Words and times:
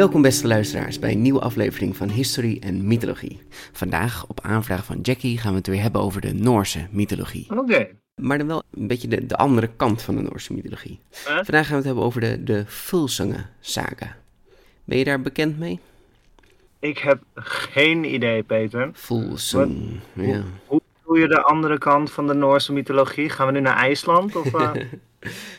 Welkom 0.00 0.22
beste 0.22 0.46
luisteraars 0.46 0.98
bij 0.98 1.12
een 1.12 1.22
nieuwe 1.22 1.40
aflevering 1.40 1.96
van 1.96 2.08
Historie 2.08 2.60
en 2.60 2.86
Mythologie. 2.86 3.40
Vandaag, 3.72 4.26
op 4.26 4.40
aanvraag 4.40 4.84
van 4.84 5.00
Jackie, 5.00 5.38
gaan 5.38 5.50
we 5.50 5.58
het 5.58 5.66
weer 5.66 5.82
hebben 5.82 6.00
over 6.00 6.20
de 6.20 6.34
Noorse 6.34 6.86
mythologie. 6.90 7.46
Oké. 7.58 7.88
Maar 8.14 8.38
dan 8.38 8.46
wel 8.46 8.62
een 8.70 8.86
beetje 8.86 9.08
de, 9.08 9.26
de 9.26 9.36
andere 9.36 9.70
kant 9.76 10.02
van 10.02 10.16
de 10.16 10.22
Noorse 10.22 10.52
mythologie. 10.52 11.00
Vandaag 11.10 11.66
gaan 11.66 11.70
we 11.70 11.74
het 11.74 11.84
hebben 11.84 12.04
over 12.04 12.20
de, 12.20 12.44
de 12.44 12.64
Fulsangen 12.66 13.50
saga. 13.60 14.16
Ben 14.84 14.98
je 14.98 15.04
daar 15.04 15.20
bekend 15.20 15.58
mee? 15.58 15.80
Ik 16.78 16.98
heb 16.98 17.22
geen 17.34 18.14
idee, 18.14 18.42
Peter. 18.42 18.90
Fulsang, 18.92 20.00
ja. 20.12 20.42
Hoe 20.66 20.80
doe 21.04 21.18
je 21.18 21.28
de 21.28 21.42
andere 21.42 21.78
kant 21.78 22.10
van 22.10 22.26
de 22.26 22.34
Noorse 22.34 22.72
mythologie? 22.72 23.28
Gaan 23.28 23.46
we 23.46 23.52
nu 23.52 23.60
naar 23.60 23.76
IJsland? 23.76 24.36
Of, 24.36 24.54
eh? 24.54 24.70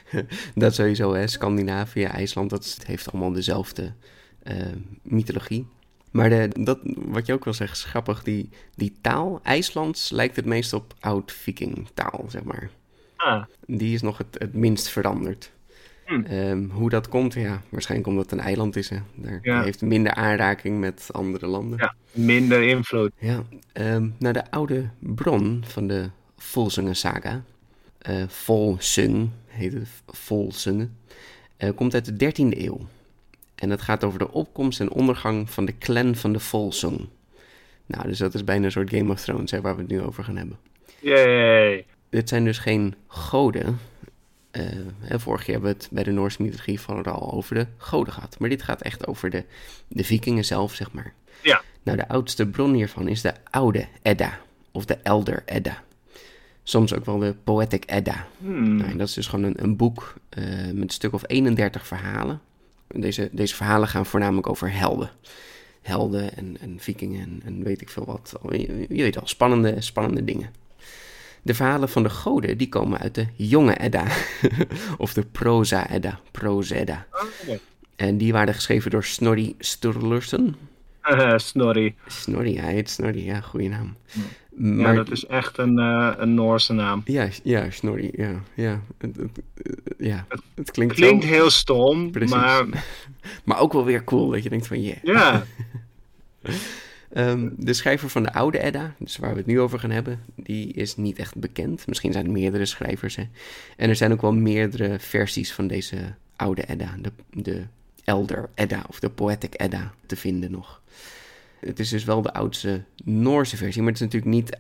dat 0.56 0.76
sowieso, 0.76 1.14
hè. 1.14 1.28
Scandinavië, 1.28 2.04
IJsland, 2.04 2.50
dat 2.50 2.80
heeft 2.86 3.12
allemaal 3.12 3.32
dezelfde 3.32 3.94
mythologie. 5.02 5.66
Maar 6.12 6.30
de, 6.30 6.50
dat, 6.60 6.80
wat 6.96 7.26
je 7.26 7.34
ook 7.34 7.44
wil 7.44 7.54
zeggen, 7.54 7.78
is 7.78 7.84
grappig, 7.84 8.24
die, 8.24 8.50
die 8.76 8.94
taal, 9.02 9.40
IJslands, 9.44 10.10
lijkt 10.10 10.36
het 10.36 10.46
meest 10.46 10.74
op 10.74 10.94
oud-viking 11.00 11.88
taal, 11.94 12.26
zeg 12.28 12.44
maar. 12.44 12.70
ah, 13.16 13.44
Die 13.66 13.94
is 13.94 14.02
nog 14.02 14.18
het, 14.18 14.28
het 14.40 14.54
minst 14.54 14.88
veranderd. 14.90 15.52
Hm. 16.06 16.22
Ehm, 16.22 16.70
hoe 16.70 16.90
dat 16.90 17.10
komt, 17.10 17.34
ja, 17.34 17.62
waarschijnlijk 17.70 18.10
omdat 18.10 18.30
het 18.30 18.40
een 18.40 18.46
eiland 18.46 18.76
is. 18.76 18.90
Hè. 18.90 18.98
Daar 19.16 19.40
Ja. 19.42 19.64
heeft 19.64 19.82
minder 19.82 20.14
aanraking 20.14 20.80
met 20.80 21.10
andere 21.12 21.48
landen. 21.48 21.78
ja, 21.80 21.96
minder 22.12 22.62
invloed. 22.64 23.12
Ja, 23.20 23.44
ehm, 23.74 24.10
nou 24.20 24.34
de 24.34 24.52
oude 24.52 24.90
bron 25.00 25.64
van 25.68 25.88
de 25.88 26.10
Volsunge 26.38 26.94
saga, 26.94 27.44
eh 27.98 28.24
Volsung 28.28 29.30
heet 29.48 29.74
het, 29.74 29.88
Volsunge, 30.08 30.88
eh, 31.58 31.70
komt 31.76 31.94
uit 31.94 32.06
de 32.06 32.16
13e 32.18 32.64
eeuw. 32.66 32.80
En 33.62 33.70
het 33.70 33.82
gaat 33.82 34.04
over 34.04 34.20
de 34.20 34.32
opkomst 34.32 34.80
en 34.80 34.92
ondergang 34.92 35.50
van 35.50 35.66
de 35.66 35.78
clan 35.78 36.16
van 36.16 36.34
de 36.34 36.40
Volsung. 36.40 37.08
Nou, 37.86 38.08
dus 38.08 38.18
dat 38.18 38.34
is 38.34 38.44
bijna 38.44 38.66
een 38.66 38.72
soort 38.72 38.90
Game 38.90 39.12
of 39.12 39.22
Thrones, 39.22 39.52
hè, 39.52 39.62
waar 39.62 39.76
we 39.76 39.82
het 39.82 39.92
nu 39.92 40.02
over 40.02 40.24
gaan 40.24 40.36
hebben. 40.36 40.58
Yay. 41.00 41.86
Dit 42.10 42.30
zijn 42.30 42.44
dus 42.44 42.58
geen 42.58 42.96
goden. 43.08 43.80
Eh, 44.52 44.64
hè, 45.00 45.20
vorig 45.20 45.46
jaar 45.46 45.56
hebben 45.56 45.72
we 45.72 45.78
het 45.78 45.88
bij 45.92 46.04
de 46.04 46.12
Noorse 46.12 46.42
mythologie 46.42 46.80
vooral 46.80 47.14
al 47.14 47.32
over 47.34 47.56
de 47.56 47.68
goden 47.78 48.14
gehad. 48.14 48.40
Maar 48.40 48.50
dit 48.50 48.64
gaat 48.64 48.82
echt 48.82 49.08
over 49.08 49.30
de, 49.30 49.44
de 49.88 50.04
vikingen 50.04 50.46
zelf, 50.46 50.74
zeg 50.74 50.92
maar. 50.92 51.14
Ja. 51.44 51.62
Nou, 51.84 51.98
de 51.98 52.08
oudste 52.08 52.48
bron 52.48 52.74
hiervan 52.74 53.08
is 53.08 53.22
de 53.22 53.34
Oude 53.50 53.88
Edda, 54.02 54.40
of 54.72 54.86
de 54.86 54.98
Elder 55.04 55.44
Edda. 55.46 55.84
Soms 56.64 56.94
ook 56.94 57.06
wel 57.06 57.18
de 57.18 57.36
Poetic 57.44 57.84
Edda. 57.86 58.28
Hmm. 58.38 58.76
Nou, 58.76 58.92
en 58.92 58.98
dat 58.98 59.08
is 59.08 59.14
dus 59.14 59.28
gewoon 59.28 59.46
een, 59.46 59.64
een 59.64 59.76
boek 59.76 60.14
eh, 60.30 60.44
met 60.46 60.84
een 60.84 60.90
stuk 60.90 61.14
of 61.14 61.24
31 61.28 61.88
verhalen. 61.88 62.42
Deze, 62.94 63.30
deze 63.32 63.56
verhalen 63.56 63.88
gaan 63.88 64.06
voornamelijk 64.06 64.50
over 64.50 64.74
helden. 64.74 65.10
Helden 65.82 66.38
en, 66.38 66.58
en 66.60 66.80
vikingen 66.80 67.22
en, 67.22 67.42
en 67.46 67.64
weet 67.64 67.82
ik 67.82 67.90
veel 67.90 68.06
wat. 68.06 68.34
Je, 68.50 68.86
je 68.90 69.04
weet 69.04 69.20
al, 69.20 69.28
spannende, 69.28 69.82
spannende 69.82 70.24
dingen. 70.24 70.50
De 71.42 71.54
verhalen 71.54 71.90
van 71.90 72.04
de 72.04 72.10
goden 72.10 72.58
die 72.58 72.70
komen 72.70 73.00
uit 73.00 73.16
de 73.16 73.28
jonge 73.36 73.78
Edda. 73.78 74.06
of 74.98 75.14
de 75.14 75.26
Proza 75.32 75.90
Edda, 75.90 76.20
Prose 76.32 76.76
Edda. 76.76 77.08
Oké. 77.12 77.60
En 77.96 78.18
die 78.18 78.32
waren 78.32 78.54
geschreven 78.54 78.92
door 78.92 79.04
Snorri 79.04 79.56
Sturluson. 79.60 80.56
Snorri. 81.36 81.96
Snorri, 82.08 82.60
hij 82.60 82.74
heet 82.74 82.90
Snorri, 82.90 83.26
ja, 83.26 83.42
goede 83.42 83.68
naam. 83.68 83.96
Ja, 84.06 84.22
Maar, 84.56 84.96
dat 84.96 85.12
is 85.12 85.26
echt 85.26 85.58
een, 85.58 85.80
eh, 85.80 86.14
een 86.18 86.34
Noorse 86.34 86.74
naam. 86.74 87.02
ja, 87.06 87.30
ja, 87.44 87.70
Snorri, 87.70 88.10
ja, 88.16 88.42
ja. 88.54 88.82
Het, 88.98 89.16
het, 89.16 89.42
eh, 89.56 90.08
ja, 90.08 90.28
het 90.56 90.72
klinkt, 90.72 90.94
Klinkt 90.94 91.24
heel 91.24 91.50
stom, 91.50 92.12
Precies. 92.12 92.36
maar 92.36 92.66
maar 93.46 93.60
ook 93.60 93.74
wel 93.74 93.86
weer 93.86 94.04
cool 94.04 94.30
dat 94.30 94.44
je 94.44 94.50
denkt 94.50 94.68
van, 94.68 94.82
yeah. 94.82 95.04
ja. 95.04 95.44
Ehm, 97.12 97.50
de 97.58 97.74
schrijver 97.74 98.10
van 98.10 98.24
de 98.24 98.34
oude 98.34 98.60
Edda, 98.60 98.96
dus 99.00 99.18
waar 99.18 99.32
we 99.32 99.38
het 99.38 99.46
nu 99.46 99.60
over 99.60 99.80
gaan 99.80 99.92
hebben, 99.92 100.20
die 100.36 100.74
is 100.74 100.96
niet 100.96 101.18
echt 101.20 101.36
bekend. 101.36 101.88
Misschien 101.88 102.12
zijn 102.12 102.26
er 102.26 102.32
meerdere 102.32 102.66
schrijvers. 102.66 103.16
Hè. 103.16 103.24
En 103.78 103.90
er 103.90 103.96
zijn 103.96 104.12
ook 104.12 104.22
wel 104.22 104.34
meerdere 104.34 105.00
versies 105.00 105.54
van 105.54 105.68
deze 105.68 105.98
oude 106.36 106.64
Edda, 106.68 106.96
de, 107.02 107.12
de 107.30 107.64
Elder 108.04 108.50
Edda 108.54 108.84
of 108.88 109.00
de 109.00 109.10
Poetic 109.10 109.62
Edda, 109.62 109.94
te 110.06 110.16
vinden 110.16 110.52
nog. 110.52 110.82
Het 111.66 111.80
is 111.80 111.90
dus 111.90 112.04
wel 112.04 112.22
de 112.22 112.34
oudste 112.34 112.84
Noorse 113.04 113.58
versie, 113.58 113.82
maar 113.82 113.92
het 113.92 114.02
is 114.02 114.08
natuurlijk 114.08 114.32
niet, 114.32 114.58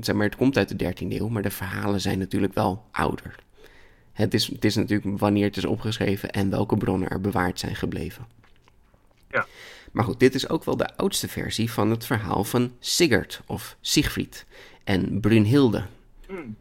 zeg 0.00 0.14
maar, 0.14 0.26
het 0.26 0.36
komt 0.36 0.56
uit 0.56 0.78
de 0.78 0.94
13e 0.94 1.08
eeuw, 1.08 1.28
maar 1.28 1.42
de 1.42 1.50
verhalen 1.50 2.00
zijn 2.00 2.18
natuurlijk 2.18 2.54
wel 2.54 2.84
ouder. 2.90 3.34
Het 4.12 4.34
is, 4.34 4.46
het 4.46 4.64
is 4.64 4.74
natuurlijk 4.74 5.18
wanneer 5.18 5.44
het 5.44 5.56
is 5.56 5.64
opgeschreven 5.64 6.30
en 6.30 6.50
welke 6.50 6.76
bronnen 6.76 7.08
er 7.08 7.20
bewaard 7.20 7.58
zijn 7.58 7.76
gebleven. 7.76 8.26
Ja. 9.30 9.46
Maar 9.92 10.04
goed, 10.04 10.20
dit 10.20 10.34
is 10.34 10.48
ook 10.48 10.64
wel 10.64 10.76
de 10.76 10.96
oudste 10.96 11.28
versie 11.28 11.70
van 11.72 11.90
het 11.90 12.06
verhaal 12.06 12.44
van 12.44 12.72
Sigurd 12.78 13.40
of 13.46 13.76
Siegfried 13.80 14.46
en 14.84 15.20
Brunhilde. 15.20 15.84
Hmm. 16.26 16.56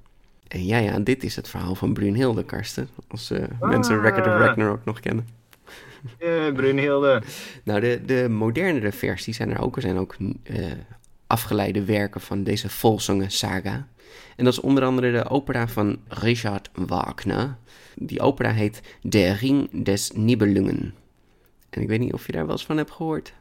En 0.47 0.65
ja, 0.65 0.77
ja, 0.77 0.99
dit 0.99 1.23
is 1.23 1.35
het 1.35 1.49
verhaal 1.49 1.75
van 1.75 1.93
Brunhilde, 1.93 2.43
Karsten. 2.43 2.89
Als 3.07 3.31
eh, 3.31 3.43
mensen 3.59 4.01
Record 4.01 4.25
of 4.27 4.33
Ah. 4.33 4.39
Ragnarok 4.39 4.85
nog 4.85 4.99
kennen. 4.99 5.27
Eh, 6.19 6.53
Brunhilde. 6.53 7.21
Nou, 7.63 7.79
de, 7.79 8.01
de 8.05 8.29
modernere 8.29 8.91
versies 8.91 9.35
zijn 9.35 9.51
er 9.51 9.61
ook. 9.61 9.75
Er 9.75 9.81
zijn 9.81 9.97
ook 9.97 10.15
eh, 10.43 10.65
afgeleide 11.27 11.83
werken 11.83 12.21
van 12.21 12.43
deze 12.43 12.69
Volsunge 12.69 13.29
saga. 13.29 13.87
En 14.35 14.43
dat 14.43 14.53
is 14.53 14.59
onder 14.59 14.83
andere 14.83 15.11
de 15.11 15.29
opera 15.29 15.67
van 15.67 15.97
Richard 16.07 16.69
Wagner. 16.73 17.57
Die 17.95 18.21
opera 18.21 18.51
heet 18.51 18.81
Der 19.01 19.35
Ring 19.35 19.83
des 19.83 20.11
Nibelungen. 20.11 20.93
En 21.69 21.81
ik 21.81 21.87
weet 21.87 21.99
niet 21.99 22.13
of 22.13 22.25
je 22.25 22.31
daar 22.31 22.45
wel 22.45 22.51
eens 22.51 22.65
van 22.65 22.77
hebt 22.77 22.91
gehoord. 22.91 23.33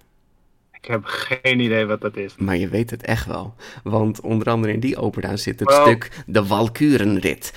Ik 0.83 0.89
heb 0.89 1.05
geen 1.05 1.61
idee 1.61 1.87
wat 1.87 2.01
dat 2.01 2.17
is. 2.17 2.35
Maar 2.37 2.57
je 2.57 2.69
weet 2.69 2.91
het 2.91 3.03
echt 3.03 3.27
wel. 3.27 3.55
Want 3.83 4.21
onder 4.21 4.51
andere 4.51 4.73
in 4.73 4.81
die 4.81 4.97
opera 4.97 5.37
zit 5.37 5.61
het 5.61 5.73
stuk 5.73 6.23
De 6.27 6.47
Walkurenrit. 6.47 7.53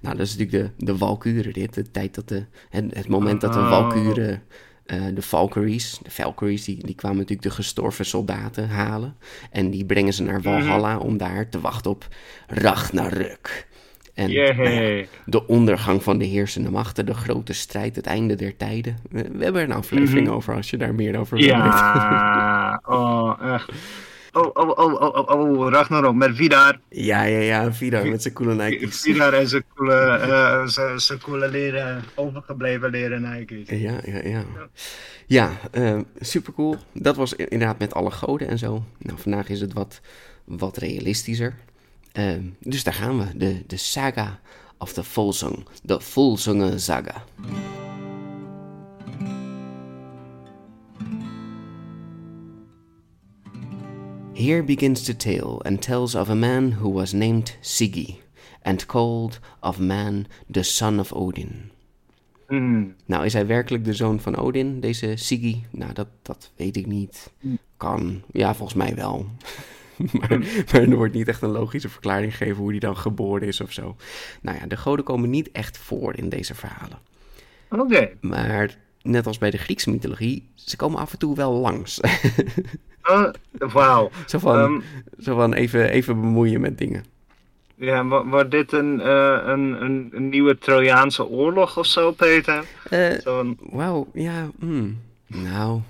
Nou, 0.00 0.16
dat 0.16 0.26
is 0.26 0.36
natuurlijk 0.36 0.50
de, 0.50 0.84
de 0.84 0.96
Walkurenrit. 0.96 1.74
De 1.74 1.90
tijd 1.90 2.14
dat 2.14 2.28
de, 2.28 2.44
het, 2.68 2.94
het 2.94 3.08
moment 3.08 3.40
dat 3.40 3.52
de 3.52 3.58
oh. 3.58 3.68
Valkuren, 3.68 4.42
eh, 4.86 5.02
de 5.14 5.22
Valkyries, 5.22 5.98
de 6.02 6.10
Valkyries, 6.10 6.64
die, 6.64 6.86
die 6.86 6.94
kwamen 6.94 7.18
natuurlijk 7.18 7.48
de 7.48 7.54
gestorven 7.54 8.04
soldaten 8.04 8.68
halen. 8.68 9.16
En 9.50 9.70
die 9.70 9.84
brengen 9.84 10.12
ze 10.12 10.22
naar 10.22 10.40
mhm. 10.40 10.42
Valhalla 10.42 10.98
om 10.98 11.16
daar 11.16 11.48
te 11.48 11.60
wachten 11.60 11.90
op 11.90 12.08
Ragnarök. 12.46 13.66
En 14.16 14.32
nou 14.32 14.70
ja, 14.70 15.04
de 15.24 15.46
ondergang 15.46 16.02
van 16.02 16.18
de 16.18 16.24
heersende 16.24 16.70
machten, 16.70 17.06
de 17.06 17.14
grote 17.14 17.52
strijd, 17.52 17.96
het 17.96 18.06
einde 18.06 18.34
der 18.34 18.56
tijden. 18.56 18.96
We, 19.10 19.22
we 19.32 19.44
hebben 19.44 19.62
er 19.62 19.68
een 19.70 19.76
aflevering 19.76 20.28
over 20.28 20.54
als 20.54 20.70
je 20.70 20.76
daar 20.76 20.94
meer 20.94 21.18
over 21.18 21.36
wil. 21.36 21.46
Ja, 21.46 22.80
oh, 22.86 23.52
echt. 23.54 23.70
Oh, 24.32 24.50
oh, 24.54 24.68
oh, 24.68 25.00
oh, 25.02 25.28
oh, 25.30 25.58
oh, 25.58 25.70
Ragnarok 25.70 26.14
met 26.14 26.36
Vidar. 26.36 26.78
Ja, 26.88 27.22
ja, 27.22 27.38
ja, 27.38 27.72
Vidar 27.72 28.06
met 28.06 28.22
zijn 28.22 28.34
coole 28.34 28.54
Nike's. 28.54 29.00
Vidar 29.06 29.32
en 29.32 29.48
zijn 29.48 29.64
coole, 29.74 29.94
eh, 29.94 30.66
zijn- 30.66 31.00
zijn 31.00 31.20
coole 31.20 31.48
leren, 31.48 32.02
overgebleven 32.14 32.90
leren 32.90 33.22
Nike's. 33.30 33.68
Ja, 33.68 34.00
ja, 34.04 34.20
ja. 34.24 34.44
Ja, 35.26 35.50
eh, 35.70 35.98
super 36.20 36.52
cool. 36.52 36.76
Dat 36.92 37.16
was 37.16 37.34
inderdaad 37.34 37.78
met 37.78 37.94
alle 37.94 38.10
goden 38.10 38.48
en 38.48 38.58
zo. 38.58 38.84
Nou, 38.98 39.18
vandaag 39.18 39.48
is 39.48 39.60
het 39.60 39.72
wat, 39.72 40.00
wat 40.44 40.76
realistischer. 40.76 41.54
Eh, 42.16 42.34
dus 42.60 42.84
daar 42.84 42.94
gaan 42.94 43.18
we. 43.18 43.36
De, 43.36 43.62
de 43.66 43.76
saga 43.76 44.40
of 44.78 44.92
the 44.92 45.04
Volsung. 45.04 45.66
De 45.82 46.00
Volsunge 46.00 46.78
saga. 46.78 47.24
Here 54.32 54.62
begins 54.62 55.02
the 55.02 55.16
tale 55.16 55.62
and 55.62 55.82
tells 55.82 56.14
of 56.14 56.28
a 56.28 56.34
man 56.34 56.72
who 56.72 56.92
was 56.92 57.12
named 57.12 57.56
Siggy 57.60 58.14
and 58.62 58.86
called 58.86 59.40
of 59.60 59.78
man 59.78 60.26
the 60.50 60.62
son 60.62 61.00
of 61.00 61.12
Odin. 61.12 61.70
Hmm. 62.46 62.94
Nou, 63.06 63.24
is 63.24 63.32
hij 63.32 63.46
werkelijk 63.46 63.84
de 63.84 63.94
zoon 63.94 64.20
van 64.20 64.36
Odin, 64.36 64.80
deze 64.80 65.12
Siggy? 65.16 65.62
Nou, 65.70 65.92
dat, 65.92 66.08
dat 66.22 66.50
weet 66.56 66.76
ik 66.76 66.86
niet. 66.86 67.32
Kan. 67.76 68.22
Ja, 68.32 68.54
volgens 68.54 68.78
mij 68.78 68.94
wel. 68.94 69.26
maar, 70.12 70.38
maar 70.72 70.82
er 70.82 70.96
wordt 70.96 71.14
niet 71.14 71.28
echt 71.28 71.42
een 71.42 71.50
logische 71.50 71.88
verklaring 71.88 72.36
gegeven 72.36 72.56
hoe 72.62 72.70
hij 72.70 72.78
dan 72.78 72.96
geboren 72.96 73.46
is 73.48 73.60
of 73.60 73.72
zo. 73.72 73.96
Nou 74.42 74.58
ja, 74.60 74.66
de 74.66 74.76
goden 74.76 75.04
komen 75.04 75.30
niet 75.30 75.50
echt 75.52 75.78
voor 75.78 76.16
in 76.16 76.28
deze 76.28 76.54
verhalen. 76.54 76.98
Oké. 77.70 78.08
Maar 78.20 78.76
net 79.02 79.26
als 79.26 79.38
bij 79.38 79.50
de 79.50 79.58
Griekse 79.58 79.90
mythologie, 79.90 80.48
ze 80.54 80.76
komen 80.76 80.98
af 80.98 81.12
en 81.12 81.18
toe 81.18 81.36
wel 81.36 81.52
langs. 81.52 82.00
Oh, 83.02 83.28
Wauw. 83.58 84.10
zo 84.26 84.38
van, 84.38 84.58
Ehm, 84.58 84.80
zo 85.22 85.34
van 85.34 85.52
even, 85.52 85.90
even 85.90 86.20
bemoeien 86.20 86.60
met 86.60 86.78
dingen. 86.78 87.04
ja, 87.74 88.04
wo- 88.06 88.24
wordt 88.26 88.50
dit 88.50 88.72
een, 88.72 89.00
eh, 89.00 89.40
een, 89.44 89.82
een, 89.82 90.08
een 90.12 90.28
nieuwe 90.28 90.58
Trojaanse 90.58 91.26
oorlog 91.26 91.78
of 91.78 91.86
zo, 91.86 92.12
Peter? 92.12 92.64
Eh, 92.90 93.10
Zo'n... 93.20 93.58
Wauw, 93.70 94.06
ja, 94.12 94.50
hmm. 94.58 94.98
nou, 95.26 95.80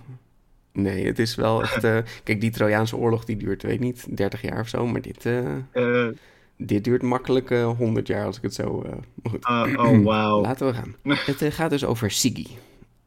nee, 0.77 1.07
het 1.07 1.19
is 1.19 1.35
wel 1.35 1.63
echt... 1.63 1.85
eh, 1.85 1.99
kijk, 2.25 2.41
die 2.41 2.51
Trojaanse 2.51 2.97
oorlog 2.97 3.25
die 3.25 3.37
duurt, 3.37 3.63
weet 3.63 3.73
ik 3.73 3.81
niet, 3.81 4.17
30 4.17 4.43
jaar 4.43 4.61
of 4.61 4.69
zo, 4.69 4.87
maar 4.87 5.01
dit, 5.01 5.27
eh, 5.27 5.57
eh, 5.73 6.15
dit 6.57 6.85
duurt 6.85 7.03
makkelijk 7.03 7.51
eh 7.51 7.77
100 7.77 8.07
jaar 8.07 8.27
als 8.27 8.37
ik 8.37 8.43
het 8.43 8.55
zo... 8.55 8.87
goed. 9.25 9.47
oh, 9.47 9.67
oh, 9.77 10.05
wauw. 10.05 10.41
Laten 10.41 10.67
we 10.67 10.75
gaan. 10.75 10.97
Het 11.27 11.55
gaat 11.55 11.71
dus 11.71 11.85
over 11.85 12.11
Siggy. 12.11 12.47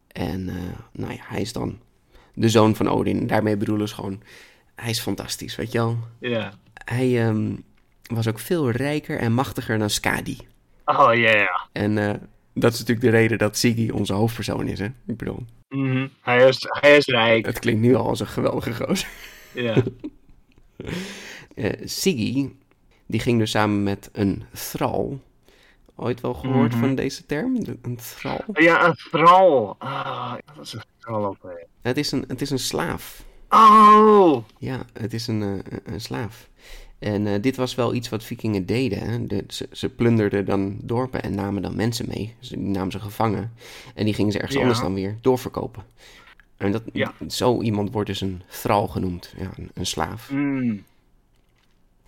En 0.08 0.46
nou 0.92 1.14
ja, 1.14 1.20
hij 1.22 1.42
is 1.42 1.54
dan 1.54 1.80
de 2.34 2.50
zoon 2.50 2.76
van 2.76 2.90
Odin. 2.90 3.28
Daarmee 3.28 3.58
bedoelen 3.58 3.88
ze 3.88 3.96
gewoon, 3.96 4.22
hij 4.76 4.90
is 4.90 5.00
fantastisch, 5.00 5.56
weet 5.56 5.72
je 5.72 5.78
wel. 5.78 5.98
Ja. 6.20 6.54
Hij 6.74 7.28
ehm, 7.28 7.56
was 8.04 8.28
ook 8.28 8.40
veel 8.40 8.70
rijker 8.70 9.20
en 9.20 9.34
machtiger 9.34 9.78
dan 9.78 9.90
Skadi. 9.90 10.38
Oh, 10.86 11.14
ja, 11.14 11.36
ja. 11.36 11.68
En 11.72 11.98
eh, 11.98 12.16
dat 12.54 12.74
is 12.74 12.80
natuurlijk 12.80 13.06
de 13.12 13.18
reden 13.18 13.38
dat 13.38 13.58
Siggy 13.58 13.90
onze 13.90 14.14
hoofdpersoon 14.14 14.68
is, 14.68 14.80
hè. 14.80 14.86
Ik 14.86 15.18
bedoel, 15.18 15.46
Mhm. 15.70 16.08
hij, 16.22 16.48
is, 16.48 16.58
hij 16.82 16.98
is 16.98 17.06
rijk. 17.06 17.46
het 17.46 17.60
klinkt 17.60 17.82
nu 17.82 17.96
al 17.96 18.08
als 18.08 18.20
een 18.20 18.28
geweldige 18.28 18.74
gozer. 18.74 19.10
Ja. 19.54 19.76
Eh 21.56 21.72
Siggy, 21.84 22.50
die 23.06 23.20
ging 23.20 23.40
dus 23.40 23.52
samen 23.52 23.84
met 23.84 24.10
een 24.14 24.44
thrall. 24.54 25.18
Ooit 25.96 26.22
wel 26.22 26.34
gehoord 26.34 26.72
Mhm. 26.72 26.80
van 26.80 26.96
deze 26.96 27.26
term? 27.26 27.56
Een 27.82 27.96
thrall? 27.98 28.40
ja, 28.54 28.86
een 28.88 28.94
thrall. 28.94 29.74
Ah, 29.78 30.34
dat 30.56 30.66
is 30.66 30.74
een 30.74 30.82
thrall 31.00 31.24
ook 31.24 31.44
weer. 31.44 31.66
Het 31.82 31.98
is 31.98 32.12
een, 32.12 32.24
het 32.28 32.42
is 32.42 32.50
een 32.50 32.60
slaaf. 32.60 33.24
Oh! 33.50 34.44
Ja, 34.58 34.86
het 34.94 35.14
is 35.14 35.28
een, 35.28 35.42
eh, 35.44 35.78
een 35.94 36.02
slaaf. 36.02 36.50
En 37.00 37.28
eh, 37.28 37.42
dit 37.42 37.56
was 37.56 37.76
wel 37.76 37.94
iets 37.94 38.10
wat 38.10 38.24
vikingen 38.24 38.66
deden. 38.66 39.00
Hè? 39.00 39.26
De, 39.28 39.44
ze, 39.48 39.68
ze 39.72 39.90
plunderden 39.90 40.46
dan 40.46 40.78
dorpen 40.82 41.24
en 41.24 41.36
namen 41.36 41.62
dan 41.62 41.76
mensen 41.76 42.06
mee. 42.08 42.36
Ze 42.40 42.56
die 42.58 42.66
namen 42.68 42.92
ze 42.92 43.00
gevangen. 43.00 43.52
En 43.96 44.06
die 44.06 44.14
gingen 44.14 44.32
ze 44.32 44.38
ergens 44.38 44.56
Ja. 44.56 44.62
anders 44.62 44.80
dan 44.82 44.94
weer 44.94 45.18
doorverkopen. 45.22 45.84
En 46.58 46.72
dat, 46.72 46.84
Ja. 46.94 47.14
zo 47.28 47.62
iemand 47.62 47.92
wordt 47.92 48.08
dus 48.10 48.22
een 48.22 48.42
thrall 48.50 48.88
genoemd. 48.88 49.34
Ja, 49.38 49.52
een, 49.58 49.70
een 49.74 49.86
slaaf. 49.86 50.32
Mm. 50.32 50.84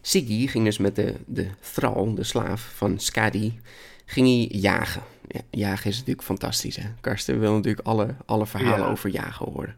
Siggy 0.01 0.47
ging 0.47 0.65
dus 0.65 0.77
met 0.77 0.95
de, 0.95 1.15
de 1.25 1.47
thrall, 1.73 2.13
de 2.15 2.23
slaaf 2.23 2.71
van 2.75 2.99
Skadi, 2.99 3.59
ging 4.05 4.27
hij 4.27 4.59
jagen. 4.59 5.01
Ja, 5.27 5.41
jagen 5.49 5.89
is 5.89 5.97
natuurlijk 5.97 6.25
fantastisch, 6.27 6.75
hè? 6.75 6.83
Karsten 7.01 7.39
wil 7.39 7.53
natuurlijk 7.53 7.87
alle, 7.87 8.15
alle 8.25 8.47
verhalen 8.47 8.85
Ja. 8.85 8.91
over 8.91 9.09
jagen 9.09 9.45
horen. 9.51 9.75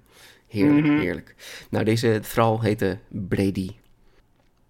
Heerlijk, 0.47 0.85
Mhm. 0.87 0.99
heerlijk. 0.99 1.35
Nou, 1.69 1.85
deze 1.85 2.19
thrall 2.23 2.57
heette 2.61 2.97
Brady. 3.07 3.69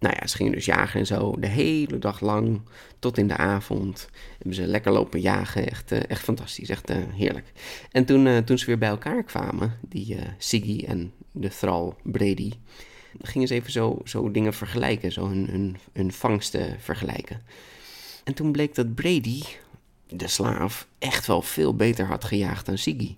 Nou 0.03 0.15
ja, 0.19 0.27
ze 0.27 0.35
gingen 0.35 0.51
dus 0.51 0.65
jagen 0.65 0.99
en 0.99 1.05
zo 1.05 1.35
de 1.39 1.47
hele 1.47 1.99
dag 1.99 2.19
lang 2.19 2.61
tot 2.99 3.17
in 3.17 3.27
de 3.27 3.37
avond. 3.37 4.09
Hebben 4.37 4.55
ze 4.55 4.67
lekker 4.67 4.91
lopen 4.91 5.21
jagen. 5.21 5.69
Echt, 5.69 5.91
eh, 5.91 5.99
echt 6.07 6.23
fantastisch, 6.23 6.69
echt 6.69 6.89
eh, 6.89 6.97
heerlijk. 7.13 7.51
En 7.91 8.05
toen, 8.05 8.27
eh, 8.27 8.37
toen 8.37 8.57
ze 8.57 8.65
weer 8.65 8.77
bij 8.77 8.89
elkaar 8.89 9.23
kwamen, 9.23 9.77
die 9.81 10.17
Siggy 10.37 10.83
en 10.87 11.13
de 11.31 11.49
thrall 11.49 11.93
Brady, 12.01 12.51
gingen 13.21 13.47
ze 13.47 13.53
even 13.53 13.71
zo, 13.71 14.01
zo 14.03 14.31
dingen 14.31 14.53
vergelijken, 14.53 15.11
zo 15.11 15.27
hun, 15.27 15.47
hun, 15.49 15.77
hun 15.93 16.11
vangsten 16.11 16.79
vergelijken. 16.79 17.41
En 18.23 18.33
toen 18.33 18.51
bleek 18.51 18.75
dat 18.75 18.95
Brady, 18.95 19.41
de 20.07 20.27
slaaf, 20.27 20.87
echt 20.99 21.27
wel 21.27 21.41
veel 21.41 21.75
beter 21.75 22.05
had 22.05 22.23
gejaagd 22.23 22.65
dan 22.65 22.77
Siggy. 22.77 23.15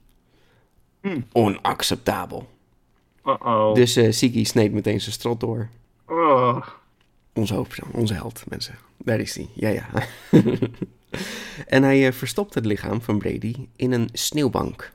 Hm. 1.02 1.22
Onacceptabel. 1.32 2.48
Uh-oh. 3.26 3.74
Dus 3.74 3.96
eh 3.96 4.12
Siggy 4.12 4.44
sneed 4.44 4.72
meteen 4.72 5.02
zijn 5.02 5.14
strot 5.14 5.40
door. 5.40 5.70
Oh. 6.08 6.68
Onze 7.34 7.54
hoofdpersoon, 7.54 7.92
onze 7.92 8.14
held, 8.14 8.44
mensen. 8.50 8.76
Daar 8.98 9.20
is 9.20 9.36
hij, 9.36 9.50
ja 9.56 9.70
ja. 9.70 9.88
en 11.68 11.84
hij 11.84 12.08
eh, 12.08 12.14
verstopt 12.14 12.54
het 12.54 12.66
lichaam 12.66 13.02
van 13.02 13.18
Brady 13.18 13.56
in 13.76 13.92
een 13.92 14.10
sneeuwbank. 14.14 14.92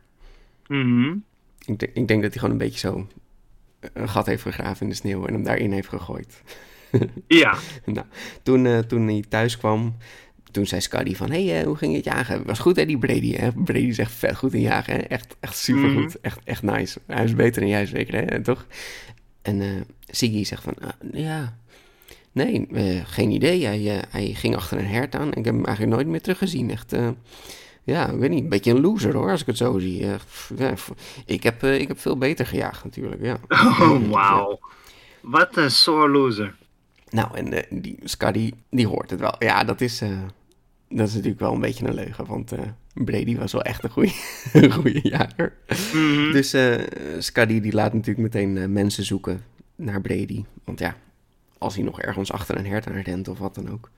Mhm. 0.66 1.16
Ik, 1.64 1.78
denk- 1.78 1.92
ik 1.94 2.08
denk 2.08 2.22
dat 2.22 2.30
hij 2.30 2.40
gewoon 2.40 2.50
een 2.50 2.58
beetje 2.58 2.78
zo 2.78 3.06
een 3.92 4.08
gat 4.08 4.26
heeft 4.26 4.42
gegraven 4.42 4.82
in 4.82 4.88
de 4.88 4.94
sneeuw 4.94 5.26
en 5.26 5.32
hem 5.32 5.42
daarin 5.42 5.72
heeft 5.72 5.88
gegooid. 5.88 6.42
Ja. 7.26 7.56
Nou, 7.84 8.06
toen, 8.42 8.66
eh, 8.66 8.78
toen 8.78 9.06
hij 9.08 9.24
thuis 9.28 9.58
kwam, 9.58 9.96
toen 10.50 10.66
zei 10.66 10.80
Scuddy 10.80 11.14
van... 11.14 11.30
Hé, 11.30 11.46
hey, 11.46 11.60
eh, 11.60 11.66
hoe 11.66 11.76
ging 11.76 11.94
het 11.94 12.04
jagen? 12.04 12.44
Was 12.46 12.58
goed 12.58 12.76
hè, 12.76 12.86
die 12.86 12.98
Brady? 12.98 13.34
Hè? 13.34 13.52
Brady 13.52 13.78
is 13.86 13.98
echt 13.98 14.12
vet 14.12 14.36
goed 14.36 14.52
in 14.54 14.60
jagen. 14.60 14.94
Hè? 14.94 15.00
Echt, 15.00 15.36
echt 15.40 15.56
supergoed. 15.56 16.06
Mhm. 16.06 16.16
Echt, 16.22 16.38
echt 16.44 16.62
nice. 16.62 17.00
Hij 17.06 17.24
is 17.24 17.34
beter 17.34 17.60
dan 17.60 17.70
jij 17.70 17.86
zeker, 17.86 18.14
hè? 18.30 18.42
toch? 18.42 18.66
En 19.42 19.60
eh 19.60 19.68
Siggy 20.06 20.44
zegt 20.44 20.62
van... 20.62 20.74
"Ah, 20.80 21.12
ja, 21.12 21.56
nee, 22.32 22.66
eh, 22.72 23.00
geen 23.04 23.30
idee. 23.30 23.64
Hij, 23.64 23.96
eh, 23.96 24.02
hij 24.08 24.26
ging 24.34 24.56
achter 24.56 24.78
een 24.78 24.86
hert 24.86 25.14
aan. 25.14 25.28
Ik 25.28 25.44
heb 25.44 25.54
hem 25.54 25.64
eigenlijk 25.64 25.96
nooit 25.96 26.06
meer 26.06 26.20
teruggezien. 26.20 26.70
Echt... 26.70 26.96
ja, 27.84 28.08
ik 28.08 28.18
weet 28.18 28.30
niet, 28.30 28.42
een 28.42 28.48
beetje 28.48 28.70
een 28.70 28.80
loser 28.80 29.14
hoor, 29.14 29.30
als 29.30 29.40
ik 29.40 29.46
het 29.46 29.56
zo 29.56 29.78
zie. 29.78 30.06
Ja, 30.56 30.74
ik, 31.26 31.42
heb, 31.42 31.62
ik 31.62 31.88
heb 31.88 32.00
veel 32.00 32.18
beter 32.18 32.46
gejaagd 32.46 32.84
natuurlijk, 32.84 33.22
ja. 33.22 33.38
Oh, 33.80 34.10
wauw. 34.10 34.58
Wat 35.20 35.56
een 35.56 35.70
sore 35.70 36.08
loser. 36.08 36.56
Nou, 37.10 37.36
en 37.36 37.66
die 37.70 37.98
Scuddy, 38.04 38.52
die 38.70 38.86
hoort 38.86 39.10
het 39.10 39.20
wel. 39.20 39.34
Ja, 39.38 39.64
dat 39.64 39.80
is, 39.80 39.98
dat 40.88 41.08
is 41.08 41.14
natuurlijk 41.14 41.40
wel 41.40 41.52
een 41.52 41.60
beetje 41.60 41.86
een 41.86 41.94
leugen, 41.94 42.26
want 42.26 42.52
Brady 42.94 43.36
was 43.36 43.52
wel 43.52 43.62
echt 43.62 43.84
een 43.84 43.90
goede, 43.90 44.12
goede 44.70 45.00
jager. 45.02 45.52
Mhm. 45.92 46.32
Dus 46.32 46.52
eh 46.52 46.74
Scuddy 47.18 47.60
die 47.60 47.72
laat 47.72 47.92
natuurlijk 47.92 48.34
meteen 48.34 48.58
eh, 48.58 48.66
mensen 48.66 49.04
zoeken 49.04 49.42
naar 49.76 50.00
Brady. 50.00 50.44
Want 50.64 50.78
ja, 50.78 50.96
als 51.58 51.74
hij 51.74 51.84
nog 51.84 52.00
ergens 52.00 52.32
achter 52.32 52.56
een 52.58 52.66
hert 52.66 52.86
aan 52.86 53.00
rent 53.00 53.28
of 53.28 53.38
wat 53.38 53.54
dan 53.54 53.70
ook. 53.70 53.90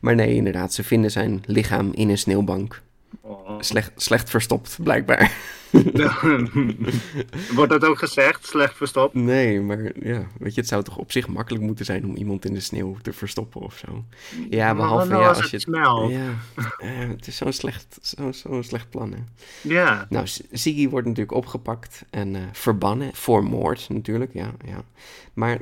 Maar 0.00 0.14
nee, 0.14 0.34
inderdaad, 0.34 0.74
ze 0.74 0.84
vinden 0.84 1.10
zijn 1.10 1.42
lichaam 1.46 1.92
in 1.92 2.08
een 2.08 2.18
sneeuwbank. 2.18 2.82
Oh. 3.20 3.60
Slecht, 3.60 3.92
slecht 3.96 4.30
verstopt, 4.30 4.78
blijkbaar. 4.82 5.32
Wordt 7.54 7.70
dat 7.72 7.84
ook 7.84 7.98
gezegd? 7.98 8.46
Slecht 8.46 8.76
verstopt? 8.76 9.14
Nee, 9.14 9.60
maar 9.60 10.06
ja, 10.06 10.26
weet 10.38 10.54
je, 10.54 10.60
het 10.60 10.68
zou 10.68 10.82
toch 10.82 10.96
op 10.96 11.12
zich 11.12 11.28
makkelijk 11.28 11.64
moeten 11.64 11.84
zijn 11.84 12.04
om 12.04 12.16
iemand 12.16 12.44
in 12.44 12.54
de 12.54 12.60
sneeuw 12.60 12.96
te 13.02 13.12
verstoppen 13.12 13.60
of 13.60 13.76
zo. 13.76 14.04
Ja, 14.50 14.74
behalve 14.74 15.08
nou 15.08 15.22
ja, 15.22 15.28
als 15.28 15.42
als 15.42 15.50
het 15.50 15.62
je... 15.62 15.70
Ja, 15.70 16.34
eh, 16.78 17.08
het 17.08 17.26
is 17.26 17.36
zo'n 17.36 17.52
slecht, 17.52 17.98
zo, 18.02 18.32
zo'n 18.32 18.62
slecht 18.62 18.90
plan, 18.90 19.12
hè. 19.12 19.18
Ja. 19.60 20.06
Nou, 20.08 20.26
Siggy 20.52 20.88
wordt 20.88 21.06
natuurlijk 21.06 21.36
opgepakt 21.36 22.04
en 22.10 22.36
eh, 22.36 22.42
verbannen 22.52 23.14
voor 23.14 23.44
moord 23.44 23.88
natuurlijk, 23.88 24.32
ja, 24.32 24.52
ja. 24.64 24.84
Maar 25.32 25.60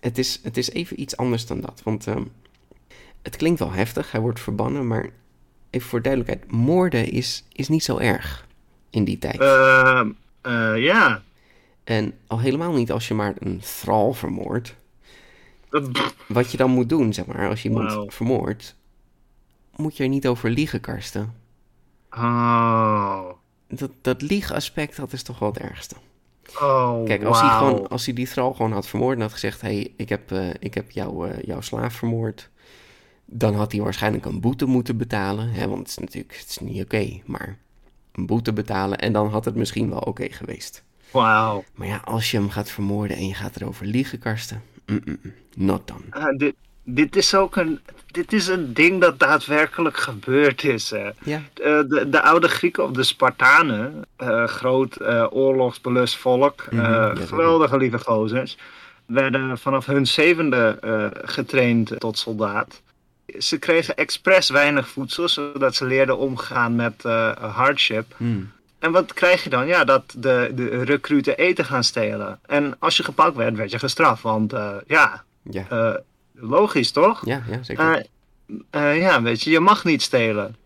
het 0.00 0.18
is, 0.18 0.40
het 0.42 0.56
is 0.56 0.70
even 0.70 1.00
iets 1.00 1.16
anders 1.16 1.46
dan 1.46 1.60
dat, 1.60 1.80
want 1.84 2.06
ehm, 2.06 2.24
het 3.22 3.36
klinkt 3.36 3.58
wel 3.58 3.72
heftig, 3.72 4.12
hij 4.12 4.20
wordt 4.20 4.40
verbannen, 4.40 4.86
maar 4.86 5.10
even 5.70 5.88
voor 5.88 6.02
duidelijkheid, 6.02 6.52
moorden 6.52 7.10
is, 7.10 7.44
is 7.52 7.68
niet 7.68 7.84
zo 7.84 7.98
erg 7.98 8.46
in 8.90 9.04
die 9.04 9.18
tijd. 9.18 9.40
Eh, 9.40 10.00
eh, 10.42 10.82
ja. 10.82 11.22
En 11.84 12.14
al 12.26 12.40
helemaal 12.40 12.72
niet 12.72 12.92
als 12.92 13.08
je 13.08 13.14
maar 13.14 13.34
een 13.38 13.60
thrall 13.60 14.12
vermoordt. 14.12 14.74
Wat 16.28 16.50
je 16.50 16.56
dan 16.56 16.70
moet 16.70 16.88
doen, 16.88 17.12
zeg 17.12 17.26
maar, 17.26 17.48
als 17.48 17.62
je 17.62 17.68
iemand 17.68 17.92
Wauw. 17.92 18.10
vermoordt, 18.10 18.76
moet 19.76 19.96
je 19.96 20.02
er 20.02 20.08
niet 20.08 20.26
over 20.26 20.50
liegen, 20.50 20.80
Karsten. 20.80 21.34
Oh. 22.10 23.28
Dat, 23.68 23.90
dat 24.00 24.22
liegaspect, 24.22 24.96
dat 24.96 25.12
is 25.12 25.22
toch 25.22 25.38
wel 25.38 25.52
het 25.52 25.58
ergste. 25.58 25.94
Oh, 26.60 27.04
Kijk, 27.04 27.24
als 27.24 27.40
hij, 27.40 27.50
gewoon, 27.50 27.88
als 27.88 28.04
hij 28.04 28.14
die 28.14 28.26
thrall 28.26 28.52
gewoon 28.52 28.72
had 28.72 28.86
vermoord 28.86 29.16
en 29.16 29.22
had 29.22 29.32
gezegd... 29.32 29.60
hé, 29.60 29.68
hey, 29.68 29.92
ik 29.96 30.08
heb, 30.08 30.32
eh, 30.32 30.48
ik 30.58 30.74
heb 30.74 30.90
jou, 30.90 31.30
eh, 31.30 31.42
jouw 31.42 31.60
slaaf 31.60 31.94
vermoord... 31.94 32.50
dan 33.26 33.54
had 33.54 33.72
hij 33.72 33.80
waarschijnlijk 33.80 34.24
een 34.24 34.40
boete 34.40 34.66
moeten 34.66 34.96
betalen. 34.96 35.50
Hè, 35.50 35.68
want 35.68 35.78
het 35.78 35.88
is 35.88 35.98
natuurlijk 35.98 36.36
het 36.38 36.48
is 36.48 36.58
niet 36.58 36.82
oké, 36.84 37.20
maar 37.24 37.56
een 38.12 38.26
boete 38.26 38.52
betalen... 38.52 38.98
en 38.98 39.12
dan 39.12 39.28
had 39.30 39.44
het 39.44 39.54
misschien 39.54 39.90
wel 39.90 39.98
oké 39.98 40.26
geweest. 40.30 40.82
Wauw. 41.10 41.64
Maar 41.74 41.86
ja, 41.86 42.00
als 42.04 42.30
je 42.30 42.36
hem 42.36 42.50
gaat 42.50 42.70
vermoorden 42.70 43.16
en 43.16 43.26
je 43.26 43.34
gaat 43.34 43.56
erover 43.56 43.86
liegen, 43.86 44.18
Karsten... 44.18 44.62
mm, 44.86 45.00
mm, 45.04 45.18
mm, 45.22 45.32
not 45.56 45.86
done. 45.88 46.00
Ah, 46.10 46.38
dit, 46.38 46.54
dit 46.82 47.16
is 47.16 47.34
ook 47.34 47.56
een, 47.56 47.80
dit 48.06 48.32
is 48.32 48.46
een 48.46 48.74
ding 48.74 49.00
dat 49.00 49.18
daadwerkelijk 49.18 49.96
gebeurd 49.96 50.64
is. 50.64 50.90
Hè. 50.90 51.10
Ja, 51.24 51.42
Eh, 51.54 51.80
de, 51.88 52.06
de 52.10 52.22
oude 52.22 52.48
Grieken 52.48 52.84
of 52.84 52.90
de 52.90 53.02
Spartanen, 53.02 54.04
eh, 54.16 54.44
groot 54.44 54.96
eh, 54.96 55.26
oorlogsbelust 55.30 56.16
volk, 56.16 56.66
Mhm, 56.70 57.16
geweldige 57.16 57.76
lieve 57.76 57.98
gozers, 57.98 58.56
werden 59.06 59.58
vanaf 59.58 59.86
hun 59.86 60.06
zevende 60.06 60.78
getraind 61.24 61.92
tot 61.98 62.18
soldaat. 62.18 62.82
Ze 63.38 63.58
kregen 63.58 63.96
expres 63.96 64.48
weinig 64.50 64.88
voedsel, 64.88 65.28
zodat 65.28 65.74
ze 65.74 65.84
leerden 65.84 66.18
omgaan 66.18 66.74
met 66.76 67.04
eh, 67.04 67.30
hardship. 67.54 68.14
Hmm. 68.16 68.50
En 68.78 68.92
wat 68.92 69.12
krijg 69.14 69.44
je 69.44 69.50
dan? 69.50 69.66
Ja, 69.66 69.84
dat 69.84 70.14
de, 70.16 70.50
de 70.54 70.82
recruten 70.82 71.36
eten 71.36 71.64
gaan 71.64 71.84
stelen. 71.84 72.38
En 72.46 72.76
als 72.78 72.96
je 72.96 73.02
gepakt 73.04 73.36
werd, 73.36 73.56
werd 73.56 73.70
je 73.70 73.78
gestraft. 73.78 74.22
Want 74.22 74.52
eh, 74.52 74.70
ja, 74.86 75.22
Ja. 75.42 75.66
eh, 75.70 75.94
logisch 76.34 76.90
toch? 76.90 77.26
ja, 77.26 77.42
ja, 77.50 77.62
zeker. 77.62 78.06
Ja, 78.70 79.22
weet 79.22 79.42
je, 79.42 79.50
je 79.50 79.60
mag 79.60 79.84
niet 79.84 80.02
stelen. 80.02 80.56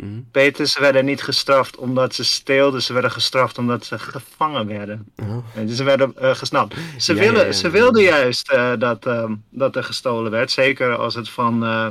Mhm. 0.00 0.20
Beter, 0.32 0.66
ze 0.66 0.80
werden 0.80 1.04
niet 1.04 1.22
gestraft 1.22 1.76
omdat 1.76 2.14
ze 2.14 2.24
steelden. 2.24 2.82
Ze 2.82 2.92
werden 2.92 3.10
gestraft 3.10 3.58
omdat 3.58 3.84
ze 3.84 3.98
gevangen 3.98 4.66
werden. 4.66 5.06
Oh. 5.16 5.36
Weet 5.54 5.68
je, 5.68 5.74
Ze 5.74 5.84
werden 5.84 6.12
eh, 6.16 6.34
gesnapt. 6.34 6.74
Ze, 6.98 7.14
Ja, 7.14 7.20
willen, 7.20 7.40
ja, 7.40 7.46
ja. 7.46 7.52
ze 7.52 7.70
wilden 7.70 8.02
juist 8.02 8.50
eh, 8.50 8.72
dat, 8.78 9.06
ehm, 9.06 9.34
dat 9.50 9.76
er 9.76 9.84
gestolen 9.84 10.30
werd. 10.30 10.50
Zeker 10.50 10.96
als 10.96 11.14
het 11.14 11.28
van. 11.30 11.64
eh, 11.64 11.86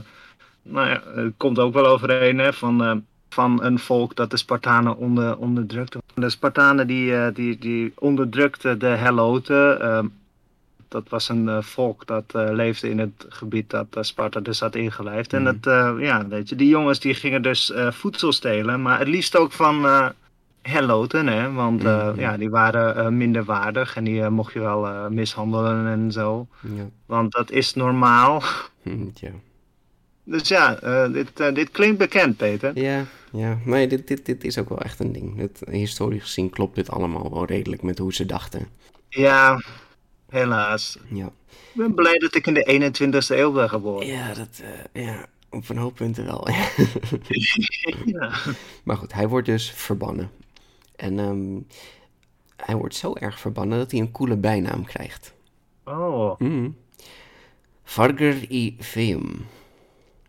nou 0.63 0.87
ja, 0.89 1.01
het 1.15 1.33
komt 1.37 1.59
ook 1.59 1.73
wel 1.73 1.85
overeen 1.87 2.37
hè, 2.39 2.53
van, 2.53 3.03
van 3.29 3.63
een 3.63 3.79
volk 3.79 4.15
dat 4.15 4.31
de 4.31 4.37
Spartanen 4.37 4.97
onder, 4.97 5.37
onderdrukte. 5.37 5.99
De 6.15 6.29
Spartanen 6.29 6.87
die, 6.87 7.31
die, 7.31 7.57
die 7.59 7.93
onderdrukten 7.95 8.79
de 8.79 8.87
Heloten. 8.87 10.11
Dat 10.87 11.09
was 11.09 11.29
een 11.29 11.49
eh, 11.49 11.61
volk 11.61 12.05
dat 12.07 12.23
eh, 12.35 12.47
leefde 12.51 12.89
in 12.89 12.99
het 12.99 13.25
gebied 13.29 13.69
dat 13.69 13.87
eh, 13.91 14.03
Sparta 14.03 14.39
dus 14.39 14.59
had 14.59 14.75
ingelijfd. 14.75 15.33
En 15.33 15.41
Mhm. 15.43 15.55
dat, 15.59 15.99
ja, 15.99 16.27
weet 16.27 16.49
je, 16.49 16.55
die 16.55 16.67
jongens 16.67 16.99
die 16.99 17.13
gingen 17.13 17.41
dus 17.41 17.73
voedsel 17.89 18.31
stelen, 18.31 18.81
maar 18.81 18.99
het 18.99 19.07
liefst 19.07 19.37
ook 19.37 19.51
van 19.51 19.85
Heloten, 20.61 21.27
hè, 21.27 21.51
want 21.51 21.83
Mhm. 21.83 22.19
ja, 22.19 22.37
die 22.37 22.49
waren 22.49 22.95
eh, 22.95 23.07
minder 23.07 23.43
waardig 23.43 23.95
en 23.95 24.03
die 24.03 24.29
mocht 24.29 24.53
je 24.53 24.59
wel 24.59 25.09
mishandelen 25.09 25.87
en 25.87 26.11
zo. 26.11 26.47
Ja. 26.61 26.89
Want 27.05 27.31
dat 27.31 27.51
is 27.51 27.73
normaal. 27.73 28.41
Hm, 28.81 29.05
ja. 29.13 29.29
Dus 30.23 30.47
ja, 30.47 30.75
dit, 31.07 31.37
dit 31.55 31.71
klinkt 31.71 31.97
bekend, 31.97 32.37
Peter. 32.37 32.79
Ja, 32.79 33.05
ja. 33.31 33.57
Nee, 33.65 33.87
dit, 33.87 34.07
dit, 34.07 34.25
dit 34.25 34.43
is 34.43 34.57
ook 34.57 34.69
wel 34.69 34.81
echt 34.81 34.99
een 34.99 35.11
ding. 35.11 35.37
Het, 35.37 35.61
historisch 35.69 36.21
gezien 36.23 36.49
klopt 36.49 36.75
dit 36.75 36.89
allemaal 36.91 37.33
wel 37.33 37.45
redelijk 37.45 37.81
met 37.81 37.97
hoe 37.97 38.13
ze 38.13 38.25
dachten. 38.25 38.67
Ja, 39.09 39.61
helaas. 40.35 40.97
Ja, 41.09 41.25
Ik 41.51 41.71
ben 41.73 41.93
blij 41.93 42.17
dat 42.17 42.35
ik 42.35 42.47
in 42.47 42.53
de 42.53 42.91
21ste 42.95 43.35
eeuw 43.37 43.51
ben 43.51 43.69
geboren. 43.69 44.07
ja, 44.07 44.33
dat, 44.33 44.61
eh, 44.93 45.03
ja 45.05 45.25
op 45.49 45.69
een 45.69 45.77
hoop 45.77 45.95
punten 45.95 46.25
wel. 46.25 46.47
Ja. 48.05 48.31
maar 48.83 48.97
goed, 48.97 49.13
hij 49.13 49.27
wordt 49.27 49.45
dus 49.47 49.71
verbannen. 49.71 50.31
En 50.95 51.19
ehm, 51.19 51.59
hij 52.65 52.75
wordt 52.75 52.95
zo 52.95 53.13
erg 53.13 53.39
verbannen 53.39 53.77
dat 53.77 53.91
hij 53.91 53.99
een 53.99 54.11
coole 54.11 54.37
bijnaam 54.37 54.85
krijgt. 54.85 55.33
Oh, 55.85 56.39
Mm. 56.39 56.75
Varger 57.83 58.51
i 58.51 58.75
Veum. 58.79 59.45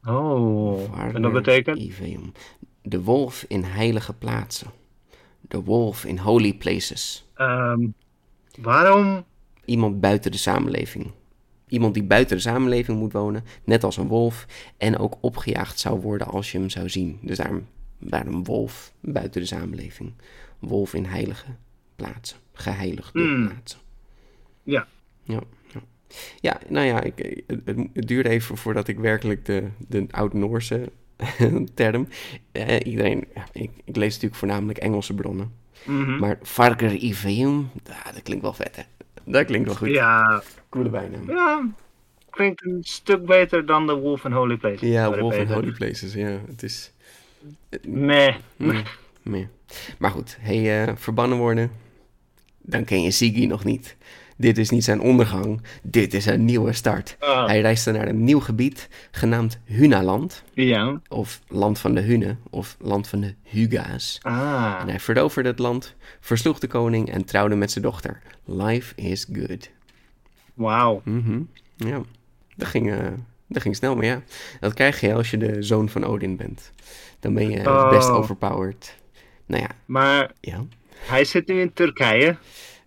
oh. 0.05 0.99
En 1.15 1.23
dat 1.23 1.33
betekent? 1.33 1.79
i 1.79 1.93
Veum. 1.93 2.33
De 2.83 3.03
wolf 3.03 3.45
in 3.49 3.65
heilige 3.65 4.13
plaatsen. 4.13 4.71
De 5.41 5.63
wolf 5.63 6.05
in 6.05 6.19
holy 6.19 6.53
places. 6.55 7.27
Ehm, 7.35 7.87
waarom? 8.61 9.25
Iemand 9.67 10.01
buiten 10.01 10.31
de 10.31 10.39
samenleving. 10.39 11.11
Iemand 11.69 11.95
die 11.95 12.03
buiten 12.03 12.37
de 12.37 12.43
samenleving 12.43 12.99
moet 12.99 13.13
wonen, 13.13 13.45
net 13.65 13.85
als 13.85 13.97
een 13.97 14.09
wolf, 14.09 14.47
en 14.77 14.99
ook 14.99 15.17
opgejaagd 15.21 15.79
zou 15.79 16.01
worden 16.01 16.27
als 16.27 16.53
je 16.53 16.59
hem 16.59 16.71
zou 16.71 16.89
zien. 16.89 17.19
Dus 17.23 17.37
daarom, 17.37 17.67
daarom 17.99 18.45
wolf 18.45 18.93
buiten 19.01 19.41
de 19.41 19.47
samenleving. 19.47 20.13
Wolf 20.59 20.95
in 20.95 21.05
heilige 21.05 21.47
plaatsen, 21.97 22.39
geheiligde 22.53 23.21
Hmm. 23.21 23.47
plaatsen. 23.47 23.79
Ja. 24.63 24.87
Ja, 25.23 25.41
ja. 25.73 25.81
ja 26.41 26.61
nou 26.69 26.87
ja, 26.87 27.03
ik, 27.03 27.43
het, 27.65 27.89
duurde 28.07 28.29
even 28.29 28.57
voordat 28.57 28.89
ik 28.89 28.99
werkelijk 28.99 29.45
de, 29.45 29.69
de 29.89 30.07
oud-Noorse 30.11 30.93
term. 31.75 32.09
Eh, 32.53 32.87
iedereen, 32.87 33.25
ik, 33.53 33.71
ik 33.85 33.97
lees 33.97 34.13
natuurlijk 34.13 34.41
voornamelijk 34.41 34.79
Engelse 34.79 35.15
bronnen. 35.15 35.53
Mhm. 35.85 36.19
Maar 36.19 36.39
Varker 36.43 36.95
Iveum, 36.95 37.71
ja, 37.85 38.13
dat 38.13 38.23
klinkt 38.23 38.43
wel 38.43 38.53
vet 38.53 38.77
hè. 38.77 38.83
Dat 39.27 39.45
klinkt 39.45 39.67
wel 39.67 39.77
goed. 39.77 39.89
Ja, 39.89 40.43
Coole 40.69 40.89
bijnaam. 40.89 41.31
ja, 41.31 41.69
klinkt 42.31 42.65
een 42.65 42.79
stuk 42.81 43.27
beter 43.27 43.67
dan 43.67 43.87
de 43.87 43.95
Wolf 43.95 44.25
and 44.25 44.35
Holy 44.35 44.57
Place. 44.57 44.89
Ja, 44.89 45.19
Wolf 45.19 45.33
in 45.35 45.39
Peter. 45.39 45.55
Holy 45.55 45.73
Places, 45.73 46.15
ja. 46.15 46.39
Het 46.47 46.63
is... 46.63 46.93
Meh. 47.83 48.35
Nee, 48.57 48.83
nee. 49.23 49.49
Maar 49.99 50.11
goed, 50.11 50.37
hij 50.41 50.87
eh, 50.87 50.93
verbannen 50.97 51.39
worden, 51.39 51.71
dan 52.59 52.85
ken 52.85 53.03
je 53.03 53.11
Siggy 53.11 53.47
nog 53.47 53.65
niet. 53.65 53.97
Dit 54.39 54.59
is 54.59 54.71
niet 54.71 54.85
zijn 54.85 55.01
ondergang, 55.01 55.63
dit 55.83 56.15
is 56.15 56.27
een 56.27 56.45
nieuwe 56.45 56.73
start. 56.73 57.17
Ah, 57.21 57.47
Hij 57.47 57.61
reisde 57.61 57.93
naar 57.93 58.09
een 58.09 58.25
nieuw 58.25 58.41
gebied, 58.41 58.89
genaamd 59.11 59.59
Hunaland, 59.65 60.43
ja. 60.55 61.01
of 61.09 61.41
Land 61.49 61.79
van 61.79 61.95
de 61.95 62.01
Hunnen, 62.01 62.39
of 62.51 62.77
Land 62.81 63.09
van 63.09 63.21
de 63.21 63.35
Huga's. 63.43 64.19
Ah. 64.23 64.77
En 64.81 64.89
hij 64.89 65.01
veroverde 65.01 65.49
het 65.49 65.59
land, 65.59 65.95
versloeg 66.21 66.59
de 66.59 66.67
koning 66.67 67.11
en 67.13 67.25
trouwde 67.25 67.55
met 67.55 67.71
zijn 67.71 67.85
dochter. 67.85 68.21
Life 68.45 68.95
is 68.95 69.27
good. 69.33 69.71
Wauw. 70.55 71.01
Mhm, 71.05 71.41
Ja, 71.77 72.01
dat 72.57 72.69
ging, 72.69 72.93
eh, 72.93 72.99
dat 73.49 73.63
ging 73.63 73.77
snel, 73.77 73.97
maar 73.97 74.05
ja. 74.05 74.23
Dat 74.61 74.75
krijg 74.75 75.01
je 75.01 75.15
als 75.15 75.31
je 75.31 75.37
de 75.37 75.63
zoon 75.63 75.89
van 75.89 76.05
Odin 76.05 76.37
bent. 76.37 76.73
Dan 77.21 77.35
ben 77.35 77.51
je 77.51 77.67
Oh. 77.69 77.91
best 77.91 78.09
overpowered. 78.09 78.95
Nou 79.47 79.63
ja, 79.63 79.69
Maar 79.85 80.33
ja. 80.41 80.65
hij 80.99 81.25
zit 81.25 81.47
nu 81.47 81.61
in 81.61 81.73
Turkije. 81.73 82.37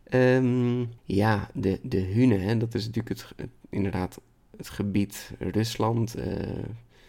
Ehm, 0.09 0.79
ja, 1.03 1.49
de, 1.53 1.79
de 1.83 1.97
Hunnen, 1.99 2.41
hè, 2.41 2.57
dat 2.57 2.73
is 2.73 2.85
natuurlijk 2.85 3.09
het, 3.19 3.33
het- 3.35 3.49
inderdaad 3.69 4.19
het 4.57 4.69
gebied 4.69 5.31
Rusland, 5.39 6.15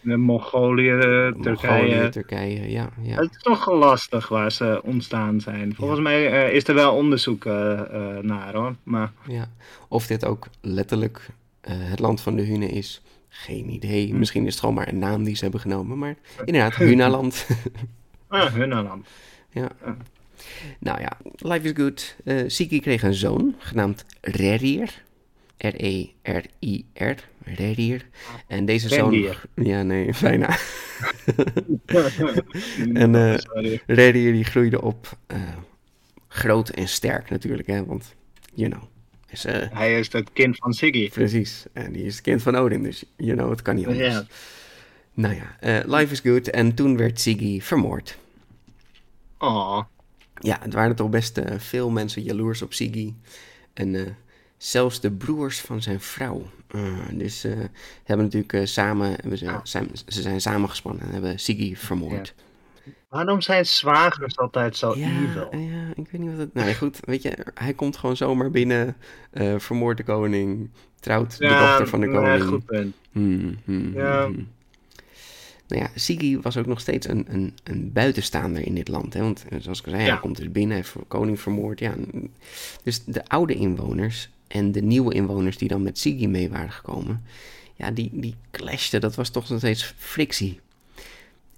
In 0.03 0.19
Mongolië, 0.19 0.89
Turkije. 1.41 1.81
Mongolië, 1.83 2.09
Turkije, 2.09 2.69
ja. 2.71 2.89
ja. 3.01 3.15
Het 3.15 3.31
is 3.31 3.41
toch 3.41 3.71
lastig 3.71 4.27
waar 4.27 4.51
ze 4.51 4.81
ontstaan 4.83 5.41
zijn. 5.41 5.75
Volgens 5.75 5.99
mij 5.99 6.31
eh, 6.45 6.55
is 6.55 6.67
er 6.67 6.75
wel 6.75 6.95
onderzoek 6.95 7.45
eh, 7.45 7.53
naar 8.21 8.55
hoor. 8.55 8.75
Maar 8.83 9.11
ja. 9.27 9.49
Of 9.87 10.07
dit 10.07 10.25
ook 10.25 10.47
letterlijk 10.61 11.29
het 11.61 11.99
land 11.99 12.21
van 12.21 12.35
de 12.35 12.41
Hunnen 12.41 12.69
is, 12.69 13.01
geen 13.29 13.69
idee. 13.69 14.13
Misschien 14.13 14.45
is 14.45 14.51
het 14.51 14.59
gewoon 14.59 14.75
maar 14.75 14.87
een 14.87 14.99
naam 14.99 15.23
die 15.23 15.35
ze 15.35 15.43
hebben 15.43 15.61
genomen, 15.61 15.97
maar 15.97 16.15
inderdaad, 16.45 16.75
Hunaland. 16.89 17.47
ah, 18.27 18.53
Hunnaland. 18.53 19.07
Ja. 19.49 19.69
Nou 20.79 20.99
ja, 21.01 21.17
life 21.37 21.67
is 21.67 21.71
good. 21.75 22.15
Eh 22.25 22.43
Siki 22.47 22.79
kreeg 22.79 23.03
een 23.03 23.13
zoon, 23.13 23.55
genaamd 23.57 24.05
Rerir. 24.21 25.03
R-E-R-I-R. 25.57 27.15
Rerir. 27.43 28.05
En 28.47 28.65
deze 28.65 28.87
zoon... 28.87 29.35
Ja, 29.55 29.83
nee, 29.83 30.13
bijna. 30.21 30.57
En, 32.93 33.15
eh, 33.15 33.37
Sorry. 33.37 33.81
Rerir 33.87 34.31
die 34.31 34.43
groeide 34.43 34.81
op 34.81 35.17
eh, 35.27 35.41
groot 36.27 36.69
en 36.69 36.87
sterk 36.87 37.29
natuurlijk, 37.29 37.67
hè. 37.67 37.85
Want, 37.85 38.15
you 38.53 38.69
know, 38.69 38.83
is, 39.29 39.45
eh, 39.45 39.67
Hij 39.71 39.99
is 39.99 40.11
het 40.11 40.29
kind 40.33 40.57
van 40.57 40.73
Siggy. 40.73 41.09
precies. 41.09 41.65
En 41.73 41.91
die 41.91 42.03
is 42.03 42.13
het 42.13 42.23
kind 42.23 42.41
van 42.41 42.55
Odin, 42.55 42.83
dus 42.83 43.03
you 43.17 43.35
know, 43.35 43.49
het 43.49 43.61
kan 43.61 43.75
niet 43.75 43.87
anders. 43.87 44.23
Nou 45.13 45.35
ja, 45.35 45.57
eh, 45.59 45.79
life 45.99 46.11
is 46.11 46.19
good. 46.19 46.49
En 46.49 46.73
toen 46.73 46.97
werd 46.97 47.19
Siggy 47.19 47.61
vermoord. 47.61 48.17
Oh. 49.37 49.81
Ja, 50.41 50.57
het 50.61 50.73
waren 50.73 50.95
toch 50.95 51.09
best 51.09 51.37
eh, 51.37 51.59
veel 51.59 51.89
mensen 51.89 52.23
jaloers 52.23 52.61
op 52.61 52.73
Siggy. 52.73 53.13
En 53.73 53.95
eh, 53.95 54.11
zelfs 54.57 54.99
de 55.01 55.11
broers 55.11 55.59
van 55.61 55.81
zijn 55.81 55.99
vrouw. 55.99 56.43
Eh, 56.67 56.97
dus 57.11 57.43
eh, 57.43 57.51
hebben 58.03 58.25
natuurlijk 58.25 58.67
samen, 58.67 59.09
hebben 59.11 59.37
ze, 59.37 59.59
zijn, 59.63 59.89
ze 60.07 60.21
zijn 60.21 60.41
samengespannen 60.41 61.03
en 61.03 61.11
hebben 61.11 61.39
Siggy 61.39 61.75
vermoord. 61.75 62.33
Waarom 63.09 63.41
zijn 63.41 63.65
zwagers 63.65 64.37
altijd 64.37 64.77
zo 64.77 64.95
Ja, 64.97 65.07
evil? 65.07 65.47
ja, 65.59 65.87
ik 65.95 66.07
weet 66.11 66.21
niet 66.21 66.29
wat 66.29 66.39
het... 66.39 66.53
Nou 66.53 66.67
ja, 66.67 66.73
goed, 66.73 66.99
weet 67.05 67.21
je, 67.21 67.37
hij 67.53 67.73
komt 67.73 67.97
gewoon 67.97 68.17
zomaar 68.17 68.51
binnen, 68.51 68.95
vermoordt 69.57 69.97
de 69.97 70.03
koning, 70.03 70.69
trouwt 70.99 71.37
de 71.37 71.47
dochter 71.47 71.87
van 71.87 71.99
de 71.99 72.11
koning. 72.11 72.43
goed 72.43 72.65
punt. 72.65 72.95
Hmm, 73.11 73.57
hmm, 73.65 73.93
Ja. 73.93 74.23
hmm, 74.25 74.33
hmm. 74.33 74.47
Nou 75.71 75.83
ja, 75.83 75.89
Siggy 75.95 76.39
was 76.39 76.57
ook 76.57 76.65
nog 76.65 76.79
steeds 76.79 77.07
een, 77.07 77.25
een, 77.29 77.53
een 77.63 77.91
buitenstaander 77.93 78.65
in 78.65 78.75
dit 78.75 78.87
land. 78.87 79.13
Hè? 79.13 79.21
Want 79.21 79.45
eh, 79.49 79.59
zoals 79.59 79.79
ik 79.79 79.85
al 79.85 79.91
zei, 79.91 80.03
Ja. 80.03 80.09
hij 80.11 80.19
komt 80.19 80.37
dus 80.37 80.51
binnen, 80.51 80.77
hij 80.77 80.85
heeft 80.85 81.07
koning 81.07 81.39
vermoord. 81.39 81.79
Ja. 81.79 81.93
Dus 82.83 83.03
de 83.03 83.25
oude 83.27 83.53
inwoners 83.55 84.29
en 84.47 84.71
de 84.71 84.81
nieuwe 84.81 85.13
inwoners 85.13 85.57
die 85.57 85.67
dan 85.67 85.81
met 85.83 85.97
Siggy 85.99 86.25
mee 86.25 86.49
waren 86.49 86.71
gekomen... 86.71 87.23
Ja, 87.75 87.91
die, 87.91 88.09
die 88.13 88.35
clashten, 88.51 89.01
dat 89.01 89.15
was 89.15 89.29
toch 89.29 89.49
nog 89.49 89.57
steeds 89.57 89.93
frictie. 89.97 90.59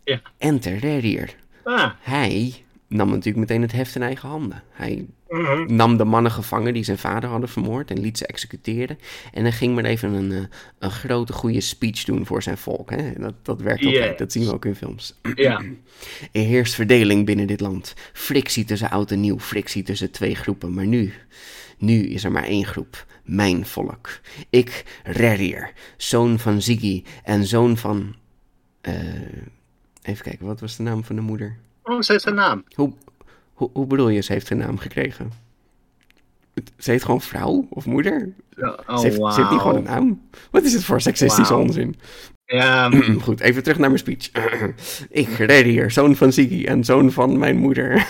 Ja. 0.03 0.21
Enter 0.37 0.77
Rerir. 0.77 1.35
Ah. 1.63 1.91
Hij 1.99 2.63
nam 2.87 3.09
natuurlijk 3.09 3.37
meteen 3.37 3.61
het 3.61 3.71
heft 3.71 3.95
in 3.95 4.01
eigen 4.01 4.29
handen. 4.29 4.63
Hij 4.69 5.05
mhm. 5.33 5.75
nam 5.75 5.97
de 5.97 6.03
mannen 6.03 6.31
gevangen 6.31 6.73
die 6.73 6.83
zijn 6.83 6.97
vader 6.97 7.29
hadden 7.29 7.49
vermoord 7.49 7.91
en 7.91 7.99
liet 7.99 8.17
ze 8.17 8.25
executeren. 8.27 8.97
En 9.33 9.41
hij 9.41 9.51
ging 9.51 9.75
maar 9.75 9.85
even 9.85 10.13
een, 10.13 10.31
eh, 10.31 10.43
een 10.79 10.91
grote 10.91 11.33
goede 11.33 11.61
speech 11.61 12.03
doen 12.03 12.25
voor 12.25 12.43
zijn 12.43 12.57
volk. 12.57 12.89
Hè? 12.89 13.13
Dat, 13.17 13.33
dat 13.41 13.61
werkt 13.61 13.85
altijd, 13.85 14.03
Yes. 14.09 14.17
dat 14.17 14.31
zien 14.31 14.45
we 14.45 14.53
ook 14.53 14.65
in 14.65 14.75
films. 14.75 15.19
Ja. 15.35 15.61
Er 16.31 16.41
heerst 16.41 16.73
verdeling 16.75 17.25
binnen 17.25 17.47
dit 17.47 17.59
land. 17.59 17.93
Frictie 18.13 18.65
tussen 18.65 18.89
oud 18.89 19.11
en 19.11 19.19
nieuw, 19.19 19.39
frictie 19.39 19.83
tussen 19.83 20.11
twee 20.11 20.35
groepen. 20.35 20.73
Maar 20.73 20.85
nu, 20.85 21.13
nu 21.77 22.07
is 22.07 22.23
er 22.23 22.31
maar 22.31 22.43
één 22.43 22.65
groep. 22.65 23.05
Mijn 23.23 23.65
volk. 23.65 24.19
Ik, 24.49 24.99
Rerir, 25.03 25.71
zoon 25.97 26.39
van 26.39 26.61
Ziggy 26.61 27.03
en 27.23 27.45
zoon 27.45 27.77
van 27.77 28.15
Eh, 28.81 28.93
even 30.01 30.23
kijken, 30.23 30.45
wat 30.45 30.59
was 30.59 30.75
de 30.77 30.83
naam 30.83 31.03
van 31.03 31.15
de 31.15 31.21
moeder? 31.21 31.57
Oh, 31.83 31.99
heeft 32.01 32.25
een 32.25 32.35
naam. 32.35 32.63
Hoe, 32.75 32.93
hoe, 33.63 33.71
hoe 33.73 33.87
bedoel 33.87 34.09
je, 34.09 34.21
ze 34.21 34.33
heeft 34.33 34.49
een 34.49 34.57
naam 34.57 34.77
gekregen? 34.77 35.31
Ze 36.77 36.91
heet 36.91 37.03
gewoon 37.03 37.21
vrouw 37.21 37.67
of 37.69 37.85
moeder? 37.85 38.33
Ja, 38.55 38.79
Oh, 38.87 38.97
ze, 38.97 39.03
heeft, 39.03 39.15
ze 39.15 39.33
heeft 39.35 39.51
niet 39.51 39.59
gewoon 39.59 39.75
een 39.75 39.83
naam. 39.83 40.21
Wat 40.51 40.63
is 40.63 40.73
het 40.73 40.83
voor 40.83 41.01
seksistische 41.01 41.55
onzin? 41.55 41.95
Ja, 42.45 42.89
Goed, 43.25 43.39
even 43.39 43.63
terug 43.63 43.77
naar 43.77 43.91
mijn 43.91 43.99
speech. 43.99 44.31
Ik, 45.21 45.27
Redier, 45.27 45.91
zoon 45.91 46.15
van 46.15 46.33
Ziggy 46.33 46.65
en 46.65 46.83
zoon 46.83 47.11
van 47.11 47.37
mijn 47.37 47.57
moeder. 47.57 48.07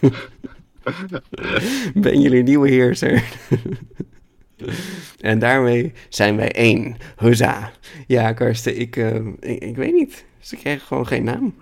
ben 1.94 2.20
jullie 2.20 2.42
nieuwe 2.42 2.68
heerser. 2.68 3.24
en 5.20 5.38
daarmee 5.38 5.92
zijn 6.08 6.36
wij 6.36 6.52
één. 6.52 6.96
Huza. 7.16 7.70
Ja, 8.06 8.32
Karsten, 8.32 8.80
ik, 8.80 8.96
eh, 8.96 9.26
ik, 9.40 9.62
ik 9.62 9.76
weet 9.76 9.92
niet. 9.92 10.24
Ze 10.38 10.56
kregen 10.56 10.86
gewoon 10.86 11.06
geen 11.06 11.24
naam. 11.24 11.54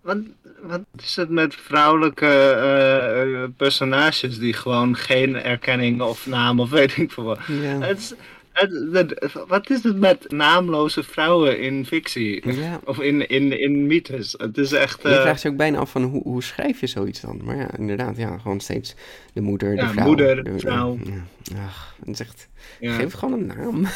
wat, 0.00 0.18
wat 0.66 0.80
is 1.02 1.16
het 1.16 1.28
met 1.30 1.54
vrouwelijke 1.54 2.26
eh, 2.26 3.42
eh, 3.42 3.48
personages 3.56 4.38
die 4.38 4.52
gewoon 4.52 4.96
geen 4.96 5.36
erkenning 5.36 6.00
of 6.02 6.26
naam 6.26 6.60
of 6.60 6.70
weet 6.70 6.96
ik 6.96 7.12
veel 7.12 7.24
wat. 7.24 7.38
Ja, 7.46 7.78
Het 7.80 7.98
is- 7.98 8.14
het- 8.52 9.14
het- 9.18 9.32
wat 9.48 9.70
is 9.70 9.82
het 9.82 9.98
met 9.98 10.30
naamloze 10.32 11.02
vrouwen 11.02 11.60
in 11.60 11.86
fictie? 11.86 12.52
ja. 12.60 12.80
Of 12.84 12.98
in, 13.00 13.28
in, 13.28 13.60
in 13.60 13.86
mythes? 13.86 14.34
Het 14.38 14.58
is 14.58 14.72
echt... 14.72 15.02
Je 15.02 15.08
eh, 15.08 15.20
vraagt 15.20 15.42
je 15.42 15.48
ook 15.48 15.56
bijna 15.56 15.78
af 15.78 15.90
van 15.90 16.02
hoe, 16.02 16.22
hoe 16.22 16.42
schrijf 16.42 16.80
je 16.80 16.86
zoiets 16.86 17.20
dan? 17.20 17.40
Maar 17.44 17.56
ja, 17.56 17.76
inderdaad, 17.76 18.16
ja, 18.16 18.38
gewoon 18.38 18.60
steeds 18.60 18.94
de 19.32 19.40
moeder, 19.40 19.70
de 19.70 19.82
Ja, 19.82 19.88
vrouw. 19.90 20.06
moeder, 20.06 20.44
de- 20.44 20.58
vrouw. 20.58 20.98
Ja, 21.42 21.64
ach, 21.64 21.94
het 22.04 22.08
is 22.08 22.20
echt, 22.20 22.48
geef 22.80 23.12
gewoon 23.12 23.40
een 23.40 23.46
naam. 23.46 23.82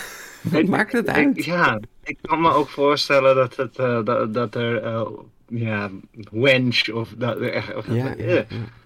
Wat 0.42 0.60
Ik- 0.60 0.68
maakt 0.68 0.92
het 0.92 1.08
ik- 1.08 1.14
uit? 1.14 1.44
ja, 1.44 1.80
ik 2.04 2.16
kan 2.22 2.40
me 2.40 2.50
ook 2.52 2.68
voorstellen 2.68 3.34
dat, 3.34 3.56
het, 3.56 3.74
dat, 4.06 4.34
dat 4.34 4.54
er... 4.54 4.82
ja, 5.48 5.90
wench 6.30 6.88
of... 6.90 7.14
Dat, 7.18 7.38
Ja, 7.38 8.16
eh, 8.16 8.34
ja, 8.34 8.44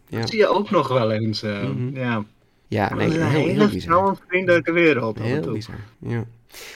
ja. 0.08 0.18
Dat 0.20 0.28
zie 0.28 0.38
je 0.38 0.46
ook 0.48 0.70
nog 0.70 0.88
wel 0.88 1.10
eens. 1.12 1.42
eh, 1.42 1.62
Mhm. 1.62 1.96
Ja, 1.96 2.24
Ja, 2.68 2.94
nee, 2.94 3.04
Het 3.04 3.14
is 3.14 3.20
een 3.20 3.28
heel, 3.28 3.46
heel 3.68 3.80
vrouwenvriendelijke 3.80 4.72
wereld. 4.72 5.18
Heel 5.18 5.52
bizar, 5.52 5.74
ja. 5.98 6.24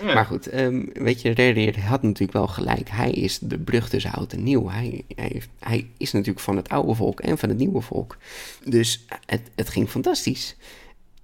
Ja. 0.03 0.15
Maar 0.15 0.25
goed, 0.27 0.47
ehm, 0.49 0.85
weet 0.93 1.23
je, 1.23 1.31
Redier 1.31 1.81
had 1.81 2.03
natuurlijk 2.03 2.33
wel 2.33 2.47
gelijk. 2.47 2.89
Hij 2.91 3.11
is 3.11 3.39
de 3.39 3.59
brug 3.59 3.89
tussen 3.89 4.13
oud 4.13 4.33
en 4.33 4.43
nieuw. 4.43 4.69
Hij, 4.69 5.05
hij, 5.15 5.29
heeft- 5.33 5.49
hij 5.59 5.87
is 5.97 6.13
natuurlijk 6.13 6.41
van 6.41 6.57
het 6.57 6.69
oude 6.69 6.95
volk 6.95 7.21
en 7.21 7.39
van 7.39 7.49
het 7.49 7.59
nieuwe 7.59 7.81
volk. 7.81 8.17
Dus 8.65 9.05
het, 9.27 9.51
het 9.55 9.69
ging 9.69 9.89
fantastisch. 9.89 10.57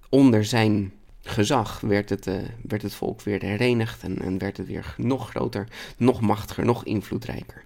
Onder 0.09 0.45
zijn 0.45 0.91
gezag 1.21 1.79
werd 1.79 2.09
het, 2.09 2.27
eh, 2.27 2.35
werd 2.61 2.81
het 2.81 2.93
volk 2.93 3.21
weer 3.21 3.41
herenigd 3.41 4.03
en, 4.03 4.21
en 4.21 4.37
werd 4.37 4.57
het 4.57 4.67
weer 4.67 4.95
nog 4.97 5.29
groter, 5.29 5.67
nog 5.97 6.21
machtiger, 6.21 6.65
nog 6.65 6.85
invloedrijker. 6.85 7.65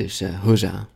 Dus 0.00 0.20
eh 0.20 0.42
huza. 0.42 0.88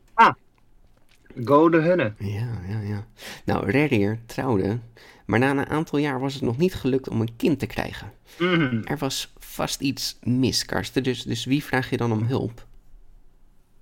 Go 1.44 1.68
de 1.68 1.80
hunne. 1.80 2.14
Ja, 2.18 2.61
ja, 2.68 2.80
ja. 2.80 3.06
Nou, 3.44 3.70
Redier 3.70 4.18
trouwde, 4.26 4.78
maar 5.26 5.38
na 5.38 5.50
een 5.50 5.66
aantal 5.66 5.99
jaar 5.99 6.20
was 6.20 6.34
het 6.34 6.42
nog 6.42 6.58
niet 6.58 6.75
gelukt 6.75 7.08
om 7.08 7.20
een 7.20 7.37
kind 7.37 7.58
te 7.58 7.66
krijgen. 7.66 8.12
Mhm. 8.38 8.82
Er 8.84 8.99
was 8.99 9.32
vast 9.38 9.80
iets 9.80 10.18
mis, 10.23 10.64
Karsten. 10.64 11.02
Dus, 11.02 11.23
dus 11.23 11.44
wie 11.44 11.64
vraag 11.64 11.90
je 11.90 11.96
dan 11.96 12.12
om 12.12 12.23
hulp? 12.23 12.66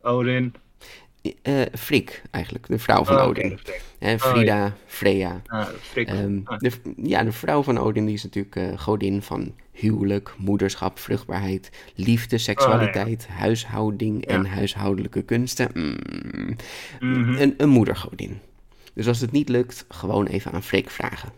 Odin. 0.01 0.55
Eh 1.43 1.61
Frik, 1.79 2.23
eigenlijk, 2.31 2.67
de 2.67 2.79
vrouw 2.79 3.05
van 3.05 3.17
Oh, 3.17 3.27
Odin. 3.27 3.59
Frik. 3.59 3.83
Hè, 3.99 4.19
Frida, 4.19 4.75
Freya. 4.87 5.43
Ah, 5.47 5.67
Frik. 5.81 6.09
Ehm, 6.09 6.39
Ah. 6.45 6.59
de, 6.59 6.71
ja, 6.97 7.23
de 7.25 7.33
vrouw 7.33 7.63
van 7.63 7.79
Odin 7.79 8.05
die 8.05 8.15
is 8.15 8.23
natuurlijk 8.23 8.57
eh, 8.57 8.79
godin 8.79 9.23
van 9.23 9.55
huwelijk, 9.73 10.35
moederschap, 10.39 10.99
vruchtbaarheid, 10.99 11.71
liefde, 11.95 12.39
seksualiteit, 12.39 13.27
huishouding 13.29 14.25
en 14.27 14.43
Ja. 14.43 14.49
huishoudelijke 14.49 15.23
kunsten. 15.23 15.69
Mm, 15.75 16.57
Mhm. 17.01 17.35
een, 17.41 17.55
een 17.57 17.69
moedergodin. 17.69 18.39
Dus 18.95 19.07
als 19.09 19.21
het 19.21 19.33
niet 19.33 19.49
lukt, 19.49 19.85
gewoon 19.89 20.27
even 20.27 20.53
aan 20.53 20.63
Frik 20.63 20.91
vragen. 20.91 21.33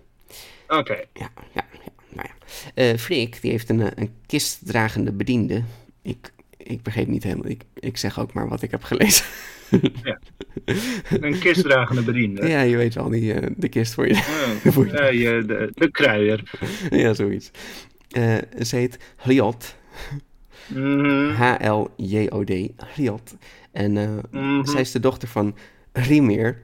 Oké. 0.68 0.94
Ja, 1.12 1.28
ja, 1.52 1.64
ja. 1.84 1.92
Nou 2.08 2.28
ja. 2.28 2.34
Eh, 2.74 2.96
Freek, 2.98 3.42
die 3.42 3.50
heeft 3.50 3.68
een, 3.68 4.00
een 4.00 4.10
kistdragende 4.26 5.12
bediende. 5.12 5.62
Ik, 6.02 6.32
ik 6.64 6.82
begreep 6.82 7.06
niet 7.08 7.22
helemaal. 7.22 7.48
Ik, 7.50 7.62
ik 7.74 7.96
zeg 7.96 8.20
ook 8.20 8.32
maar 8.32 8.48
wat 8.48 8.62
ik 8.62 8.70
heb 8.70 8.82
gelezen. 8.82 9.24
Een 11.20 11.38
kistdragende 11.38 12.02
bediende. 12.02 12.48
ja, 12.48 12.60
je 12.60 12.76
weet 12.76 12.94
wel, 12.94 13.08
die, 13.08 13.32
eh, 13.34 13.50
de 13.56 13.68
kist 13.68 13.94
voor 13.94 14.08
je. 14.08 14.14
Oh, 14.14 14.72
Voor 14.72 14.86
je- 14.86 14.92
ja, 14.92 15.06
je- 15.06 15.44
de, 15.46 15.70
de 15.74 15.90
kruier. 15.90 16.50
ja, 16.90 17.14
zoiets. 17.14 17.50
Eh, 18.10 18.36
ze 18.62 18.76
heet 18.76 18.98
Hliot. 19.16 19.76
Mhm. 20.68 21.30
H-L-J-O-D. 21.30 22.52
Hliot. 22.94 23.36
En 23.72 23.96
eh, 23.96 24.08
Mhm. 24.30 24.64
zij 24.64 24.80
is 24.80 24.90
de 24.90 25.00
dochter 25.00 25.28
van 25.28 25.54
Rimir. 25.92 26.58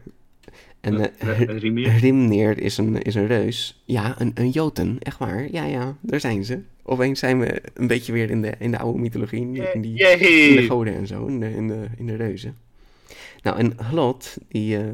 En 0.80 1.00
eh, 1.18 1.28
Eh, 1.38 1.40
eh. 1.40 1.98
Rimneer 2.00 2.58
is 2.58 2.78
een, 2.78 3.02
is 3.02 3.14
een 3.14 3.26
reus. 3.26 3.82
Ja, 3.84 4.14
een, 4.18 4.30
een 4.34 4.50
Joten, 4.50 4.96
echt 4.98 5.18
waar. 5.18 5.52
Ja, 5.52 5.64
ja, 5.64 5.96
daar 6.00 6.20
zijn 6.20 6.44
ze. 6.44 6.62
Opeens 6.90 7.18
zijn 7.18 7.38
we 7.40 7.62
een 7.74 7.86
beetje 7.86 8.12
weer 8.12 8.30
in 8.30 8.42
de, 8.42 8.54
in 8.58 8.70
de 8.70 8.78
oude 8.78 8.98
mythologie. 8.98 9.40
In 9.40 9.52
die, 9.52 9.72
in 9.72 9.80
die, 9.80 9.98
in 9.98 10.18
de 10.18 10.54
Yay. 10.54 10.66
goden 10.66 10.94
en 10.94 11.06
zo, 11.06 11.26
in 11.26 11.40
de, 11.40 11.54
in 11.54 11.68
de, 11.68 11.86
in 11.96 12.06
de 12.06 12.16
reuzen. 12.16 12.56
Nou, 13.42 13.58
en 13.58 13.72
Hlot, 13.76 14.36
die 14.48 14.76
eh, 14.76 14.84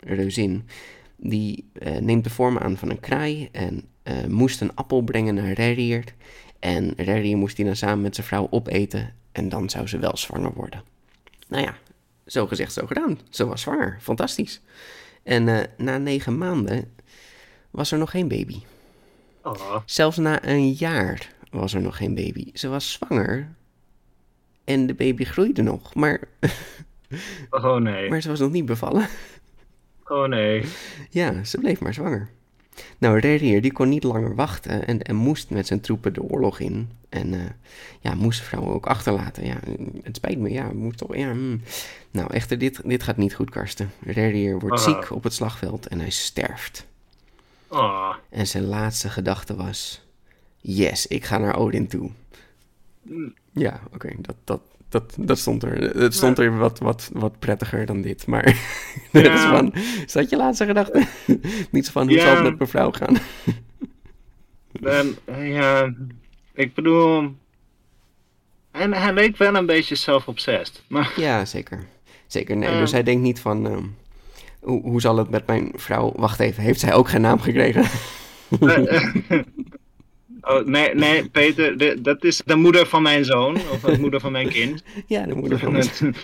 reuzin, 0.00 0.68
die 1.16 1.68
eh, 1.72 1.96
neemt 1.96 2.24
de 2.24 2.30
vorm 2.30 2.58
aan 2.58 2.76
van 2.76 2.90
een 2.90 3.00
kraai 3.00 3.48
en 3.52 3.84
eh, 4.02 4.24
moest 4.24 4.60
een 4.60 4.74
appel 4.74 5.02
brengen 5.02 5.34
naar 5.34 5.52
Rerir. 5.52 6.04
En 6.58 6.92
Rerir 6.96 7.36
moest 7.36 7.56
die 7.56 7.64
dan 7.64 7.76
samen 7.76 8.00
met 8.00 8.14
zijn 8.14 8.26
vrouw 8.26 8.46
opeten 8.50 9.14
en 9.32 9.48
dan 9.48 9.70
zou 9.70 9.86
ze 9.86 9.98
wel 9.98 10.16
zwanger 10.16 10.52
worden. 10.54 10.82
Nou 11.48 11.62
ja, 11.62 11.74
zo 12.26 12.46
gezegd, 12.46 12.72
zo 12.72 12.86
gedaan. 12.86 13.18
Ze 13.30 13.46
was 13.46 13.60
zwanger, 13.60 13.98
fantastisch. 14.00 14.60
En 15.22 15.68
na 15.76 15.98
negen 15.98 16.38
maanden 16.38 16.92
was 17.70 17.92
er 17.92 17.98
nog 17.98 18.10
geen 18.10 18.28
baby. 18.28 18.62
Oh, 19.42 19.76
Zelfs 19.84 20.16
na 20.16 20.44
een 20.44 20.72
jaar 20.72 21.34
was 21.56 21.74
er 21.74 21.80
nog 21.80 21.96
geen 21.96 22.14
baby. 22.14 22.50
Ze 22.54 22.68
was 22.68 22.92
zwanger 22.92 23.48
en 24.64 24.86
de 24.86 24.94
baby 24.94 25.24
groeide 25.24 25.62
nog, 25.62 25.94
maar, 25.94 26.20
oh 27.50 27.76
nee. 27.76 28.08
maar 28.08 28.20
ze 28.20 28.28
was 28.28 28.40
nog 28.40 28.52
niet 28.52 28.66
bevallen. 28.66 29.08
Oh 30.06 30.28
nee. 30.28 30.64
Ja, 31.10 31.44
ze 31.44 31.58
bleef 31.58 31.80
maar 31.80 31.94
zwanger. 31.94 32.28
Nou, 32.98 33.18
Rerir 33.18 33.62
die 33.62 33.72
kon 33.72 33.88
niet 33.88 34.02
langer 34.04 34.34
wachten 34.34 34.86
en, 34.86 35.02
en 35.02 35.16
moest 35.16 35.50
met 35.50 35.66
zijn 35.66 35.80
troepen 35.80 36.12
de 36.12 36.22
oorlog 36.22 36.60
in. 36.60 36.90
En 37.08 37.34
eh, 37.34 37.40
ja, 38.00 38.14
moest 38.14 38.40
vrouwen 38.40 38.74
ook 38.74 38.86
achterlaten. 38.86 39.46
Ja, 39.46 39.56
het 40.02 40.16
spijt 40.16 40.38
me, 40.38 40.50
ja, 40.50 40.70
moest 40.72 40.98
toch, 40.98 41.16
ja. 41.16 41.30
hmm. 41.30 41.60
Nou, 42.10 42.32
echter, 42.32 42.58
dit, 42.58 42.80
dit 42.84 43.02
gaat 43.02 43.16
niet 43.16 43.34
goed, 43.34 43.50
Karsten. 43.50 43.90
Rerir 44.00 44.58
wordt 44.58 44.80
Ah. 44.80 44.84
ziek 44.84 45.10
op 45.10 45.22
het 45.22 45.32
slagveld 45.34 45.86
en 45.86 46.00
hij 46.00 46.10
sterft. 46.10 46.86
Oh. 47.68 48.14
En 48.28 48.46
zijn 48.46 48.64
laatste 48.64 49.08
gedachte 49.10 49.56
was: 49.56 50.05
Yes, 50.68 51.06
ik 51.06 51.24
ga 51.24 51.38
naar 51.38 51.56
Odin 51.56 51.86
toe. 51.86 52.10
Ja, 53.52 53.80
oké, 53.94 54.12
dat, 54.18 54.36
dat, 54.44 54.60
dat, 54.88 55.14
dat 55.18 55.38
stond 55.38 55.62
er. 55.62 55.78
Het 56.02 56.14
stond 56.14 56.38
er 56.38 56.56
wat, 56.58 56.78
wat, 56.78 57.10
wat 57.12 57.38
prettiger 57.38 57.86
dan 57.86 58.00
dit. 58.00 58.26
Maar 58.26 58.44
dat 59.12 59.24
is 59.36 59.40
van: 59.40 59.72
Is 60.06 60.12
dat 60.12 60.30
je 60.30 60.36
laatste 60.36 60.66
gedachte? 60.66 61.06
Niet 61.70 61.86
zo 61.86 61.92
van: 61.92 62.06
Hoe 62.06 62.16
Ja. 62.16 62.22
zal 62.26 62.34
het 62.34 62.42
met 62.44 62.58
mijn 62.58 62.70
vrouw 62.70 62.90
gaan? 62.90 63.16
Eh, 64.82 65.52
ja, 65.52 65.94
ik 66.54 66.74
bedoel... 66.74 67.34
En 68.70 68.92
hij 68.92 69.12
leek 69.12 69.36
wel 69.36 69.54
een 69.54 69.66
beetje 69.66 69.94
zelfobsessed. 69.94 70.82
Maar 70.88 71.12
ja, 71.16 71.44
zeker. 71.44 71.86
Zeker, 72.26 72.56
nee. 72.56 72.78
Dus 72.78 72.92
hij 72.92 73.02
denkt 73.02 73.22
niet 73.22 73.40
van: 73.40 73.66
ehm, 73.66 73.84
hoe, 74.60 74.82
hoe 74.82 75.00
zal 75.00 75.16
het 75.16 75.30
met 75.30 75.46
mijn 75.46 75.72
vrouw? 75.74 76.12
Wacht 76.16 76.40
even, 76.40 76.62
heeft 76.62 76.80
zij 76.80 76.94
ook 76.94 77.08
geen 77.08 77.20
naam 77.20 77.40
gekregen? 77.40 77.84
Oh, 80.48 80.66
nee, 80.66 80.94
nee, 80.94 81.28
Peter, 81.28 81.78
de- 81.78 82.00
dat 82.00 82.24
is 82.24 82.42
de 82.44 82.54
moeder 82.54 82.86
van 82.86 83.02
mijn 83.02 83.24
zoon, 83.24 83.54
of 83.56 83.80
de 83.80 83.98
moeder 83.98 84.20
van 84.20 84.32
mijn 84.32 84.48
kind. 84.48 84.82
ja, 85.06 85.26
de 85.26 85.34
moeder 85.34 85.58
van 85.58 85.72
mijn 85.72 86.14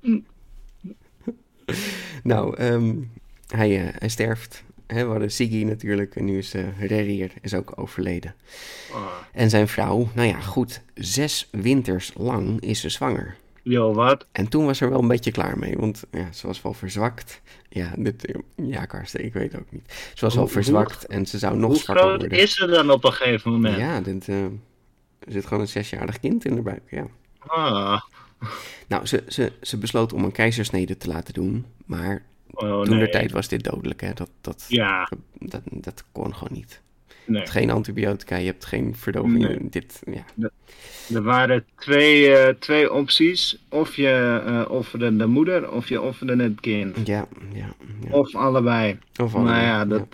Nou, 2.22 2.56
ehm, 2.56 2.94
hij, 3.48 3.80
eh, 3.86 3.94
hij 3.98 4.08
sterft. 4.08 4.64
Hè, 4.86 5.04
we 5.04 5.10
hadden 5.10 5.30
Siggy 5.30 5.62
natuurlijk 5.64 6.16
en 6.16 6.24
nu 6.24 6.38
is 6.38 6.54
uh, 6.54 6.64
Rerir 6.80 7.30
is 7.40 7.54
ook 7.54 7.72
overleden. 7.76 8.34
Oh, 8.92 9.06
En 9.32 9.50
zijn 9.50 9.68
vrouw, 9.68 10.08
nou 10.14 10.28
ja, 10.28 10.40
goed, 10.40 10.82
zes 10.94 11.48
winters 11.50 12.12
lang 12.16 12.60
is 12.60 12.80
ze 12.80 12.88
zwanger. 12.88 13.36
Yo, 13.68 13.92
wat? 13.94 14.26
En 14.32 14.48
toen 14.48 14.64
was 14.66 14.78
ze 14.78 14.84
er 14.84 14.90
wel 14.90 15.00
een 15.00 15.08
beetje 15.08 15.30
klaar 15.30 15.58
mee, 15.58 15.76
want 15.76 16.04
ja, 16.10 16.32
ze 16.32 16.46
was 16.46 16.62
wel 16.62 16.72
verzwakt. 16.72 17.40
Ja, 17.68 17.92
dit, 17.96 18.32
ja, 18.56 18.84
Karsten, 18.84 19.24
ik 19.24 19.32
weet 19.32 19.56
ook 19.58 19.70
niet. 19.70 20.10
Ze 20.14 20.24
was 20.24 20.34
wel 20.34 20.42
Hoe- 20.42 20.52
verzwakt 20.52 21.06
en 21.06 21.26
ze 21.26 21.38
zou 21.38 21.56
nog 21.56 21.70
Hoe 21.70 21.78
zwakker 21.80 22.04
groot 22.04 22.20
worden. 22.20 22.38
is 22.38 22.54
ze 22.54 22.66
dan 22.66 22.90
op 22.90 23.04
een 23.04 23.12
gegeven 23.12 23.50
moment? 23.52 23.76
Ja, 23.78 24.00
dit, 24.00 24.28
eh, 24.28 24.44
er 25.18 25.32
zit 25.32 25.46
gewoon 25.46 25.62
een 25.62 25.68
zesjarig 25.68 26.20
kind 26.20 26.44
in 26.44 26.54
de 26.54 26.62
buik, 26.62 26.82
ja. 26.90 27.06
Ah, 27.38 28.00
Nou, 28.88 29.06
ze, 29.06 29.24
ze, 29.28 29.52
ze 29.60 29.78
besloot 29.78 30.12
om 30.12 30.24
een 30.24 30.32
keizersnede 30.32 30.96
te 30.96 31.08
laten 31.08 31.34
doen, 31.34 31.66
maar 31.86 32.22
oh 32.50 32.82
toen 32.82 32.96
nee. 32.96 33.04
de 33.04 33.10
tijd 33.10 33.32
was 33.32 33.48
dit 33.48 33.64
dodelijk, 33.64 34.00
hè. 34.00 34.12
Dat, 34.12 34.30
dat, 34.40 34.64
Ja, 34.68 35.10
dat, 35.38 35.60
dat 35.70 36.04
kon 36.12 36.34
gewoon 36.34 36.56
niet. 36.58 36.80
Nee. 37.26 37.38
hebt 37.38 37.50
geen 37.52 37.70
antibiotica, 37.70 38.36
je 38.36 38.46
hebt 38.46 38.64
geen 38.64 38.96
verdoving. 38.96 39.38
Nee. 39.38 39.58
Dit, 39.70 40.02
ja. 40.12 40.50
Er 41.14 41.22
waren 41.22 41.64
twee, 41.78 42.36
eh, 42.36 42.54
twee 42.54 42.92
opties. 42.92 43.64
Of 43.68 43.96
je 43.96 44.42
eh, 44.46 44.70
offerde 44.70 45.16
de 45.16 45.26
moeder, 45.26 45.70
of 45.72 45.88
je 45.88 46.00
offerde 46.00 46.42
het 46.42 46.60
kind. 46.60 47.06
Ja, 47.06 47.26
ja, 47.52 47.68
ja. 48.00 48.10
Of 48.10 48.34
allebei. 48.34 48.98
Of 49.22 49.32
nou 49.32 49.44
allebei, 49.46 49.64
ja, 49.64 49.84
dat, 49.84 50.06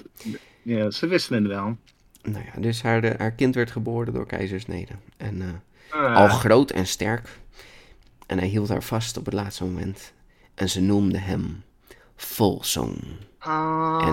ja. 0.63 0.91
ze 0.91 1.07
wisten 1.07 1.37
het 1.37 1.47
wel. 1.47 1.77
Nou 2.23 2.45
ja, 2.55 2.61
dus 2.61 2.83
haar, 2.83 3.01
de- 3.01 3.15
haar 3.19 3.33
kind 3.33 3.55
werd 3.55 3.71
geboren 3.71 4.13
door 4.13 4.27
keizersnede. 4.27 4.93
En 5.17 5.43
eh, 5.43 5.49
Ah, 6.01 6.17
al 6.17 6.29
groot 6.29 6.71
en 6.71 6.87
sterk. 6.87 7.29
En 8.27 8.39
hij 8.39 8.49
hield 8.49 8.69
haar 8.69 8.83
vast 8.83 9.17
op 9.17 9.25
het 9.25 9.35
laatste 9.35 9.65
moment. 9.65 10.13
En 10.55 10.69
ze 10.69 10.81
noemde 10.81 11.19
hem 11.19 11.63
Volsong. 12.17 12.97
En 13.39 13.49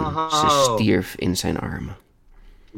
oh, 0.01 0.29
ze 0.41 0.71
stierf 0.73 1.15
in 1.15 1.37
zijn 1.37 1.59
armen. 1.59 1.95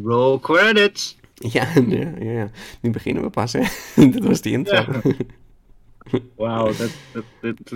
Roll 0.03 0.39
credits. 0.39 1.19
Ja, 1.49 1.67
ja, 1.87 2.13
ja, 2.19 2.49
nu 2.81 2.89
beginnen 2.89 3.23
we 3.23 3.29
pas, 3.29 3.53
hè. 3.53 3.61
Dit 4.11 4.23
was 4.23 4.41
die 4.41 4.51
intro. 4.51 4.85
Wauw, 6.35 6.71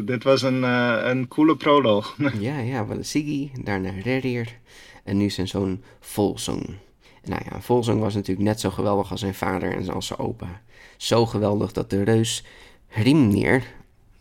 dit, 0.05 0.23
was 0.23 0.41
een, 0.41 0.63
eh, 0.63 0.99
een 1.03 1.27
coole 1.27 1.55
proloog. 1.55 2.17
Ja, 2.39 2.59
ja, 2.59 2.87
wel 2.87 3.03
Siggy, 3.03 3.51
daarna 3.63 3.89
Rerir 4.03 4.57
en 5.03 5.17
nu 5.17 5.29
zijn 5.29 5.47
zoon 5.47 5.81
Volsong. 5.99 6.65
Nou 7.23 7.41
ja, 7.49 7.61
Volsong 7.61 7.99
was 7.99 8.13
natuurlijk 8.13 8.47
net 8.47 8.59
zo 8.59 8.69
geweldig 8.69 9.11
als 9.11 9.19
zijn 9.19 9.33
vader 9.33 9.71
en 9.71 9.89
als 9.89 10.07
zijn 10.07 10.19
opa. 10.19 10.61
Zo 10.97 11.25
geweldig 11.25 11.71
dat 11.71 11.89
de 11.89 12.03
reus 12.03 12.43
Hrimnir, 12.87 13.63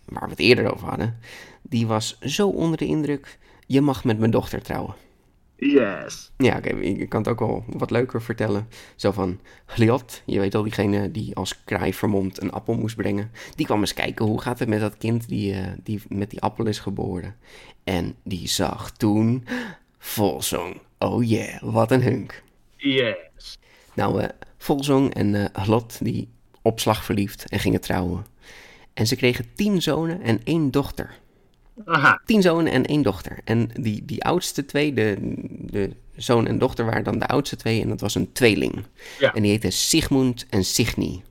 waar 0.04 0.24
we 0.24 0.30
het 0.30 0.38
eerder 0.38 0.72
over 0.72 0.88
hadden, 0.88 1.18
die 1.62 1.86
was 1.86 2.18
zo 2.20 2.48
onder 2.48 2.78
de 2.78 2.86
indruk, 2.86 3.38
je 3.66 3.80
mag 3.80 4.04
met 4.04 4.18
mijn 4.18 4.30
dochter 4.30 4.62
trouwen. 4.62 4.94
Yes. 5.56 6.32
Ja, 6.36 6.56
oké, 6.56 6.68
ik 6.68 7.08
kan 7.08 7.20
het 7.20 7.28
ook 7.28 7.38
wel 7.38 7.64
wat 7.66 7.90
leuker 7.90 8.22
vertellen. 8.22 8.68
Zo 8.96 9.10
van, 9.10 9.40
Gliot, 9.66 10.22
je 10.26 10.40
weet 10.40 10.54
al, 10.54 10.62
diegene 10.62 11.10
die 11.10 11.36
als 11.36 11.64
kraai 11.64 11.94
vermomd 11.94 12.42
een 12.42 12.52
appel 12.52 12.74
moest 12.74 12.96
brengen. 12.96 13.30
Die 13.54 13.66
kwam 13.66 13.80
eens 13.80 13.94
kijken, 13.94 14.24
hoe 14.26 14.40
gaat 14.40 14.58
het 14.58 14.68
met 14.68 14.80
dat 14.80 14.96
kind 14.96 15.28
die, 15.28 15.52
eh, 15.52 15.66
die 15.82 16.02
met 16.08 16.30
die 16.30 16.40
appel 16.40 16.66
is 16.66 16.78
geboren. 16.78 17.36
En 17.84 18.14
die 18.22 18.48
zag 18.48 18.90
toen 18.90 19.46
Volzong. 19.98 20.80
Oh 20.98 21.24
yeah, 21.24 21.62
wat 21.62 21.90
een 21.90 22.02
hunk. 22.02 22.42
Yes. 22.76 23.58
Nou, 23.94 24.28
Volzong 24.58 25.14
en 25.14 25.50
Hlot, 25.52 26.04
die 26.04 26.28
opslag 26.62 27.04
verliefd 27.04 27.48
en 27.48 27.58
gingen 27.58 27.80
trouwen. 27.80 28.26
En 28.94 29.06
ze 29.06 29.16
kregen 29.16 29.54
tien 29.54 29.82
zonen 29.82 30.22
en 30.22 30.40
één 30.44 30.70
dochter. 30.70 31.18
Aha. 31.84 32.20
tien 32.24 32.42
zonen 32.42 32.72
en 32.72 32.84
één 32.84 33.02
dochter. 33.02 33.38
En 33.44 33.70
die, 33.80 34.04
die 34.04 34.24
oudste 34.24 34.64
twee, 34.64 34.92
de, 34.92 35.16
de 35.60 35.90
zoon 36.16 36.46
en 36.46 36.58
dochter 36.58 36.84
waren 36.84 37.04
dan 37.04 37.18
de 37.18 37.26
oudste 37.26 37.56
twee. 37.56 37.82
En 37.82 37.88
dat 37.88 38.00
was 38.00 38.14
een 38.14 38.32
tweeling. 38.32 38.84
Ja. 39.18 39.34
En 39.34 39.42
die 39.42 39.50
heette 39.50 39.70
Sigmund 39.70 40.46
en 40.50 40.64
Signy. 40.64 41.22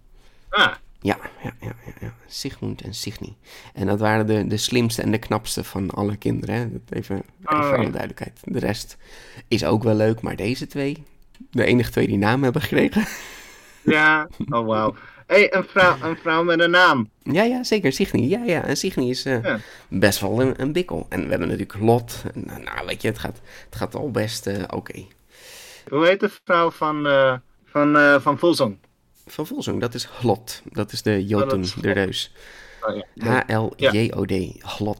Ah, 0.50 0.74
Ja, 1.02 1.18
ja, 1.44 1.54
ja, 1.62 1.76
ja, 1.86 1.94
ja. 2.00 2.14
Sigmund 2.28 2.82
en 2.82 2.94
Signy. 2.94 3.36
En 3.74 3.88
dat 3.88 4.00
waren 4.00 4.28
de, 4.28 4.48
de 4.48 4.58
slimste 4.58 5.02
en 5.02 5.12
de 5.12 5.18
knapste 5.18 5.64
van 5.64 5.90
alle 5.90 6.16
kinderen. 6.16 6.56
Hè? 6.56 6.72
Dat 6.72 6.82
even, 6.90 7.16
even 7.16 7.24
Oh, 7.60 7.68
voor 7.68 7.78
alle 7.78 7.90
duidelijkheid. 7.90 8.40
De 8.44 8.60
rest 8.60 8.98
is 9.48 9.66
ook 9.66 9.84
wel 9.84 9.96
leuk, 9.96 10.22
maar 10.22 10.36
deze 10.36 10.68
twee, 10.68 11.04
de 11.52 11.66
enige 11.66 11.92
twee 11.92 12.08
die 12.08 12.18
naam 12.18 12.44
hebben 12.44 12.62
gekregen. 12.62 13.06
ja. 13.84 14.28
Oh, 14.50 14.66
wauw. 14.66 14.96
Hey, 15.34 15.54
een, 15.54 15.64
vrouw, 15.64 15.98
een 16.02 16.18
vrouw 16.18 16.44
met 16.44 16.60
een 16.60 16.72
naam. 16.72 17.10
ja, 17.24 17.44
ja, 17.44 17.64
zeker. 17.64 17.92
Signy. 17.92 18.30
Ja, 18.30 18.44
ja. 18.44 18.64
En 18.64 18.78
Signy 18.78 19.10
is 19.10 19.26
eh, 19.26 19.44
Ja. 19.44 19.60
best 19.88 20.20
wel 20.20 20.42
een, 20.42 20.62
een 20.62 20.72
bikkel. 20.72 21.06
En 21.10 21.24
we 21.24 21.30
hebben 21.30 21.48
natuurlijk 21.48 21.80
Lot. 21.80 22.24
Eh, 22.36 22.58
nou, 22.58 22.86
weet 22.86 23.02
je, 23.02 23.08
het 23.08 23.20
gaat, 23.20 23.42
het 23.66 23.76
gaat 23.76 23.96
al 23.96 24.12
best 24.12 24.48
eh, 24.48 24.64
oké. 24.68 25.06
Hoe 25.90 26.06
heet 26.06 26.20
de 26.20 26.30
vrouw 26.44 26.72
van, 26.72 27.08
eh 27.08 27.34
van, 27.66 28.22
van 28.22 28.40
Volzong? 28.40 28.78
Van 29.26 29.48
Volzong, 29.48 29.80
dat 29.82 29.94
is 29.94 30.06
Hlot. 30.06 30.62
Dat 30.72 30.92
is 30.92 31.02
de 31.02 31.26
Jotun, 31.26 31.62
is 31.62 31.74
de 31.74 31.92
reus. 31.92 32.34
Oh, 32.82 32.96
ja. 33.14 33.44
H-L-J-O-D, 33.48 34.32
oh, 34.80 34.96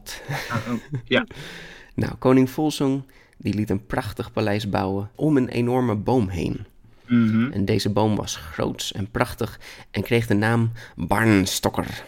ja. 1.04 1.26
Nou, 1.94 2.14
koning 2.14 2.50
Volzong, 2.50 3.02
die 3.36 3.54
liet 3.54 3.70
een 3.70 3.86
prachtig 3.86 4.32
paleis 4.32 4.68
bouwen 4.68 5.10
om 5.14 5.36
een 5.36 5.48
enorme 5.48 5.94
boom 5.94 6.28
heen. 6.28 6.66
Mhm. 7.06 7.52
En 7.52 7.64
deze 7.64 7.90
boom 7.90 8.16
was 8.16 8.36
groots 8.36 8.92
en 8.92 9.10
prachtig 9.10 9.60
en 9.90 10.02
kreeg 10.02 10.26
de 10.26 10.34
naam 10.34 10.72
Barnstokker. 10.96 12.04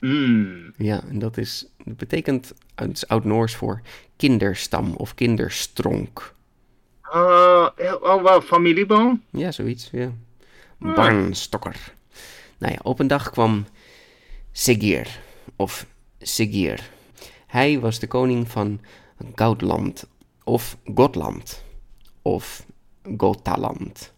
Mm. 0.00 0.72
Ja, 0.76 1.02
en 1.08 1.18
dat, 1.18 1.36
is, 1.36 1.66
dat 1.84 1.96
betekent, 1.96 2.54
het 2.74 2.96
is 2.96 3.08
oud-Noors 3.08 3.56
voor 3.56 3.80
kinderstam 4.16 4.94
of 4.96 5.14
kinderstronk. 5.14 6.34
Oh, 7.12 7.66
oh, 8.00 8.22
wauw, 8.22 8.40
familieboom? 8.40 9.22
Ja, 9.30 9.52
zoiets, 9.52 9.88
ja. 9.92 10.12
Barnstokker. 10.78 11.92
Nou 12.58 12.72
ja, 12.72 12.78
op 12.82 12.98
een 12.98 13.06
dag 13.06 13.30
kwam 13.30 13.66
Sigir, 14.52 15.20
of 15.56 15.86
Sigir. 16.18 16.90
Hij 17.46 17.80
was 17.80 17.98
de 17.98 18.06
koning 18.06 18.50
van 18.50 18.80
Goudland, 19.34 20.06
of 20.44 20.76
Gotland, 20.94 21.64
of 22.22 22.66
Gotaland. 23.16 24.12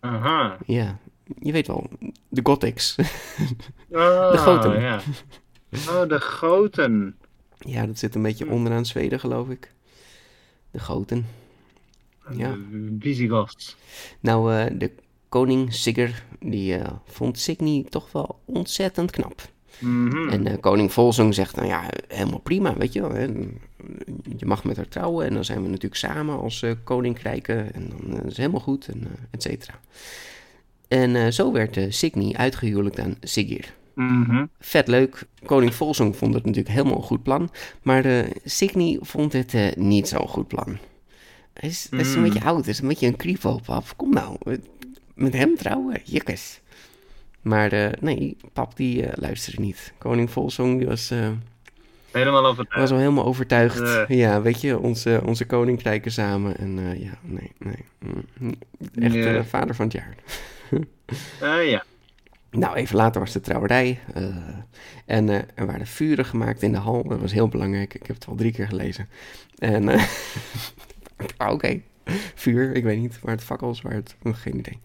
Aha. 0.00 0.58
Ja, 0.66 0.98
je 1.38 1.52
weet 1.52 1.66
wel, 1.66 1.86
de 2.28 2.40
Gothics. 2.42 2.96
Oh, 3.90 4.30
De 4.32 4.38
Goten. 4.38 4.80
Ja. 4.80 5.00
Oh, 5.88 6.08
de 6.08 6.20
Goten. 6.20 7.16
ja, 7.58 7.86
dat 7.86 7.98
zit 7.98 8.14
een 8.14 8.22
beetje 8.22 8.50
onderaan 8.50 8.86
Zweden, 8.86 9.20
geloof 9.20 9.48
ik. 9.48 9.74
De 10.70 10.78
Goten. 10.78 11.26
Ja. 12.32 12.50
De 12.52 12.96
Visigoths. 12.98 13.76
Nou, 14.20 14.54
eh, 14.54 14.78
de 14.78 14.92
koning 15.28 15.74
Sigurd, 15.74 16.24
die 16.40 16.76
eh, 16.76 16.92
vond 17.04 17.38
Signy 17.38 17.86
toch 17.88 18.12
wel 18.12 18.40
ontzettend 18.44 19.10
knap. 19.10 19.40
Mhm. 19.78 20.28
En 20.28 20.46
eh, 20.46 20.54
koning 20.60 20.92
Volzong 20.92 21.34
zegt, 21.34 21.56
nou 21.56 21.68
ja, 21.68 21.90
helemaal 22.08 22.38
prima, 22.38 22.76
weet 22.76 22.92
je 22.92 23.00
wel. 23.00 23.12
Hè? 23.14 23.22
Je 24.36 24.46
mag 24.46 24.64
met 24.64 24.76
haar 24.76 24.88
trouwen 24.88 25.26
en 25.26 25.34
dan 25.34 25.44
zijn 25.44 25.62
we 25.62 25.66
natuurlijk 25.68 25.94
samen 25.94 26.38
als 26.40 26.62
eh, 26.62 26.72
koninkrijken. 26.84 27.74
En 27.74 27.88
dan 27.88 28.10
eh, 28.12 28.18
is 28.18 28.24
het 28.24 28.36
helemaal 28.36 28.60
goed, 28.60 28.88
en 28.88 29.00
eh, 29.04 29.10
et 29.30 29.42
cetera. 29.42 29.80
En 30.88 31.32
zo 31.32 31.52
werd 31.52 31.76
uh, 31.76 31.84
Signy 31.88 32.34
uitgehuwelijkt 32.36 32.98
aan 33.00 33.16
Sigir. 33.20 33.74
Mhm. 33.94 34.44
Vet 34.60 34.88
leuk. 34.88 35.22
Koning 35.44 35.74
Volzong 35.74 36.16
vond 36.16 36.34
het 36.34 36.44
natuurlijk 36.44 36.74
helemaal 36.74 36.96
een 36.96 37.02
goed 37.02 37.22
plan. 37.22 37.50
Maar 37.82 38.24
Signy 38.44 38.98
vond 39.00 39.32
het 39.32 39.76
niet 39.76 40.08
zo'n 40.08 40.28
goed 40.28 40.48
plan. 40.48 40.78
Hij 41.52 41.68
is, 41.68 41.86
hij 41.90 42.00
is 42.00 42.12
een 42.14 42.18
Mm. 42.18 42.24
beetje 42.28 42.44
oud, 42.44 42.64
hij 42.64 42.72
is 42.72 42.80
een 42.80 42.88
beetje 42.88 43.14
een 43.18 43.38
pap. 43.64 43.92
Kom 43.96 44.10
nou, 44.12 44.36
met- 44.42 44.68
met 45.14 45.32
hem 45.32 45.56
trouwen, 45.56 46.00
jikkes. 46.04 46.60
Maar 47.42 47.72
eh, 47.72 47.92
nee, 48.00 48.36
pap 48.52 48.76
die 48.76 49.06
eh, 49.06 49.12
luisterde 49.14 49.60
niet. 49.62 49.92
Koning 49.98 50.30
Volzong 50.30 50.78
die 50.78 50.86
was, 50.86 51.10
eh, 51.10 51.30
Helemaal 52.10 52.46
over 52.46 52.66
was 52.68 52.90
al 52.90 52.98
helemaal 52.98 53.24
overtuigd. 53.24 54.06
Ja, 54.08 54.42
weet 54.42 54.60
je, 54.60 54.78
onze, 54.78 55.20
onze 55.24 55.46
koninkrijken 55.46 56.12
samen. 56.12 56.56
En 56.56 57.00
ja, 57.00 57.18
nee, 57.22 57.52
nee. 57.58 57.84
Mm, 58.38 58.54
Echt 58.94 59.48
vader 59.48 59.74
van 59.74 59.84
het 59.84 59.94
jaar. 59.94 60.14
Ja. 61.64 61.84
Nou, 62.50 62.76
even 62.76 62.96
later 62.96 63.20
was 63.20 63.32
de 63.32 63.40
trouwerij. 63.40 63.98
en 65.06 65.28
er 65.28 65.66
waren 65.66 65.86
vuren 65.86 66.24
gemaakt 66.24 66.62
in 66.62 66.72
de 66.72 66.78
hal. 66.78 67.02
Dat 67.08 67.20
was 67.20 67.32
heel 67.32 67.48
belangrijk. 67.48 67.94
Ik 67.94 68.06
heb 68.06 68.16
het 68.16 68.26
al 68.26 68.34
drie 68.34 68.52
keer 68.52 68.66
gelezen. 68.66 69.08
En, 69.58 69.88
oké. 71.52 71.80
Vuur, 72.34 72.74
ik 72.74 72.84
weet 72.84 72.98
niet 72.98 73.20
waar 73.20 73.34
het 73.34 73.44
fakkels, 73.44 73.82
waar 73.82 73.92
het, 73.92 74.16
oh, 74.22 74.34
geen 74.34 74.58
idee. 74.58 74.78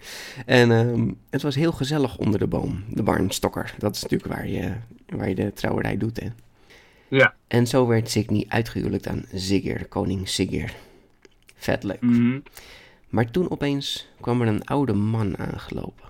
En 0.45 0.71
ehm, 0.71 1.11
het 1.29 1.41
was 1.41 1.55
heel 1.55 1.71
gezellig 1.71 2.17
onder 2.17 2.39
de 2.39 2.47
boom, 2.47 2.83
de 2.89 3.03
barnstokker. 3.03 3.75
Dat 3.77 3.95
is 3.95 4.01
natuurlijk 4.01 4.33
waar 4.33 4.47
je, 4.47 4.71
waar 5.05 5.29
je 5.29 5.35
de 5.35 5.53
trouwerij 5.53 5.97
doet, 5.97 6.19
hè. 6.19 6.27
Ja. 7.07 7.33
En 7.47 7.67
zo 7.67 7.87
werd 7.87 8.09
Signy 8.09 8.45
uitgehuwelijkt 8.47 9.07
aan 9.07 9.25
Sigir, 9.33 9.87
koning 9.87 10.29
Sigir. 10.29 10.73
Vet 11.55 11.83
leuk. 11.83 12.01
Mhm. 12.01 12.39
Maar 13.09 13.31
toen 13.31 13.51
opeens 13.51 14.07
kwam 14.21 14.41
er 14.41 14.47
een 14.47 14.65
oude 14.65 14.93
man 14.93 15.37
aangelopen. 15.37 16.09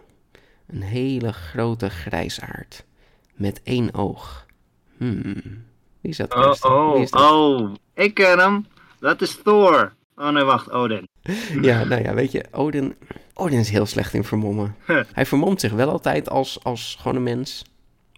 Een 0.68 0.82
hele 0.82 1.34
grote 1.34 1.90
grijsaard. 1.90 2.86
Met 3.34 3.62
één 3.64 3.94
oog. 3.94 4.46
Hmm. 4.98 5.64
Wie 6.02 6.12
is 6.12 6.18
dat? 6.18 6.34
Oh, 6.36 6.54
oh, 6.62 7.06
oh. 7.12 7.74
Ik 7.94 8.14
ken 8.14 8.40
hem. 8.40 8.66
Dat 9.00 9.22
is 9.22 9.40
Thor. 9.44 9.94
Oh 10.16 10.30
nee, 10.30 10.44
wacht, 10.44 10.72
Odin. 10.72 11.08
Ja, 11.62 11.84
nou 11.84 12.02
ja, 12.04 12.14
weet 12.14 12.32
je, 12.32 12.44
Odin, 12.52 12.96
Odin 13.34 13.60
is 13.60 13.70
heel 13.70 13.86
slecht 13.86 14.14
in 14.14 14.24
vermommen. 14.24 14.76
Hij 15.14 15.26
vermomt 15.26 15.60
zich 15.60 15.72
wel 15.72 15.90
altijd 15.90 16.30
als, 16.30 16.64
als 16.64 16.98
gewoon 17.00 17.18
een 17.18 17.24
mens. 17.24 17.64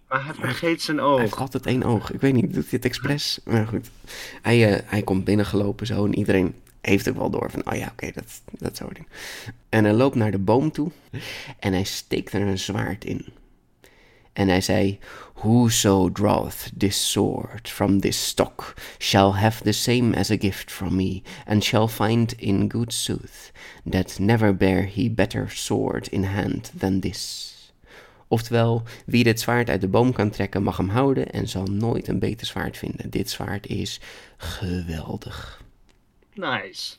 Maar 0.08 0.24
hij 0.24 0.34
vergeet 0.34 0.82
zijn 0.82 0.98
Hij 0.98 1.18
heeft 1.18 1.32
oog. 1.32 1.40
altijd 1.40 1.66
één 1.66 1.82
oog. 1.82 2.12
Ik 2.12 2.20
weet 2.20 2.32
niet, 2.32 2.44
doet 2.54 2.62
hij 2.62 2.64
het 2.70 2.84
expres? 2.84 3.40
Maar 3.44 3.66
goed. 3.66 3.90
Hij, 4.42 4.72
eh, 4.74 4.82
hij 4.86 5.02
komt 5.02 5.24
binnengelopen 5.24 5.86
zo 5.86 6.04
en 6.04 6.14
iedereen 6.18 6.54
heeft 6.80 7.08
ook 7.08 7.16
wel 7.16 7.30
door 7.30 7.50
van, 7.50 7.66
oh 7.72 7.78
ja, 7.78 7.88
oké, 7.92 8.10
dat, 8.14 8.24
dat 8.58 8.72
is 8.72 8.82
Odin. 8.82 9.06
En 9.68 9.84
hij 9.84 9.92
loopt 9.92 10.14
naar 10.14 10.30
de 10.30 10.38
boom 10.38 10.70
toe 10.70 10.90
en 11.58 11.72
hij 11.72 11.84
steekt 11.84 12.32
er 12.32 12.40
een 12.40 12.58
zwaard 12.58 13.04
in. 13.04 13.26
En 14.36 14.48
hij 14.48 14.60
zei: 14.60 14.98
Whoso 15.34 16.12
draweth 16.12 16.70
this 16.78 17.10
sword 17.10 17.68
from 17.68 18.00
this 18.00 18.26
stock 18.26 18.74
shall 18.98 19.32
have 19.32 19.62
the 19.62 19.72
same 19.72 20.16
as 20.16 20.30
a 20.30 20.36
gift 20.36 20.72
from 20.72 20.96
me, 20.96 21.22
and 21.46 21.64
shall 21.64 21.88
find 21.88 22.34
in 22.38 22.70
good 22.70 22.92
sooth 22.92 23.52
that 23.90 24.18
never 24.18 24.56
bear 24.56 24.84
he 24.94 25.10
better 25.10 25.50
sword 25.50 26.08
in 26.08 26.24
hand 26.24 26.72
than 26.78 27.00
this. 27.00 27.52
Oftewel, 28.28 28.82
wie 29.06 29.24
dit 29.24 29.40
zwaard 29.40 29.68
uit 29.68 29.80
de 29.80 29.88
boom 29.88 30.12
kan 30.12 30.30
trekken, 30.30 30.62
mag 30.62 30.76
hem 30.76 30.88
houden 30.88 31.30
en 31.30 31.48
zal 31.48 31.64
nooit 31.64 32.08
een 32.08 32.18
beter 32.18 32.46
zwaard 32.46 32.76
vinden. 32.76 33.10
Dit 33.10 33.30
zwaard 33.30 33.66
is 33.66 34.00
geweldig. 34.36 35.62
Nice. 36.34 36.96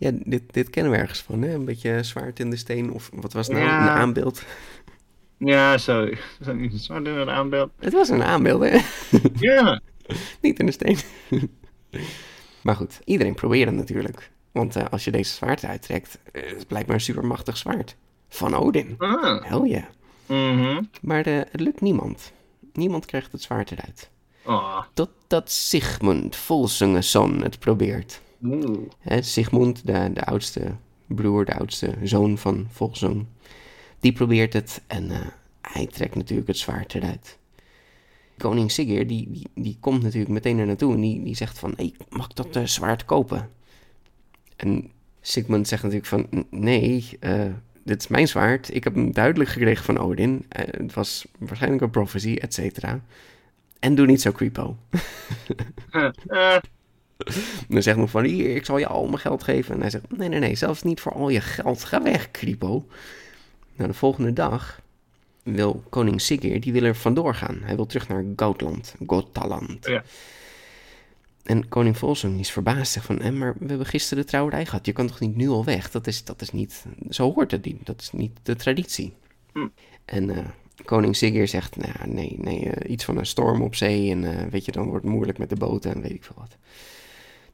Ja, 0.00 0.10
dit, 0.24 0.42
dit 0.52 0.70
kennen 0.70 0.92
we 0.92 0.98
ergens 0.98 1.20
van, 1.20 1.42
hè? 1.42 1.54
Een 1.54 1.64
beetje 1.64 2.02
zwaard 2.02 2.40
in 2.40 2.50
de 2.50 2.56
steen, 2.56 2.92
of 2.92 3.10
wat 3.12 3.32
was 3.32 3.48
nou? 3.48 3.60
Ja. 3.60 3.82
Een 3.82 3.88
aanbeeld. 3.88 4.42
Ja, 5.44 5.78
zo. 5.78 6.08
zwart 6.74 7.06
in 7.06 7.14
het 7.14 7.28
aanbeeld. 7.28 7.70
Het 7.78 7.92
was 7.92 8.08
een 8.08 8.22
aanbeeld, 8.22 8.62
hè? 8.62 8.78
Ja. 9.50 9.80
Niet 10.40 10.58
in 10.58 10.66
de 10.66 10.72
steen. 10.72 10.98
maar 12.62 12.76
goed, 12.76 13.00
iedereen 13.04 13.34
probeert 13.34 13.68
het 13.68 13.76
natuurlijk. 13.76 14.30
Want 14.52 14.76
eh, 14.76 14.84
als 14.90 15.04
je 15.04 15.10
deze 15.10 15.34
zwaard 15.34 15.64
uittrekt, 15.64 16.18
het 16.32 16.56
is 16.56 16.64
blijkbaar 16.64 16.94
een 16.94 17.00
supermachtig 17.00 17.56
zwaard. 17.56 17.96
Van 18.28 18.54
Odin. 18.54 18.94
Ah. 18.98 19.44
Hel 19.44 19.64
ja. 19.64 19.88
Mhm. 20.26 20.82
Maar 21.02 21.26
eh, 21.26 21.36
het 21.50 21.60
lukt 21.60 21.80
niemand. 21.80 22.32
Niemand 22.72 23.06
krijgt 23.06 23.32
het 23.32 23.42
zwaard 23.42 23.70
eruit. 23.70 24.10
Oh. 24.44 24.82
Totdat 24.94 25.50
Sigmund 25.50 26.36
Volsungeson 26.36 27.42
het 27.42 27.58
probeert. 27.58 28.20
Hè, 28.98 29.22
Sigmund, 29.22 29.86
de, 29.86 30.10
de 30.12 30.24
oudste 30.24 30.74
broer, 31.06 31.44
de 31.44 31.54
oudste 31.54 31.94
zoon 32.02 32.38
van 32.38 32.66
Volsung, 32.70 33.26
die 34.00 34.12
probeert 34.12 34.52
het 34.52 34.80
en 34.86 35.10
eh, 35.10 35.18
hij 35.60 35.86
trekt 35.86 36.14
natuurlijk 36.14 36.48
het 36.48 36.58
zwaard 36.58 36.94
eruit. 36.94 37.38
Koning 38.38 38.70
Siggeir, 38.70 39.06
die, 39.06 39.28
die, 39.30 39.46
die 39.54 39.76
komt 39.80 40.02
natuurlijk 40.02 40.30
meteen 40.32 40.58
er 40.58 40.66
naartoe 40.66 40.94
en 40.94 41.00
die, 41.00 41.22
die 41.22 41.36
zegt 41.36 41.58
van, 41.58 41.72
hey, 41.76 41.94
mag 42.08 42.28
ik 42.28 42.36
dat 42.36 42.56
eh, 42.56 42.64
zwaard 42.64 43.04
kopen? 43.04 43.50
En 44.56 44.90
Sigmund 45.20 45.68
zegt 45.68 45.82
natuurlijk 45.82 46.08
van, 46.10 46.26
"N- 46.36 46.46
nee, 46.50 47.08
eh, 47.20 47.44
dit 47.84 48.00
is 48.00 48.08
mijn 48.08 48.28
zwaard. 48.28 48.74
Ik 48.74 48.84
heb 48.84 48.94
hem 48.94 49.12
duidelijk 49.12 49.50
gekregen 49.50 49.84
van 49.84 49.98
Odin. 49.98 50.44
Het 50.48 50.94
was 50.94 51.26
waarschijnlijk 51.38 51.82
een 51.82 51.90
prophecy, 51.90 52.34
et 52.40 52.54
cetera. 52.54 53.00
En 53.78 53.94
doe 53.94 54.06
niet 54.06 54.20
zo 54.20 54.32
creepo. 54.32 54.76
Dan 57.68 57.82
zegt 57.82 57.96
nog 57.98 58.10
van, 58.10 58.24
hier, 58.24 58.56
ik 58.56 58.64
zal 58.64 58.78
je 58.78 58.86
al 58.86 59.06
mijn 59.06 59.18
geld 59.18 59.42
geven. 59.42 59.74
En 59.74 59.80
hij 59.80 59.90
zegt, 59.90 60.16
nee, 60.16 60.28
nee, 60.28 60.38
nee, 60.40 60.54
zelfs 60.54 60.82
niet 60.82 61.00
voor 61.00 61.12
al 61.12 61.28
je 61.28 61.40
geld. 61.40 61.84
Ga 61.84 62.02
weg, 62.02 62.30
Kripo. 62.30 62.86
Nou, 63.80 63.92
de 63.92 63.98
volgende 63.98 64.32
dag 64.32 64.80
wil 65.42 65.82
koning 65.88 66.20
Siggeir, 66.20 66.60
die 66.60 66.72
wil 66.72 66.82
er 66.82 66.96
vandoor 66.96 67.34
gaan. 67.34 67.58
Hij 67.62 67.76
wil 67.76 67.86
terug 67.86 68.08
naar 68.08 68.24
Goutland, 68.36 68.94
Gotaland. 69.06 69.86
Ja. 69.86 70.02
En 71.42 71.68
koning 71.68 71.98
Volsung 71.98 72.40
is 72.40 72.50
verbaasd, 72.50 72.92
zegt 72.92 73.06
van, 73.06 73.20
eh, 73.20 73.32
maar 73.32 73.54
we 73.58 73.66
hebben 73.66 73.86
gisteren 73.86 74.24
de 74.24 74.30
trouwerij 74.30 74.66
gehad. 74.66 74.86
Je 74.86 74.92
kan 74.92 75.06
toch 75.06 75.20
niet 75.20 75.36
nu 75.36 75.48
al 75.48 75.64
weg? 75.64 75.90
Dat 75.90 76.06
is, 76.06 76.24
dat 76.24 76.40
is 76.42 76.50
niet, 76.50 76.84
zo 77.10 77.32
hoort 77.32 77.50
het 77.50 77.64
niet. 77.64 77.86
Dat 77.86 78.00
is 78.00 78.12
niet 78.12 78.38
de 78.42 78.56
traditie. 78.56 79.12
Hm. 79.52 79.68
En 80.04 80.30
eh, 80.30 80.44
koning 80.84 81.16
Siggeir 81.16 81.48
zegt, 81.48 81.76
nou, 81.76 82.14
nee, 82.14 82.36
nee, 82.38 82.70
eh, 82.70 82.90
iets 82.90 83.04
van 83.04 83.16
een 83.16 83.26
storm 83.26 83.62
op 83.62 83.74
zee. 83.74 84.10
En 84.10 84.24
eh, 84.24 84.46
weet 84.46 84.64
je, 84.64 84.72
dan 84.72 84.86
wordt 84.86 85.04
het 85.04 85.12
moeilijk 85.12 85.38
met 85.38 85.48
de 85.48 85.56
boten 85.56 85.94
en 85.94 86.00
weet 86.00 86.14
ik 86.14 86.24
veel 86.24 86.36
wat. 86.38 86.56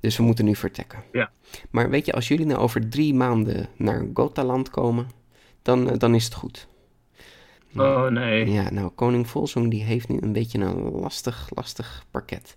Dus 0.01 0.17
we 0.17 0.23
moeten 0.23 0.45
nu 0.45 0.55
vertrekken. 0.55 1.03
Ja. 1.13 1.31
Maar 1.71 1.91
weet 1.91 2.07
je, 2.07 2.13
als 2.13 2.29
jullie 2.29 2.47
nou 2.47 2.61
over 2.61 2.89
drie 2.89 3.15
maanden 3.15 3.69
naar 3.77 4.07
Gotaland 4.15 4.71
komen, 4.71 5.09
dan, 5.67 5.91
eh, 5.91 5.99
dan 5.99 6.15
is 6.15 6.25
het 6.25 6.35
goed. 6.35 6.69
oh 7.77 8.07
nee. 8.07 8.51
Ja, 8.51 8.71
nou, 8.71 8.91
koning 8.91 9.29
Volsung 9.29 9.71
die 9.71 9.83
heeft 9.83 10.09
nu 10.09 10.19
een 10.21 10.33
beetje 10.33 10.59
een 10.59 10.91
lastig, 10.91 11.49
lastig 11.55 12.05
parket. 12.11 12.55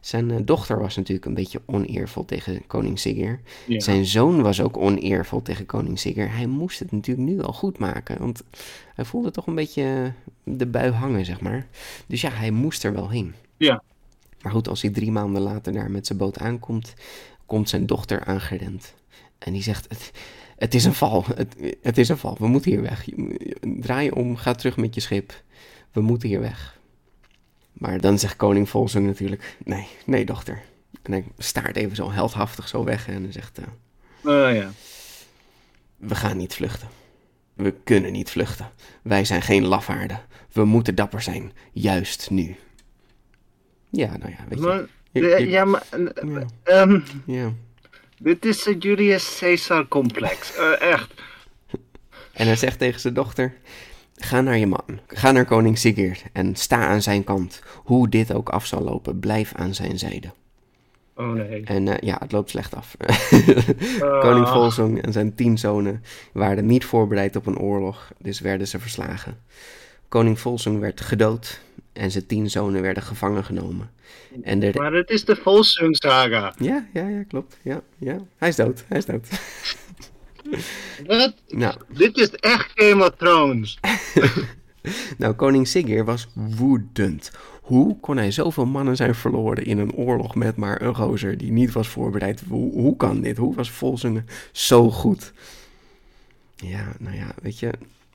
Zijn 0.00 0.30
eh, 0.30 0.36
dochter 0.44 0.78
was 0.78 0.96
natuurlijk 0.96 1.26
een 1.26 1.34
beetje 1.34 1.60
oneervol 1.66 2.24
tegen 2.24 2.66
koning 2.66 2.98
Siggeir. 2.98 3.40
Ja. 3.66 3.80
Zijn 3.80 4.06
zoon 4.06 4.42
was 4.42 4.60
ook 4.60 4.76
oneervol 4.76 5.42
tegen 5.42 5.66
koning 5.66 5.98
Siggeir. 5.98 6.32
Hij 6.32 6.46
moest 6.46 6.78
het 6.78 6.92
natuurlijk 6.92 7.28
nu 7.28 7.42
al 7.42 7.52
goed 7.52 7.78
maken, 7.78 8.18
want 8.18 8.42
hij 8.94 9.04
voelde 9.04 9.30
toch 9.30 9.46
een 9.46 9.54
beetje 9.54 9.82
eh, 10.44 10.56
de 10.56 10.66
bui 10.66 10.90
hangen, 10.90 11.24
zeg 11.24 11.40
maar. 11.40 11.66
Dus 12.06 12.20
ja, 12.20 12.30
hij 12.30 12.50
moest 12.50 12.84
er 12.84 12.92
wel 12.92 13.10
heen. 13.10 13.34
Ja. 13.56 13.82
Maar 14.42 14.52
goed, 14.52 14.68
als 14.68 14.82
hij 14.82 14.90
drie 14.90 15.12
maanden 15.12 15.42
later 15.42 15.72
daar 15.72 15.90
met 15.90 16.06
zijn 16.06 16.18
boot 16.18 16.38
aankomt, 16.38 16.94
komt 17.46 17.68
zijn 17.68 17.86
dochter 17.86 18.24
aangerend. 18.24 18.94
En 19.38 19.52
die 19.52 19.62
zegt, 19.62 19.86
het, 19.88 20.10
het 20.58 20.74
is 20.74 20.84
een 20.84 20.94
val, 20.94 21.24
het, 21.34 21.54
het 21.82 21.98
is 21.98 22.08
een 22.08 22.18
val, 22.18 22.36
we 22.38 22.46
moeten 22.46 22.70
hier 22.70 22.82
weg. 22.82 23.06
Draai 23.60 24.10
om, 24.10 24.36
ga 24.36 24.52
terug 24.54 24.76
met 24.76 24.94
je 24.94 25.00
schip, 25.00 25.42
we 25.92 26.00
moeten 26.00 26.28
hier 26.28 26.40
weg. 26.40 26.78
Maar 27.72 28.00
dan 28.00 28.18
zegt 28.18 28.36
koning 28.36 28.68
Volsung 28.68 29.06
natuurlijk, 29.06 29.56
nee, 29.64 29.86
nee 30.06 30.24
dochter. 30.24 30.62
En 31.02 31.12
hij 31.12 31.24
staart 31.38 31.76
even 31.76 31.96
zo 31.96 32.10
heldhaftig 32.10 32.68
zo 32.68 32.84
weg 32.84 33.08
en 33.08 33.32
zegt, 33.32 33.58
eh, 33.58 33.64
Oh 34.24 34.54
ja. 34.54 34.70
we 35.96 36.14
gaan 36.14 36.36
niet 36.36 36.54
vluchten. 36.54 36.88
We 37.54 37.74
kunnen 37.84 38.12
niet 38.12 38.30
vluchten. 38.30 38.70
Wij 39.02 39.24
zijn 39.24 39.42
geen 39.42 39.64
lafaarden. 39.64 40.20
We 40.52 40.64
moeten 40.64 40.94
dapper 40.94 41.22
zijn, 41.22 41.52
juist 41.72 42.30
nu. 42.30 42.56
Ja, 43.90 44.16
nou 44.16 44.30
ja, 44.30 44.44
weet 44.48 44.58
je. 44.58 44.64
Maar, 44.64 44.86
Je- 45.12 45.34
eh, 45.34 45.38
je- 45.38 45.48
ja, 45.48 45.64
maar... 45.64 45.82
eh, 45.90 46.32
Ja, 46.34 46.46
ehm, 46.62 47.00
ja. 47.26 47.52
Dit 48.18 48.44
is 48.44 48.64
het 48.64 48.82
Julius 48.82 49.36
Caesar 49.38 49.88
complex. 49.88 50.56
Eh, 50.56 50.80
echt. 50.80 51.10
En 52.32 52.46
hij 52.46 52.56
zegt 52.56 52.78
tegen 52.78 53.00
zijn 53.00 53.14
dochter: 53.14 53.54
Ga 54.16 54.40
naar 54.40 54.58
je 54.58 54.66
man. 54.66 55.00
Ga 55.06 55.30
naar 55.30 55.44
koning 55.44 55.78
Sigurd 55.78 56.24
en 56.32 56.56
sta 56.56 56.86
aan 56.86 57.02
zijn 57.02 57.24
kant. 57.24 57.62
Hoe 57.74 58.08
dit 58.08 58.32
ook 58.32 58.48
af 58.48 58.66
zal 58.66 58.82
lopen, 58.82 59.18
blijf 59.18 59.52
aan 59.54 59.74
zijn 59.74 59.98
zijde. 59.98 60.30
Oh 61.14 61.32
nee. 61.32 61.64
En 61.64 61.88
eh, 61.88 62.08
ja, 62.08 62.16
het 62.20 62.32
loopt 62.32 62.50
slecht 62.50 62.74
af. 62.74 62.96
Ah. 64.00 64.20
koning 64.20 64.48
Volsung 64.48 65.02
en 65.02 65.12
zijn 65.12 65.34
tien 65.34 65.58
zonen 65.58 66.02
waren 66.32 66.66
niet 66.66 66.84
voorbereid 66.84 67.36
op 67.36 67.46
een 67.46 67.58
oorlog, 67.58 68.12
dus 68.18 68.40
werden 68.40 68.68
ze 68.68 68.78
verslagen. 68.78 69.38
Koning 70.08 70.40
Volsung 70.40 70.80
werd 70.80 71.00
gedood 71.00 71.60
en 71.98 72.10
zijn 72.10 72.26
tien 72.26 72.50
zonen 72.50 72.82
werden 72.82 73.02
gevangen 73.02 73.44
genomen. 73.44 73.90
En. 74.42 74.72
Maar 74.74 74.92
het 74.92 75.10
is 75.10 75.24
de 75.24 75.36
Volsung 75.36 75.96
saga. 75.96 76.54
Ja, 76.58 76.86
ja, 76.92 77.08
ja, 77.08 77.22
klopt. 77.22 77.58
Ja, 77.62 77.82
ja. 77.98 78.18
Hij 78.36 78.48
is 78.48 78.56
dood, 78.56 78.84
hij 78.88 78.98
is 78.98 79.04
dood. 79.04 79.28
Wat? 81.06 81.34
nou, 81.48 81.74
Dit 81.88 82.16
is 82.16 82.30
echt 82.30 82.70
Game 82.74 83.04
of 83.04 83.16
Thrones. 83.16 83.78
Nou, 85.18 85.34
koning 85.34 85.68
Siggeir 85.68 86.04
was 86.04 86.28
woedend. 86.34 87.30
Hoe 87.62 88.00
kon 88.00 88.16
hij 88.16 88.30
zoveel 88.30 88.66
mannen 88.66 88.96
zijn 88.96 89.14
verloren 89.14 89.64
in 89.64 89.78
een 89.78 89.92
oorlog 89.92 90.34
met 90.34 90.56
maar 90.56 90.82
een 90.82 90.94
gozer 90.94 91.38
die 91.38 91.52
niet 91.52 91.72
was 91.72 91.88
voorbereid? 91.88 92.42
Hoe, 92.48 92.72
hoe 92.72 92.96
kan 92.96 93.20
dit? 93.20 93.36
Hoe 93.36 93.54
was 93.54 93.70
Volsungen 93.70 94.26
zo 94.52 94.90
goed? 94.90 95.32
Ja, 96.56 96.92
nou 96.98 97.16
ja, 97.16 97.34
weet 97.42 97.58
je, 97.58 97.72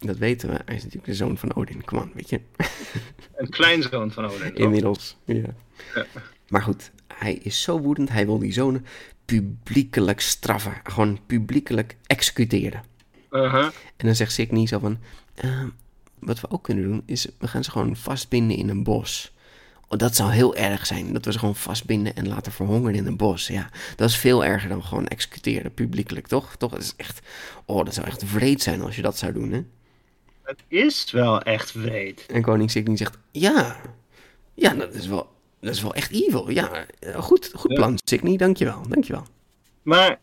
dat 0.07 0.17
weten 0.17 0.49
we. 0.49 0.61
Hij 0.65 0.75
is 0.75 0.83
natuurlijk 0.83 1.11
de 1.11 1.15
zoon 1.15 1.37
van 1.37 1.55
Odin. 1.55 1.85
Kom 1.85 1.99
aan, 1.99 2.11
weet 2.13 2.29
je. 2.29 2.41
Een 3.35 3.49
kleinzoon 3.49 4.11
van 4.11 4.25
Odin. 4.25 4.55
Inmiddels, 4.55 5.17
ja. 5.25 5.35
Ja. 5.95 6.05
Maar 6.47 6.61
goed, 6.61 6.91
hij 7.07 7.33
is 7.33 7.61
zo 7.61 7.79
woedend. 7.79 8.09
Hij 8.09 8.25
wil 8.25 8.39
die 8.39 8.53
zonen 8.53 8.85
publiekelijk 9.25 10.19
straffen. 10.21 10.73
Gewoon 10.83 11.19
publiekelijk 11.25 11.97
executeren. 12.05 12.83
Uh-huh. 13.31 13.65
En 13.97 14.05
dan 14.05 14.15
zegt 14.15 14.31
Signy 14.31 14.67
zo 14.67 14.79
van... 14.79 14.97
"Ehm, 15.35 15.67
wat 16.25 16.39
we 16.39 16.49
ook 16.49 16.63
kunnen 16.63 16.83
doen, 16.83 17.03
is 17.05 17.27
we 17.39 17.47
gaan 17.47 17.63
ze 17.63 17.71
gewoon 17.71 17.95
vastbinden 17.95 18.57
in 18.57 18.69
een 18.69 18.83
bos. 18.83 19.33
Oh, 19.87 19.99
dat 19.99 20.15
zou 20.15 20.31
heel 20.31 20.55
erg 20.55 20.85
zijn, 20.85 21.13
dat 21.13 21.25
we 21.25 21.31
ze 21.31 21.39
gewoon 21.39 21.55
vastbinden 21.55 22.15
en 22.15 22.27
laten 22.27 22.51
verhongeren 22.51 22.95
in 22.95 23.05
een 23.05 23.17
bos. 23.17 23.47
Ja, 23.47 23.69
dat 23.95 24.09
is 24.09 24.17
veel 24.17 24.45
erger 24.45 24.69
dan 24.69 24.83
gewoon 24.83 25.07
executeren 25.07 25.73
publiekelijk, 25.73 26.27
toch? 26.27 26.55
Toch, 26.55 26.71
dat 26.71 26.81
is 26.81 26.93
echt... 26.97 27.19
Oh, 27.65 27.85
dat 27.85 27.93
zou 27.93 28.07
echt 28.07 28.31
wreed 28.31 28.61
zijn 28.61 28.81
als 28.81 28.95
je 28.95 29.01
dat 29.01 29.17
zou 29.17 29.33
doen, 29.33 29.51
hè? 29.51 29.63
Het 30.43 30.59
is 30.67 31.11
wel 31.11 31.41
echt 31.41 31.73
wreed. 31.73 32.25
En 32.27 32.41
koning 32.41 32.71
Signy 32.71 32.97
zegt, 32.97 33.17
ja, 33.31 33.75
ja, 34.53 34.73
dat 34.73 34.93
is 34.93 35.07
wel, 35.07 35.29
dat 35.61 35.73
is 35.73 35.81
wel 35.81 35.93
echt 35.93 36.11
evil. 36.11 36.49
Ja, 36.49 36.85
goed, 37.15 37.51
goed 37.55 37.71
Ja. 37.71 37.75
plan, 37.77 37.99
Signy, 38.03 38.37
dankjewel, 38.37 38.81
dankjewel. 38.89 39.25
Maar 39.81 40.19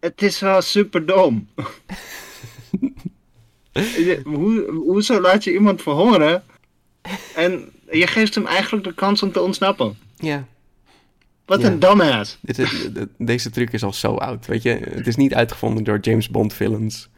het 0.00 0.22
is 0.22 0.38
wel 0.40 0.60
super 0.62 1.06
dom. 1.06 1.48
Hoe, 4.24 4.70
hoezo 4.70 5.20
laat 5.20 5.44
je 5.44 5.52
iemand 5.52 5.82
verhongeren? 5.82 6.42
En 7.34 7.70
je 7.90 8.06
geeft 8.06 8.34
hem 8.34 8.46
eigenlijk 8.46 8.84
de 8.84 8.94
kans 8.94 9.22
om 9.22 9.32
te 9.32 9.40
ontsnappen. 9.40 9.96
Ja, 10.16 10.46
Wat 11.44 11.60
Ja. 11.60 11.66
een 11.70 11.78
dumbass. 11.78 12.38
dit 12.40 12.58
is, 12.58 12.88
dit- 12.92 13.08
deze 13.18 13.50
truc 13.50 13.72
is 13.72 13.82
al 13.82 13.92
zo 13.92 14.14
oud, 14.14 14.46
weet 14.46 14.62
je. 14.62 14.70
Het 14.70 15.06
is 15.06 15.16
niet 15.16 15.34
uitgevonden 15.34 15.84
door 15.84 15.98
James 16.00 16.28
Bond 16.28 16.54
villains. 16.54 17.08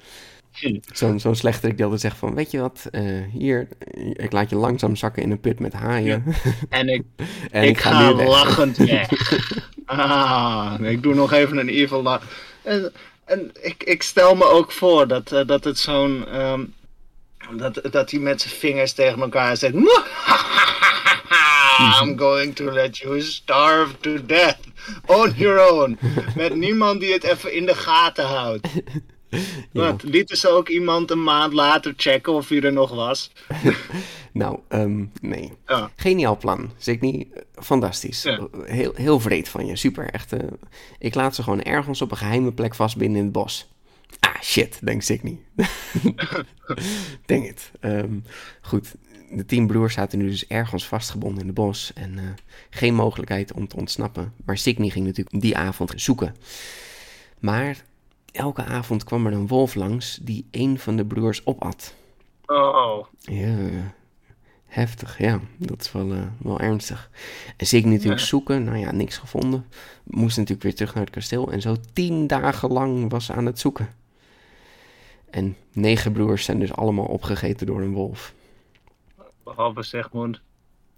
Zo'n 0.93 1.21
zo'n 1.21 1.35
slechterik 1.35 1.75
die 1.75 1.85
altijd 1.85 2.03
zegt 2.03 2.17
van, 2.17 2.35
weet 2.35 2.51
je 2.51 2.61
wat, 2.61 2.89
eh, 2.91 3.03
hier, 3.33 3.69
ik 4.13 4.33
laat 4.33 4.51
je 4.51 4.57
langzaam 4.57 4.97
zakken 4.97 5.23
in 5.23 5.31
een 5.31 5.41
put 5.41 5.59
met 5.61 5.73
haaien. 5.73 6.25
En 6.69 6.89
ik, 6.89 7.03
en 7.51 7.63
ik, 7.63 7.79
ga, 7.79 8.09
nu 8.09 8.15
weg. 8.15 8.27
lachend 8.27 8.77
weg. 8.87 9.09
ah, 9.87 10.75
ik 10.81 11.03
doe 11.03 11.15
nog 11.15 11.33
even 11.33 11.57
een 11.57 11.69
evil 11.69 12.03
lach. 12.03 12.23
En, 12.63 12.93
en 13.25 13.51
ik, 13.61 13.83
ik 13.85 14.03
stel 14.03 14.35
me 14.35 14.45
ook 14.45 14.73
voor 14.73 15.09
dat, 15.09 15.33
eh, 15.33 15.47
dat 15.47 15.65
het 15.65 15.79
zo'n... 15.79 16.27
ehm, 16.29 16.65
Dat, 17.57 17.81
dat 17.91 18.11
hij 18.11 18.21
met 18.21 18.41
zijn 18.41 18.55
vingers 18.55 18.93
tegen 18.93 19.21
elkaar 19.21 19.57
zegt. 19.57 19.75
I'm 22.03 22.19
going 22.19 22.55
to 22.57 22.65
let 22.71 22.97
you 22.99 23.21
starve 23.21 23.95
to 24.01 24.27
death. 24.27 24.59
On 25.07 25.33
your 25.37 25.71
own. 25.73 25.99
Met 26.37 26.55
niemand 26.55 27.01
die 27.01 27.13
het 27.13 27.25
even 27.25 27.53
in 27.55 27.67
de 27.67 27.75
gaten 27.75 28.25
houdt. 28.27 28.69
Wat, 29.73 30.03
lieten 30.03 30.37
ze 30.37 30.49
ook 30.49 30.69
iemand 30.69 31.11
een 31.11 31.23
maand 31.23 31.53
later 31.53 31.95
checken 31.97 32.33
of 32.33 32.49
hij 32.49 32.61
er 32.61 32.73
nog 32.73 32.95
was? 32.95 33.31
Nou, 34.33 34.59
ehm, 34.69 35.05
nee. 35.21 35.53
Ja. 35.67 35.91
Geniaal 35.97 36.37
plan. 36.37 36.71
Niet 37.01 37.29
fantastisch. 37.55 38.23
Ja. 38.23 38.49
Heel, 38.65 38.93
heel 38.95 39.21
vreed 39.21 39.49
van 39.49 39.67
je. 39.67 39.77
Super. 39.77 40.11
Echt. 40.11 40.33
eh, 40.33 40.39
ik 40.99 41.15
laat 41.15 41.35
ze 41.35 41.43
gewoon 41.43 41.63
ergens 41.63 42.03
op 42.03 42.11
een 42.11 42.17
geheime 42.17 42.53
plek 42.53 42.75
vastbinden 42.75 43.19
in 43.19 43.25
het 43.25 43.33
bos. 43.33 43.69
Ah, 44.21 44.41
shit, 44.43 44.79
denkt 44.83 45.05
Signy. 45.05 45.39
Denk 47.27 47.47
het. 47.47 47.71
Ehm, 47.81 48.19
goed. 48.63 48.95
De 49.31 49.47
tien 49.47 49.67
broers 49.67 49.95
zaten 49.95 50.19
nu 50.19 50.29
dus 50.29 50.47
ergens 50.47 50.87
vastgebonden 50.87 51.41
in 51.41 51.47
het 51.47 51.55
bos. 51.55 51.93
En 51.95 52.19
eh, 52.19 52.25
geen 52.71 52.95
mogelijkheid 52.95 53.53
om 53.53 53.69
te 53.69 53.77
ontsnappen. 53.77 54.33
Maar 54.45 54.59
Signy 54.59 54.89
ging 54.89 55.07
natuurlijk 55.07 55.41
die 55.41 55.57
avond 55.57 55.93
zoeken. 55.97 56.37
Maar 57.41 57.85
elke 58.35 58.65
avond 58.65 59.05
kwam 59.05 59.27
er 59.27 59.33
een 59.33 59.47
wolf 59.47 59.75
langs 59.75 60.19
die 60.23 60.47
een 60.51 60.79
van 60.79 60.97
de 60.97 61.05
broers 61.07 61.47
opat. 61.47 61.95
Oh. 62.47 63.07
Ja, 63.19 63.57
heftig, 64.67 65.19
ja. 65.19 65.41
Dat 65.57 65.81
is 65.81 65.93
wel, 65.93 66.13
eh, 66.13 66.23
wel 66.39 66.61
ernstig. 66.61 67.11
En 67.57 67.67
zeker 67.67 67.89
natuurlijk 67.91 68.21
Ja. 68.21 68.27
zoeken, 68.27 68.65
nou 68.65 68.77
ja, 68.79 68.93
niks 68.93 69.17
gevonden. 69.19 69.67
Moest 70.05 70.37
natuurlijk 70.37 70.63
weer 70.63 70.75
terug 70.75 70.95
naar 70.95 71.05
het 71.05 71.13
kasteel. 71.13 71.53
En 71.53 71.61
zo 71.61 71.77
tien 71.93 72.27
dagen 72.27 72.73
lang 72.73 73.11
was 73.11 73.25
ze 73.25 73.33
aan 73.33 73.47
het 73.47 73.59
zoeken. 73.59 73.89
En 75.31 75.57
negen 75.73 76.13
broers 76.13 76.45
zijn 76.45 76.59
dus 76.59 76.73
allemaal 76.73 77.05
opgegeten 77.07 77.67
door 77.67 77.81
een 77.81 77.93
wolf. 77.93 78.35
Behalve 79.45 79.83
Zegmond. 79.83 80.41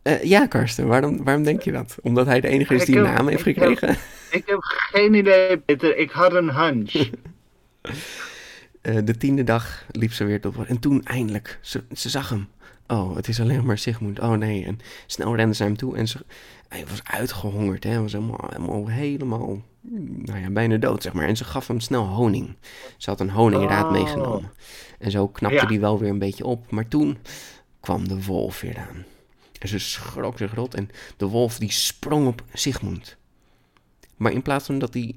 Eh, 0.07 0.23
ja, 0.23 0.47
Karsten, 0.47 0.87
waarom, 0.87 1.25
waarom 1.25 1.42
denk 1.45 1.62
je 1.62 1.73
dat? 1.73 1.97
Omdat 2.03 2.27
hij 2.27 2.40
de 2.40 2.49
enige 2.49 2.75
is 2.75 2.85
die 2.85 2.97
een 2.97 3.03
naam 3.03 3.29
heeft 3.29 3.47
ik 3.47 3.57
heb- 3.57 3.69
gekregen? 3.69 3.99
Ik 4.31 4.42
heb 4.47 4.59
geen 4.61 5.14
idee, 5.14 5.57
Peter. 5.59 5.97
Ik 5.97 6.11
had 6.11 6.33
een 6.35 6.51
hunch. 6.55 6.92
Eh, 8.83 8.97
de 9.05 9.16
tiende 9.16 9.45
dag 9.45 9.85
liep 9.90 10.12
ze 10.12 10.25
weer 10.25 10.40
tot... 10.40 10.57
En 10.66 10.79
toen 10.79 11.03
eindelijk, 11.05 11.59
ze, 11.61 11.83
ze 11.92 12.09
zag 12.09 12.29
hem. 12.29 12.49
Oh, 12.87 13.16
het 13.16 13.29
is 13.29 13.40
alleen 13.40 13.64
maar 13.66 13.79
Sigmund. 13.79 14.21
Oh 14.21 14.33
nee. 14.33 14.64
En 14.64 14.79
snel 15.07 15.37
rende 15.37 15.55
ze 15.55 15.61
naar 15.62 15.71
hem 15.71 15.79
toe 15.81 15.97
en 15.97 16.09
ze, 16.09 16.19
hij 16.69 16.85
was 16.88 17.01
uitgehongerd. 17.05 17.85
Hè? 17.85 17.90
Hij 17.90 18.01
was 18.01 18.12
helemaal, 18.12 18.45
helemaal, 18.53 18.87
helemaal, 18.88 19.62
nou 20.25 20.38
ja, 20.40 20.51
bijna 20.51 20.77
dood, 20.77 21.03
zeg 21.03 21.12
maar. 21.12 21.27
En 21.27 21.37
ze 21.37 21.45
gaf 21.45 21.66
hem 21.66 21.81
snel 21.81 22.05
honing. 22.07 22.55
Ze 22.97 23.11
had 23.11 23.21
een 23.21 23.31
honingraad 23.31 23.85
Oh. 23.85 23.92
meegenomen. 23.92 24.51
En 24.99 25.11
zo 25.11 25.29
knapte 25.29 25.57
Ja. 25.61 25.66
die 25.66 25.81
wel 25.81 25.99
weer 25.99 26.11
een 26.11 26.19
beetje 26.19 26.45
op. 26.45 26.71
Maar 26.71 26.88
toen 26.88 27.19
kwam 27.81 28.09
de 28.09 28.25
wolf 28.25 28.61
weer 28.61 28.77
aan. 28.79 29.05
En 29.59 29.69
ze 29.69 29.79
schrok 29.79 30.38
zich 30.38 30.55
rot 30.55 30.75
en 30.75 30.90
de 31.16 31.27
wolf 31.27 31.59
die 31.59 31.73
sprong 31.73 32.27
op 32.27 32.42
Sigmund. 32.53 33.16
Maar 34.16 34.33
in 34.33 34.42
plaats 34.42 34.66
van 34.66 34.79
dat 34.79 34.95
hij 34.95 35.14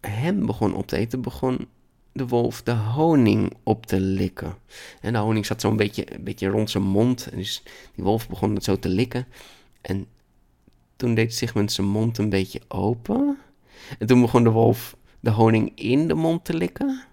hem 0.00 0.46
begon 0.46 0.74
op 0.74 0.86
te 0.86 0.96
eten, 0.96 1.20
begon 1.20 1.68
de 2.12 2.26
wolf 2.26 2.62
de 2.62 2.72
honing 2.72 3.52
op 3.62 3.86
te 3.86 4.00
likken. 4.00 4.54
En 5.00 5.12
de 5.12 5.18
honing 5.18 5.46
zat 5.46 5.60
zo'n 5.60 5.76
beetje, 5.76 6.14
een 6.14 6.24
beetje 6.24 6.48
rond 6.48 6.70
zijn 6.70 6.84
mond. 6.84 7.28
En 7.30 7.38
dus 7.38 7.62
die 7.94 8.04
wolf 8.04 8.28
begon 8.28 8.54
het 8.54 8.64
zo 8.64 8.78
te 8.78 8.88
likken. 8.88 9.26
En 9.80 10.06
toen 10.96 11.14
deed 11.14 11.34
Sigmund 11.34 11.72
zijn 11.72 11.86
mond 11.86 12.18
een 12.18 12.28
beetje 12.28 12.60
open. 12.68 13.38
En 13.98 14.06
toen 14.06 14.20
begon 14.20 14.44
de 14.44 14.50
wolf 14.50 14.96
de 15.20 15.30
honing 15.30 15.72
in 15.74 16.08
de 16.08 16.14
mond 16.14 16.44
te 16.44 16.54
likken. 16.54 17.04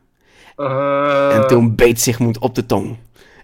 Eh, 0.55 1.35
En 1.35 1.47
toen 1.47 1.75
beet 1.75 1.99
Sigmund 1.99 2.39
op 2.39 2.55
de 2.55 2.65
tong. 2.65 2.97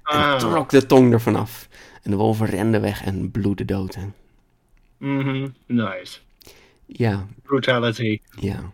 En 0.04 0.18
ah. 0.18 0.38
trok 0.38 0.70
de 0.70 0.86
tong 0.86 1.14
ervan 1.14 1.36
af. 1.36 1.70
En 2.02 2.12
de 2.12 2.18
wolf 2.18 2.42
rende 2.42 2.80
weg 2.80 3.04
en 3.04 3.32
bloedde 3.32 3.66
dood. 3.66 3.96
hè. 3.96 4.04
mhm, 4.98 5.48
Nice. 5.66 6.20
Ja, 6.86 7.28
Brutality. 7.44 8.20
ja. 8.40 8.72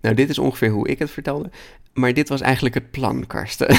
Nou, 0.00 0.14
dit 0.14 0.28
is 0.28 0.38
ongeveer 0.38 0.70
hoe 0.70 0.88
ik 0.88 0.98
het 0.98 1.10
vertelde. 1.10 1.50
Maar 1.92 2.14
dit 2.14 2.28
was 2.28 2.40
eigenlijk 2.40 2.74
het 2.74 2.90
plan, 2.90 3.26
Karsten. 3.26 3.70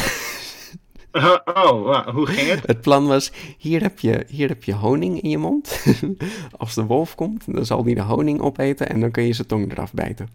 Uh, 1.12 1.36
oh, 1.64 1.84
wa- 1.84 2.12
hoe 2.12 2.26
ging 2.26 2.48
het? 2.50 2.68
Het 2.68 2.82
plan 2.82 3.08
was, 3.08 3.32
hier 3.58 3.82
heb 3.82 4.00
je, 4.00 4.26
hier 4.28 4.48
heb 4.48 4.64
je 4.64 4.74
honing 4.74 5.22
in 5.22 5.30
je 5.30 5.38
mond. 5.38 5.86
Als 6.58 6.76
de 6.76 6.84
wolf 6.86 7.16
komt, 7.16 7.54
dan 7.54 7.66
zal 7.66 7.84
die 7.84 7.96
de 7.96 8.02
honing 8.02 8.40
opeten 8.42 8.90
en 8.90 9.00
dan 9.00 9.12
kun 9.12 9.24
je 9.24 9.34
zijn 9.34 9.48
tong 9.48 9.72
eraf 9.72 9.94
bijten. 9.94 10.30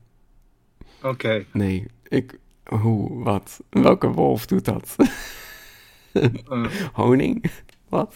Oké. 1.03 1.45
Nee, 1.53 1.87
ik... 2.09 2.39
Hoe? 2.65 3.23
Wat? 3.25 3.61
Welke 3.71 4.09
wolf 4.11 4.47
doet 4.47 4.65
dat? 4.65 4.97
Eh, 6.13 6.65
honing? 6.93 7.45
Wat? 7.89 8.15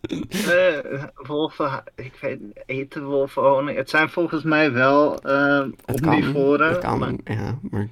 Eh, 0.00 1.04
wolven, 1.14 1.82
ik 1.94 2.18
weet 2.20 2.40
eten 2.66 3.04
wolven 3.04 3.42
honing. 3.42 3.76
Het 3.76 3.90
zijn 3.90 4.08
volgens 4.10 4.42
mij 4.42 4.72
wel 4.72 5.12
Het 5.12 6.00
kan, 6.00 6.14
omnivoren. 6.14 6.68
het 6.68 6.78
kan, 6.78 6.98
Maar, 6.98 7.12
ja, 7.24 7.58
maar... 7.70 7.88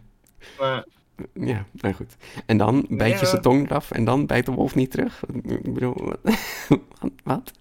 maar 0.59 0.85
Ja, 1.33 1.65
nou 1.73 1.95
goed. 1.95 2.17
En 2.47 2.57
dan 2.59 2.87
bijt 2.89 3.13
je 3.19 3.25
Ja. 3.25 3.31
zijn 3.31 3.43
tong 3.43 3.67
eraf 3.71 3.91
en 3.91 4.05
dan 4.05 4.27
bijt 4.27 4.47
de 4.47 4.53
wolf 4.53 4.75
niet 4.75 4.91
terug? 4.91 5.23
Ik 5.45 5.75
bedoel, 5.75 5.95
wat? 5.95 6.19
wat? 7.25 7.53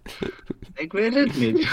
ik 0.73 0.91
weet 0.91 1.13
het 1.13 1.39
niet. 1.39 1.69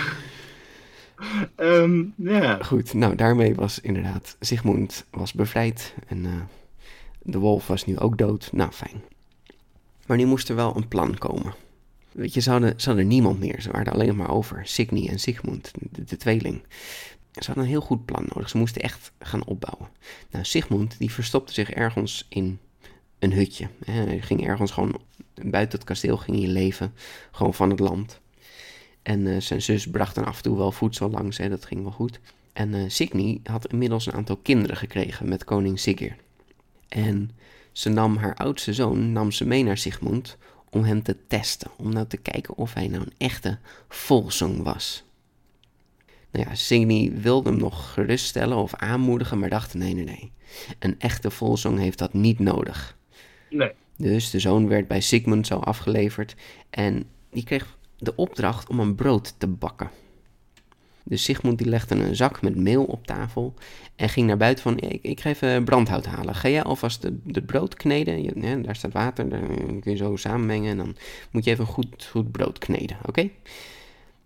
Ehm, 1.57 2.03
ja. 2.17 2.59
Goed, 2.63 2.95
nou 2.95 3.15
daarmee 3.15 3.55
was 3.55 3.81
inderdaad 3.81 4.37
Sigmund 4.41 5.07
was 5.11 5.33
bevrijd 5.33 5.95
en 6.07 6.27
eh, 6.27 6.33
de 7.23 7.39
wolf 7.39 7.67
was 7.67 7.85
nu 7.87 7.99
ook 7.99 8.19
dood. 8.19 8.53
Nou, 8.53 8.71
fijn. 8.73 9.03
Maar 10.07 10.17
nu 10.17 10.25
moest 10.27 10.49
er 10.49 10.57
wel 10.57 10.77
een 10.77 10.89
plan 10.89 11.19
komen. 11.19 11.55
Weet 12.13 12.35
je, 12.35 12.41
ze 12.41 12.51
hadden, 12.51 12.81
ze 12.81 12.93
niemand 12.93 13.39
meer. 13.39 13.61
Ze 13.61 13.71
waren 13.71 13.93
alleen 13.93 14.17
maar 14.17 14.31
over. 14.31 14.67
Signy 14.67 15.09
en 15.09 15.19
Sigmund, 15.19 15.73
de, 15.91 16.17
tweeling. 16.17 16.63
Ze 17.33 17.47
hadden 17.47 17.65
een 17.65 17.71
heel 17.71 17.81
goed 17.81 18.05
plan 18.05 18.25
nodig. 18.29 18.49
Ze 18.49 18.59
moesten 18.59 18.83
echt 18.83 19.13
gaan 19.19 19.47
opbouwen. 19.47 19.89
Nou, 20.31 20.45
Sigmund 20.45 20.99
die 20.99 21.13
verstopte 21.13 21.53
zich 21.53 21.71
ergens 21.71 22.27
in 22.29 22.59
een 23.19 23.33
hutje. 23.33 23.69
Hij 23.85 24.21
ging 24.21 24.47
ergens 24.47 24.71
gewoon 24.71 25.01
buiten 25.35 25.79
het 25.79 25.89
kasteel 25.89 26.17
ging 26.17 26.39
hij 26.39 26.49
leven. 26.49 26.95
Gewoon 27.31 27.55
van 27.55 27.71
het 27.71 27.81
land. 27.81 28.21
En 29.03 29.27
eh, 29.27 29.41
zijn 29.41 29.63
zus 29.63 29.87
bracht 29.87 30.15
dan 30.15 30.25
af 30.25 30.37
en 30.37 30.43
toe 30.43 30.57
wel 30.57 30.73
voedsel 30.73 31.11
langs. 31.11 31.37
Hè, 31.37 31.49
dat 31.49 31.65
ging 31.65 31.83
wel 31.83 31.93
goed. 31.93 32.21
En 32.53 32.75
eh 32.75 32.85
Signy 32.89 33.41
had 33.45 33.67
inmiddels 33.67 34.07
een 34.07 34.13
aantal 34.13 34.37
kinderen 34.37 34.77
gekregen 34.77 35.29
met 35.29 35.45
koning 35.45 35.79
Siggeir. 35.79 36.17
En 36.89 37.31
ze 37.73 37.89
nam 37.89 38.17
haar 38.17 38.35
oudste 38.35 38.73
zoon 38.73 39.13
nam 39.13 39.31
ze 39.31 39.47
mee 39.47 39.65
naar 39.65 39.79
Sigmund 39.79 40.37
om 40.73 40.85
hem 40.85 41.03
te 41.03 41.17
testen. 41.27 41.71
Om 41.77 41.93
nou 41.93 42.07
te 42.07 42.17
kijken 42.17 42.57
of 42.57 42.75
hij 42.75 42.89
nou 42.89 43.03
een 43.03 43.15
echte 43.19 43.59
volsong 43.89 44.63
was. 44.63 45.05
Nou 46.31 46.49
ja, 46.49 46.55
Signy 46.55 47.13
wilde 47.15 47.51
hem 47.51 47.59
nog 47.59 47.93
geruststellen 47.93 48.57
of 48.57 48.75
aanmoedigen, 48.75 49.39
maar 49.39 49.51
dacht 49.51 49.75
nee, 49.75 49.95
nee, 49.95 50.05
nee. 50.05 50.33
Een 50.79 51.01
echte 51.01 51.31
volsong 51.31 51.79
heeft 51.79 51.99
dat 51.99 52.13
niet 52.13 52.39
nodig. 52.39 52.97
Nee. 53.51 53.73
Dus 53.97 54.31
de 54.31 54.41
zoon 54.41 54.69
werd 54.69 54.89
bij 54.89 55.01
Sigmund 55.01 55.47
zo 55.47 55.59
afgeleverd 55.59 56.35
en 56.71 57.05
die 57.31 57.45
kreeg 57.45 57.77
de 57.99 58.17
opdracht 58.17 58.69
om 58.69 58.81
een 58.81 58.95
brood 58.95 59.35
te 59.39 59.47
bakken. 59.47 59.91
Dus 61.05 61.25
Sigmund 61.25 61.59
die 61.59 61.69
legde 61.69 61.95
een 61.95 62.17
zak 62.17 62.43
met 62.43 62.57
meel 62.57 62.85
op 62.85 63.07
tafel 63.07 63.55
en 63.97 64.09
ging 64.09 64.27
naar 64.27 64.37
buiten 64.37 64.63
van, 64.63 64.79
ik, 64.79 65.03
ik 65.03 65.21
ga 65.21 65.29
even 65.29 65.65
brandhout 65.65 66.07
halen. 66.07 66.35
Ga 66.35 66.49
jij 66.49 66.63
alvast 66.63 67.03
het 67.03 67.47
brood 67.47 67.75
kneden? 67.75 68.23
Je, 68.23 68.61
daar 68.61 68.77
staat 68.77 68.93
water, 68.93 69.29
daar 69.29 69.47
kun 69.81 69.91
je 69.91 69.97
zo 69.97 70.17
samenmengen 70.17 70.71
en 70.71 70.77
dan 70.77 70.97
moet 71.31 71.45
je 71.45 71.51
even 71.51 71.67
goed, 71.67 72.05
goed 72.11 72.31
brood 72.31 72.59
kneden, 72.59 72.97
oké? 73.07 73.31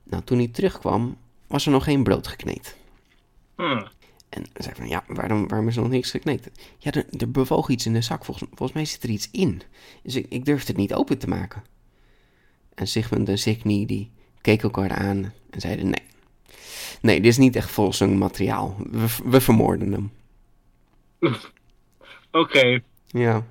Nou, 0.02 0.22
toen 0.22 0.38
hij 0.38 0.48
terugkwam, 0.48 1.16
was 1.46 1.66
er 1.66 1.72
nog 1.72 1.84
geen 1.84 2.02
brood 2.02 2.26
gekneed. 2.26 2.76
Hm. 3.56 3.84
En 4.28 4.44
zei 4.54 4.74
van, 4.74 4.88
ja, 4.88 5.04
waarom, 5.06 5.48
waarom 5.48 5.68
is 5.68 5.76
er 5.76 5.82
nog 5.82 5.90
niks 5.90 6.10
gekneed? 6.10 6.50
Ja, 6.78 6.90
er, 6.90 7.06
er 7.18 7.30
bewoog 7.30 7.68
iets 7.68 7.86
in 7.86 7.92
de 7.92 8.00
zak. 8.00 8.24
Volgens, 8.24 8.48
volgens 8.48 8.72
mij 8.72 8.84
zit 8.84 9.02
er 9.02 9.08
iets 9.08 9.28
in. 9.30 9.62
Dus 10.02 10.14
ik, 10.14 10.26
ik 10.28 10.44
durfde 10.44 10.66
het 10.66 10.76
niet 10.76 10.94
open 10.94 11.18
te 11.18 11.28
maken. 11.28 11.62
En 12.74 12.86
Sigmund 12.86 13.28
en 13.28 13.38
Signy, 13.38 13.86
die 13.86 14.10
keken 14.40 14.62
elkaar 14.62 14.90
aan 14.90 15.32
en 15.50 15.60
zeiden, 15.60 15.84
nee. 15.84 16.02
Nee, 17.00 17.20
dit 17.20 17.30
is 17.30 17.36
niet 17.36 17.56
echt 17.56 17.70
volsung 17.70 18.18
materiaal. 18.18 18.76
We, 18.90 19.06
we 19.24 19.40
vermoorden 19.40 19.92
hem. 19.92 20.10
Oké. 22.30 22.80
Ja. 23.06 23.44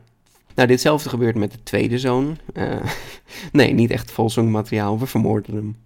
Nou, 0.56 0.68
ditzelfde 0.68 1.10
gebeurt 1.10 1.36
met 1.36 1.52
de 1.52 1.64
tweede 1.64 2.00
zoon. 2.00 2.38
Eh, 2.54 2.76
nee, 3.52 3.74
niet 3.74 3.92
echt 3.92 4.12
volsung 4.12 4.52
materiaal. 4.52 5.00
We 5.00 5.06
vermoorden 5.06 5.56
hem. 5.56 5.78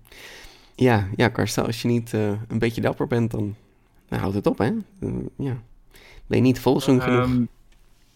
Ja, 0.75 1.07
ja, 1.15 1.27
Karsten, 1.29 1.65
als 1.65 1.81
je 1.81 1.87
niet 1.87 2.13
eh, 2.13 2.31
een 2.47 2.59
beetje 2.59 2.81
dapper 2.81 3.07
bent, 3.07 3.31
dan, 3.31 3.55
dan 4.07 4.19
houdt 4.19 4.35
het 4.35 4.47
op, 4.47 4.57
hè? 4.57 4.71
Ja. 5.37 5.57
Ben 6.27 6.37
je 6.37 6.43
niet 6.43 6.59
volsung 6.59 7.03
genoeg? 7.03 7.23
Ehm, 7.25 7.43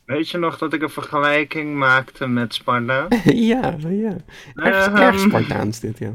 weet 0.06 0.30
je 0.30 0.38
nog 0.38 0.58
dat 0.58 0.74
ik 0.74 0.82
een 0.82 0.90
vergelijking 0.90 1.76
maakte 1.76 2.28
met 2.28 2.54
Sparta? 2.54 3.08
ja, 3.52 3.76
ja. 3.90 4.16
Erg, 4.56 4.86
Ehm. 4.88 4.96
erg 4.96 5.20
Spartaans 5.20 5.80
dit, 5.80 5.98
ja. 5.98 6.12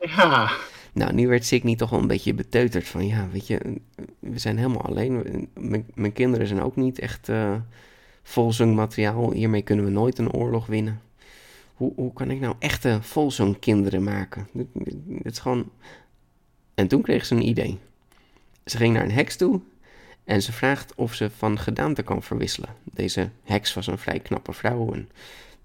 ja. 0.00 0.50
Nou, 0.98 1.12
nu 1.12 1.28
werd 1.28 1.44
Signy 1.44 1.76
toch 1.76 1.90
wel 1.90 2.00
een 2.00 2.06
beetje 2.06 2.34
beteuterd 2.34 2.88
van, 2.88 3.06
ja, 3.06 3.28
weet 3.32 3.46
je, 3.46 3.80
we 4.18 4.38
zijn 4.38 4.56
helemaal 4.56 4.82
alleen. 4.82 5.48
Mijn, 5.94 6.12
kinderen 6.12 6.46
zijn 6.46 6.62
ook 6.62 6.76
niet 6.76 6.98
echt 6.98 7.28
eh 7.28 7.54
volzung 8.22 8.74
materiaal. 8.74 9.32
Hiermee 9.32 9.62
kunnen 9.62 9.84
we 9.84 9.90
nooit 9.90 10.18
een 10.18 10.32
oorlog 10.32 10.66
winnen. 10.66 11.00
hoe, 11.74 11.92
hoe 11.96 12.12
kan 12.12 12.30
ik 12.30 12.40
nou 12.40 12.54
echte 12.58 12.98
volzongkinderen 13.02 14.02
maken? 14.02 14.48
Dit 14.52 14.66
is 15.22 15.38
gewoon... 15.38 15.70
En 16.74 16.88
toen 16.88 17.02
kreeg 17.02 17.26
ze 17.26 17.34
een 17.34 17.48
idee. 17.48 17.78
Ze 18.64 18.76
ging 18.76 18.94
naar 18.94 19.02
een 19.02 19.10
heks 19.10 19.36
toe 19.36 19.60
en 20.24 20.42
ze 20.42 20.52
vraagt 20.52 20.94
of 20.94 21.14
ze 21.14 21.30
van 21.30 21.58
gedaante 21.58 22.02
kan 22.02 22.22
verwisselen. 22.22 22.68
Deze 22.84 23.30
heks 23.44 23.74
was 23.74 23.86
een 23.86 23.98
vrij 23.98 24.20
knappe 24.20 24.52
vrouw 24.52 24.92
en 24.92 25.08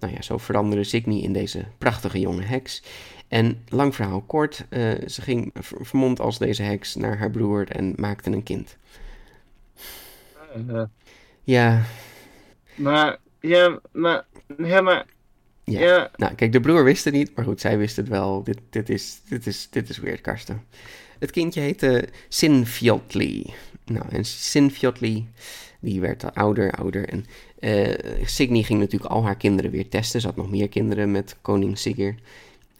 nou 0.03 0.15
ja, 0.15 0.21
zo 0.21 0.37
veranderde 0.37 0.83
Signy 0.83 1.19
in 1.19 1.33
deze 1.33 1.65
prachtige 1.77 2.19
jonge 2.19 2.41
heks. 2.41 2.83
En 3.27 3.63
lang 3.67 3.95
verhaal 3.95 4.21
kort, 4.21 4.65
uh, 4.69 5.07
ze 5.07 5.21
ging 5.21 5.51
vermomd 5.61 6.19
als 6.19 6.37
deze 6.37 6.63
heks 6.63 6.95
naar 6.95 7.17
haar 7.17 7.31
broer 7.31 7.67
en 7.69 7.93
maakte 7.95 8.31
een 8.31 8.43
kind. 8.43 8.77
Uh, 10.69 10.83
Ja, 11.43 11.81
maar, 12.75 13.17
ja, 13.39 13.79
maar, 13.91 14.25
ja, 14.57 14.81
maar, 14.81 15.05
ja. 15.63 15.79
ja. 15.79 16.11
Nou, 16.15 16.35
kijk, 16.35 16.51
de 16.51 16.59
broer 16.59 16.83
wist 16.83 17.05
het 17.05 17.13
niet, 17.13 17.35
maar 17.35 17.45
goed, 17.45 17.61
zij 17.61 17.77
wist 17.77 17.95
het 17.95 18.07
wel. 18.07 18.43
Dit, 18.43 18.59
dit, 18.69 18.89
is, 18.89 19.21
dit, 19.29 19.47
is, 19.47 19.67
dit 19.69 19.89
is 19.89 19.97
weird, 19.97 20.21
Karsten. 20.21 20.63
Het 21.19 21.31
kindje 21.31 21.61
heette 21.61 22.07
Sinfiotli. 22.27 23.53
Nou, 23.85 24.05
en 24.09 24.25
Sinfiotli, 24.25 25.27
die 25.79 26.01
werd 26.01 26.35
ouder, 26.35 26.71
ouder. 26.71 27.09
En 27.09 27.25
eh 27.63 28.25
Signy 28.25 28.63
ging 28.63 28.79
natuurlijk 28.79 29.11
al 29.11 29.23
haar 29.23 29.37
kinderen 29.37 29.71
weer 29.71 29.89
testen. 29.89 30.21
Ze 30.21 30.27
had 30.27 30.35
nog 30.35 30.49
meer 30.49 30.69
kinderen 30.69 31.11
met 31.11 31.35
koning 31.41 31.77
Sigurd. 31.77 32.19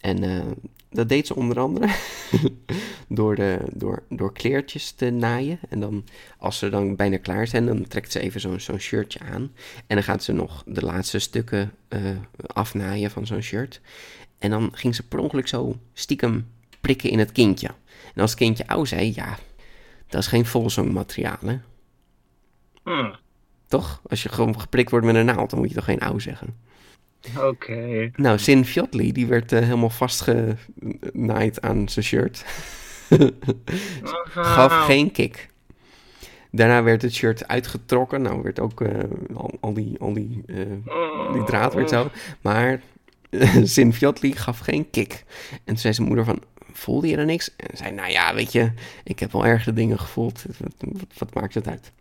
En 0.00 0.22
eh, 0.22 0.44
dat 0.90 1.08
deed 1.08 1.26
ze 1.26 1.36
onder 1.36 1.58
andere 1.58 1.94
door, 3.08 3.34
de, 3.34 3.58
door, 3.72 4.02
door 4.08 4.32
kleertjes 4.32 4.90
te 4.90 5.10
naaien. 5.10 5.58
En 5.68 5.80
dan, 5.80 6.04
als 6.38 6.58
ze 6.58 6.68
dan 6.68 6.96
bijna 6.96 7.16
klaar 7.16 7.46
zijn, 7.46 7.66
dan 7.66 7.86
trekt 7.88 8.12
ze 8.12 8.20
even 8.20 8.40
zo'n 8.40 8.60
zo'n 8.60 8.78
shirtje 8.78 9.20
aan. 9.20 9.52
En 9.86 9.96
dan 9.96 10.02
gaat 10.02 10.22
ze 10.22 10.32
nog 10.32 10.62
de 10.66 10.82
laatste 10.82 11.18
stukken 11.18 11.72
eh, 11.88 12.00
afnaaien 12.46 13.10
van 13.10 13.26
zo'n 13.26 13.40
shirt. 13.40 13.80
En 14.38 14.50
dan 14.50 14.70
ging 14.72 14.94
ze 14.94 15.08
per 15.08 15.18
ongeluk 15.18 15.48
zo 15.48 15.78
stiekem 15.92 16.48
prikken 16.80 17.10
in 17.10 17.18
het 17.18 17.32
kindje. 17.32 17.68
En 18.14 18.20
als 18.20 18.30
het 18.30 18.40
kindje 18.40 18.66
au 18.66 18.86
zei, 18.86 19.12
ja, 19.14 19.38
dat 20.08 20.20
is 20.20 20.26
geen 20.26 20.46
volzongmateriaal, 20.46 21.38
hè? 21.44 21.58
Hm, 22.82 23.14
Toch? 23.68 24.00
Als 24.08 24.22
je 24.22 24.28
gewoon 24.28 24.60
geprikt 24.60 24.90
wordt 24.90 25.06
met 25.06 25.14
een 25.14 25.24
naald, 25.24 25.50
dan 25.50 25.58
moet 25.58 25.68
je 25.68 25.74
toch 25.74 25.84
geen 25.84 26.00
au 26.00 26.20
zeggen. 26.20 26.56
Oké. 27.38 28.10
Nou, 28.16 28.38
Sin 28.38 28.64
Fjotli, 28.64 29.12
die 29.12 29.26
werd 29.26 29.52
eh, 29.52 29.60
helemaal 29.60 29.90
vastgenaaid 29.90 31.60
aan 31.60 31.88
zijn 31.88 32.04
shirt. 32.04 32.44
Gaf 34.34 34.72
geen 34.72 35.10
kick. 35.10 35.48
Daarna 36.50 36.82
werd 36.82 37.02
het 37.02 37.14
shirt 37.14 37.48
uitgetrokken. 37.48 38.22
Nou, 38.22 38.42
werd 38.42 38.60
ook 38.60 38.80
eh, 38.80 38.98
al, 39.34 39.50
al 39.60 39.72
die, 39.72 39.98
al 39.98 40.12
die, 40.12 40.44
die 41.32 41.44
draad 41.44 41.74
werd 41.74 41.90
zo. 41.90 42.10
Maar 42.40 42.80
Sin 43.74 43.92
Fjotli 43.92 44.32
gaf 44.32 44.58
geen 44.58 44.90
kick. 44.90 45.24
En 45.50 45.60
toen 45.64 45.76
zei 45.76 45.94
zijn 45.94 46.06
moeder 46.06 46.24
van, 46.24 46.42
voelde 46.72 47.08
je 47.08 47.16
er 47.16 47.24
niks? 47.24 47.56
En 47.56 47.76
zei, 47.76 47.92
nou 47.92 48.10
ja, 48.10 48.34
weet 48.34 48.52
je, 48.52 48.72
ik 49.04 49.18
heb 49.18 49.32
wel 49.32 49.46
ergere 49.46 49.72
dingen 49.72 49.98
gevoeld. 49.98 50.44
Wat, 50.58 50.72
wat, 50.78 51.06
wat 51.18 51.34
maakt 51.34 51.54
het 51.54 51.68
uit? 51.68 51.92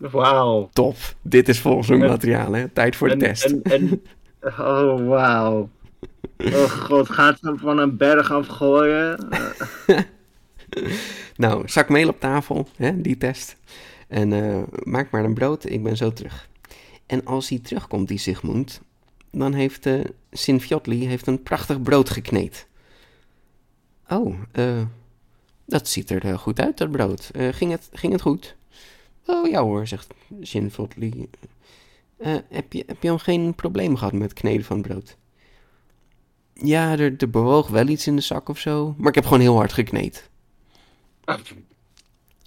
Wauw. 0.00 0.68
Top, 0.72 0.96
dit 1.22 1.48
is 1.48 1.60
volgens 1.60 1.88
hun 1.88 1.98
materiaal, 1.98 2.52
hè? 2.52 2.68
Tijd 2.68 2.96
voor 2.96 3.08
de 3.08 3.12
En- 3.12 3.18
test. 3.18 3.44
En, 3.44 3.62
en, 3.62 4.02
oh, 4.40 5.08
wauw. 5.08 5.68
Oh 6.38 6.70
god, 6.70 7.10
gaat 7.10 7.38
ze 7.38 7.46
hem 7.46 7.58
van 7.58 7.78
een 7.78 7.96
berg 7.96 8.30
afgooien? 8.32 9.28
Nou, 11.36 11.68
zak 11.68 11.88
meel 11.88 12.08
op 12.08 12.20
tafel, 12.20 12.68
hè, 12.76 13.00
die 13.00 13.16
test. 13.16 13.56
En 14.08 14.32
eh, 14.32 14.62
maak 14.82 15.10
maar 15.10 15.24
een 15.24 15.34
brood, 15.34 15.70
ik 15.70 15.82
ben 15.82 15.96
zo 15.96 16.12
terug. 16.12 16.48
En 17.06 17.24
als 17.24 17.48
hij 17.48 17.58
terugkomt, 17.58 18.08
die 18.08 18.18
Sigmund, 18.18 18.80
dan 19.30 19.52
heeft 19.52 19.86
uh, 19.86 20.04
Sinfiotli 20.30 21.06
heeft 21.06 21.26
een 21.26 21.42
prachtig 21.42 21.82
brood 21.82 22.10
gekneed. 22.10 22.66
Oh, 24.08 24.34
eh, 24.52 24.82
dat 25.66 25.88
ziet 25.88 26.10
er 26.10 26.38
goed 26.38 26.60
uit, 26.60 26.78
dat 26.78 26.90
brood. 26.90 27.30
Ging, 27.50 27.70
het, 27.70 27.88
ging 27.92 28.12
het 28.12 28.22
goed? 28.22 28.56
Oh 29.30 29.48
ja 29.48 29.62
hoor, 29.62 29.86
zegt 29.86 30.14
Sinfiotli. 30.40 31.30
Eh, 32.16 32.34
heb, 32.48 32.72
je, 32.72 32.84
heb 32.86 33.02
je 33.02 33.10
al 33.10 33.18
geen 33.18 33.54
probleem 33.54 33.96
gehad 33.96 34.12
met 34.12 34.22
het 34.22 34.32
kneden 34.32 34.64
van 34.64 34.78
het 34.78 34.86
brood? 34.86 35.16
Ja, 36.54 36.98
er, 36.98 37.14
er 37.18 37.30
bewoog 37.30 37.68
wel 37.68 37.88
iets 37.88 38.06
in 38.06 38.16
de 38.16 38.22
zak 38.22 38.48
of 38.48 38.58
zo, 38.58 38.94
maar 38.98 39.08
ik 39.08 39.14
heb 39.14 39.24
gewoon 39.24 39.40
heel 39.40 39.56
hard 39.56 39.72
gekneed. 39.72 40.30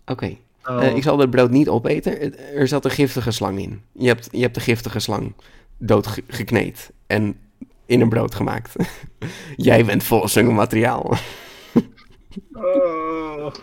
Oké, 0.05 0.37
Oh, 0.65 0.83
eh, 0.83 0.95
ik 0.95 1.03
zal 1.03 1.19
het 1.19 1.29
brood 1.29 1.51
niet 1.51 1.69
opeten. 1.69 2.37
Er 2.55 2.67
zat 2.67 2.85
een 2.85 2.91
giftige 2.91 3.31
slang 3.31 3.59
in. 3.59 3.81
Je 3.91 4.07
hebt, 4.07 4.27
je 4.31 4.41
hebt 4.41 4.55
de 4.55 4.61
giftige 4.61 4.99
slang 4.99 5.33
doodgekneed 5.77 6.91
en 7.07 7.39
in 7.85 8.01
een 8.01 8.09
brood 8.09 8.35
gemaakt. 8.35 8.75
Jij 9.55 9.85
bent 9.85 10.03
volzongen 10.03 10.53
materiaal. 10.53 11.13
oh. 12.53 13.53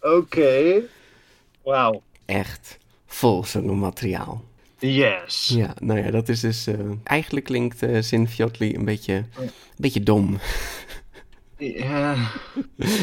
Oké. 0.00 0.82
Wauw. 1.68 2.02
Echt 2.24 2.78
volzongen 3.06 3.78
materiaal. 3.78 4.44
Yes. 4.78 5.48
Ja, 5.48 5.74
nou 5.80 5.98
ja, 6.04 6.10
dat 6.10 6.28
is 6.28 6.40
dus... 6.40 6.66
eh, 6.66 6.74
eigenlijk 7.04 7.46
klinkt 7.46 7.82
eh 7.82 8.02
Sinfiotli 8.02 8.74
een 8.74 8.84
beetje, 8.84 9.14
een 9.14 9.50
beetje 9.76 10.00
dom. 10.02 10.38
Ja. 11.56 12.16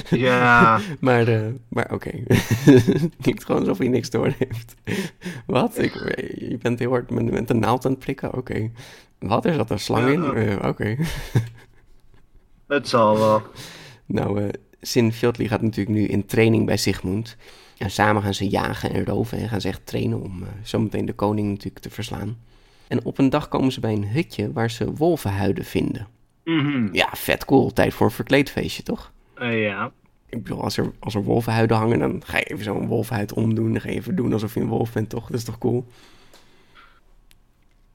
Ja. 0.09 0.79
Maar, 0.99 1.27
eh, 1.27 1.47
maar 1.67 1.91
oké. 1.93 2.11
klinkt 3.21 3.45
gewoon 3.45 3.61
alsof 3.61 3.77
hij 3.77 3.87
niks 3.87 4.09
door 4.09 4.33
heeft. 4.37 4.75
Wat? 5.45 5.77
Ik, 5.77 5.93
je 6.35 6.57
bent 6.61 6.79
heel 6.79 6.89
hard 6.89 7.09
met, 7.09 7.31
met 7.31 7.49
een 7.49 7.59
naald 7.59 7.85
aan 7.85 7.91
het 7.91 7.99
prikken? 7.99 8.33
Oké. 8.33 8.71
Wat? 9.19 9.45
Er 9.45 9.53
zat 9.53 9.69
een 9.69 9.79
slang 9.79 10.09
in? 10.09 10.63
Oké. 10.65 10.95
Het 12.67 12.87
zal 12.87 13.17
wel. 13.17 13.41
Nou, 14.05 14.41
eh 14.41 14.49
Sin 14.81 15.13
Fjotli 15.13 15.47
gaat 15.47 15.61
natuurlijk 15.61 15.97
nu 15.97 16.05
in 16.05 16.25
training 16.25 16.65
bij 16.65 16.77
Sigmund. 16.77 17.37
En 17.77 17.91
samen 17.91 18.21
gaan 18.21 18.33
ze 18.33 18.49
jagen 18.49 18.93
en 18.93 19.05
roven 19.05 19.37
en 19.37 19.49
gaan 19.49 19.61
ze 19.61 19.67
echt 19.67 19.85
trainen 19.85 20.21
om 20.21 20.43
eh, 20.43 20.49
zometeen 20.63 21.05
de 21.05 21.13
koning 21.13 21.49
natuurlijk 21.49 21.79
te 21.79 21.89
verslaan. 21.89 22.37
En 22.87 23.05
op 23.05 23.17
een 23.17 23.29
dag 23.29 23.47
komen 23.47 23.71
ze 23.71 23.79
bij 23.79 23.93
een 23.93 24.07
hutje 24.07 24.51
waar 24.51 24.71
ze 24.71 24.93
wolvenhuiden 24.93 25.65
vinden. 25.65 26.07
Mhm. 26.43 26.89
Ja, 26.91 27.09
vet 27.13 27.45
cool. 27.45 27.73
Tijd 27.73 27.93
voor 27.93 28.05
een 28.05 28.11
verkleedfeestje, 28.11 28.83
toch? 28.83 29.11
Eh, 29.33 29.63
ja. 29.63 29.91
Ik 30.29 30.43
bedoel, 30.43 30.61
als 30.61 30.77
er, 30.77 30.91
als 30.99 31.15
er 31.15 31.23
wolvenhuiden 31.23 31.77
hangen, 31.77 31.99
dan 31.99 32.21
ga 32.25 32.37
je 32.37 32.43
even 32.43 32.63
zo'n 32.63 32.87
wolvenhuid 32.87 33.33
omdoen. 33.33 33.71
Dan 33.71 33.81
ga 33.81 33.89
je 33.89 33.95
even 33.95 34.15
doen 34.15 34.33
alsof 34.33 34.53
je 34.53 34.59
een 34.59 34.67
wolf 34.67 34.93
bent, 34.93 35.09
toch? 35.09 35.27
Dat 35.27 35.39
is 35.39 35.43
toch 35.43 35.57
cool? 35.57 35.85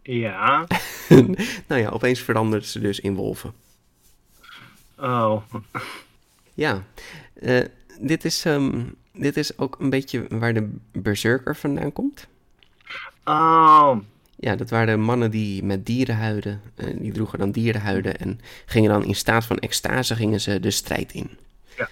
Ja. 0.02 0.66
nou 1.68 1.80
ja, 1.80 1.88
opeens 1.88 2.20
veranderen 2.20 2.66
ze 2.66 2.80
dus 2.80 3.00
in 3.00 3.14
wolven. 3.14 3.52
Oh. 4.98 5.42
Ja, 6.54 6.84
eh, 7.34 7.64
dit, 8.00 8.24
is, 8.24 8.44
ehm, 8.44 8.82
dit 9.20 9.36
is 9.36 9.58
ook 9.58 9.76
een 9.78 9.90
beetje 9.90 10.26
waar 10.28 10.54
de 10.54 10.70
berserker 10.92 11.56
vandaan 11.56 11.92
komt. 11.92 12.26
Oh. 13.24 13.96
Ja, 14.36 14.56
dat 14.56 14.70
waren 14.70 15.00
mannen 15.00 15.30
die 15.30 15.64
met 15.64 15.86
dierenhuiden, 15.86 16.60
eh, 16.74 16.86
die 16.98 17.12
droegen 17.12 17.38
dan 17.38 17.50
dierenhuiden 17.50 18.18
en 18.18 18.40
gingen 18.66 18.90
dan 18.90 19.04
in 19.04 19.14
staat 19.14 19.44
van 19.44 19.58
extase 19.58 20.16
gingen 20.16 20.40
ze 20.40 20.60
de 20.60 20.70
strijd 20.70 21.12
in. 21.12 21.30
Ja. 21.76 21.88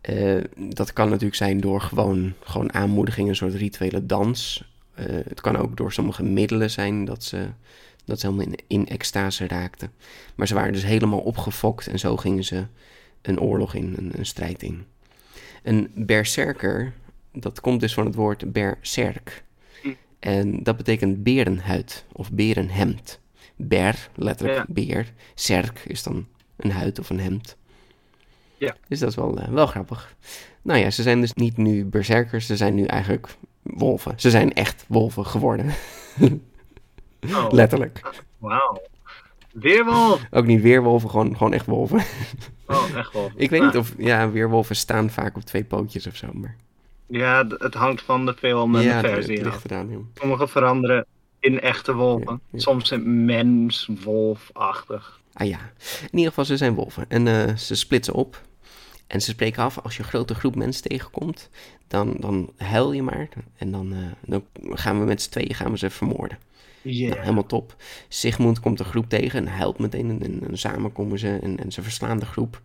Eh, 0.00 0.44
dat 0.56 0.92
kan 0.92 1.08
natuurlijk 1.08 1.34
zijn 1.34 1.60
door 1.60 1.80
gewoon, 1.80 2.32
gewoon 2.40 2.72
aanmoediging, 2.72 3.28
een 3.28 3.36
soort 3.36 3.54
rituele 3.54 4.06
dans. 4.06 4.64
Eh, 4.94 5.06
het 5.06 5.40
kan 5.40 5.56
ook 5.56 5.76
door 5.76 5.92
sommige 5.92 6.22
middelen 6.22 6.70
zijn 6.70 7.04
dat 7.04 7.24
ze, 7.24 7.46
dat 8.04 8.20
ze 8.20 8.26
helemaal 8.26 8.46
in, 8.46 8.58
in 8.66 8.88
extase 8.88 9.46
raakten. 9.46 9.92
Maar 10.34 10.46
ze 10.46 10.54
waren 10.54 10.72
dus 10.72 10.84
helemaal 10.84 11.20
opgefokt 11.20 11.86
en 11.86 11.98
zo 11.98 12.16
gingen 12.16 12.44
ze 12.44 12.66
een 13.22 13.40
oorlog 13.40 13.74
in, 13.74 13.94
een, 13.96 14.12
een 14.18 14.26
strijd 14.26 14.62
in. 14.62 14.84
Een 15.62 15.90
berserker, 15.94 16.92
dat 17.32 17.60
komt 17.60 17.80
dus 17.80 17.94
van 17.94 18.06
het 18.06 18.14
woord 18.14 18.52
berserk. 18.52 19.44
En 20.18 20.62
dat 20.62 20.76
betekent 20.76 21.22
berenhuid 21.22 22.04
of 22.12 22.32
berenhemd. 22.32 23.20
Ber, 23.56 24.08
letterlijk 24.14 24.58
Ja. 24.58 24.64
beer. 24.68 25.12
Serk 25.34 25.82
is 25.86 26.02
dan 26.02 26.26
een 26.56 26.70
huid 26.70 26.98
of 26.98 27.10
een 27.10 27.20
hemd. 27.20 27.56
Ja. 28.56 28.76
Dus 28.88 28.98
dat 28.98 29.08
is 29.08 29.14
wel, 29.14 29.38
eh, 29.38 29.48
wel 29.48 29.66
grappig. 29.66 30.14
Nou 30.62 30.78
ja, 30.80 30.90
ze 30.90 31.02
zijn 31.02 31.20
dus 31.20 31.32
niet 31.32 31.56
nu 31.56 31.84
berserkers, 31.84 32.46
ze 32.46 32.56
zijn 32.56 32.74
nu 32.74 32.84
eigenlijk 32.84 33.28
wolven. 33.62 34.12
Ze 34.16 34.30
zijn 34.30 34.52
echt 34.54 34.84
wolven 34.88 35.26
geworden, 35.26 35.66
oh. 37.34 37.46
letterlijk. 37.50 38.22
Wauw. 38.38 38.82
Weerwolf. 39.52 40.22
Ook 40.30 40.46
niet 40.46 40.62
weerwolven, 40.62 41.10
gewoon, 41.10 41.36
gewoon 41.36 41.52
echt 41.52 41.66
wolven. 41.66 42.02
Oh, 42.72 42.96
echt 42.96 43.12
wel. 43.12 43.30
Ik 43.36 43.50
weet 43.50 43.62
niet 43.62 43.76
of, 43.76 43.92
ja, 43.98 44.30
weerwolven 44.30 44.76
staan 44.76 45.10
vaak 45.10 45.36
op 45.36 45.42
twee 45.42 45.64
pootjes 45.64 46.06
of 46.06 46.16
zo, 46.16 46.28
maar... 46.32 46.56
Ja, 47.06 47.46
het 47.58 47.74
hangt 47.74 48.02
van 48.02 48.26
de 48.26 48.34
film 48.34 48.76
en 48.76 48.82
ja, 48.82 49.02
de 49.02 49.08
versie 49.08 49.36
het 49.36 49.44
ligt 49.44 49.64
eraan. 49.64 50.10
Sommige 50.14 50.48
veranderen 50.48 51.06
in 51.40 51.60
echte 51.60 51.94
wolven. 51.94 52.40
Ja. 52.50 52.58
Soms 52.58 52.90
in 52.90 53.24
mens-wolfachtig. 53.24 55.20
Ah 55.32 55.48
ja, 55.48 55.58
in 56.00 56.18
ieder 56.18 56.28
geval, 56.28 56.44
ze 56.44 56.56
zijn 56.56 56.74
wolven. 56.74 57.04
En 57.08 57.28
eh, 57.28 57.56
ze 57.56 57.74
splitsen 57.74 58.14
op. 58.14 58.42
En 59.06 59.20
ze 59.20 59.30
spreken 59.30 59.62
af, 59.62 59.78
als 59.78 59.96
je 59.96 60.02
een 60.02 60.08
grote 60.08 60.34
groep 60.34 60.54
mensen 60.54 60.82
tegenkomt, 60.82 61.50
dan, 61.88 62.16
dan 62.18 62.52
huil 62.56 62.92
je 62.92 63.02
maar. 63.02 63.28
En 63.56 63.70
dan, 63.70 63.92
eh, 63.92 63.98
dan 64.20 64.44
gaan 64.60 64.98
we 64.98 65.04
met 65.04 65.22
z'n 65.22 65.30
tweeën 65.30 65.54
gaan 65.54 65.70
we 65.70 65.78
ze 65.78 65.90
vermoorden. 65.90 66.38
Yeah. 66.82 67.10
Nou, 67.10 67.20
helemaal 67.20 67.46
top. 67.46 67.76
Sigmund 68.08 68.60
komt 68.60 68.78
de 68.78 68.84
groep 68.84 69.08
tegen 69.08 69.46
en 69.46 69.52
helpt 69.52 69.78
meteen. 69.78 70.10
En, 70.10 70.22
en, 70.22 70.48
en 70.48 70.58
samen 70.58 70.92
komen 70.92 71.18
ze 71.18 71.38
en, 71.42 71.58
en 71.58 71.72
ze 71.72 71.82
verslaan 71.82 72.18
de 72.18 72.26
groep. 72.26 72.60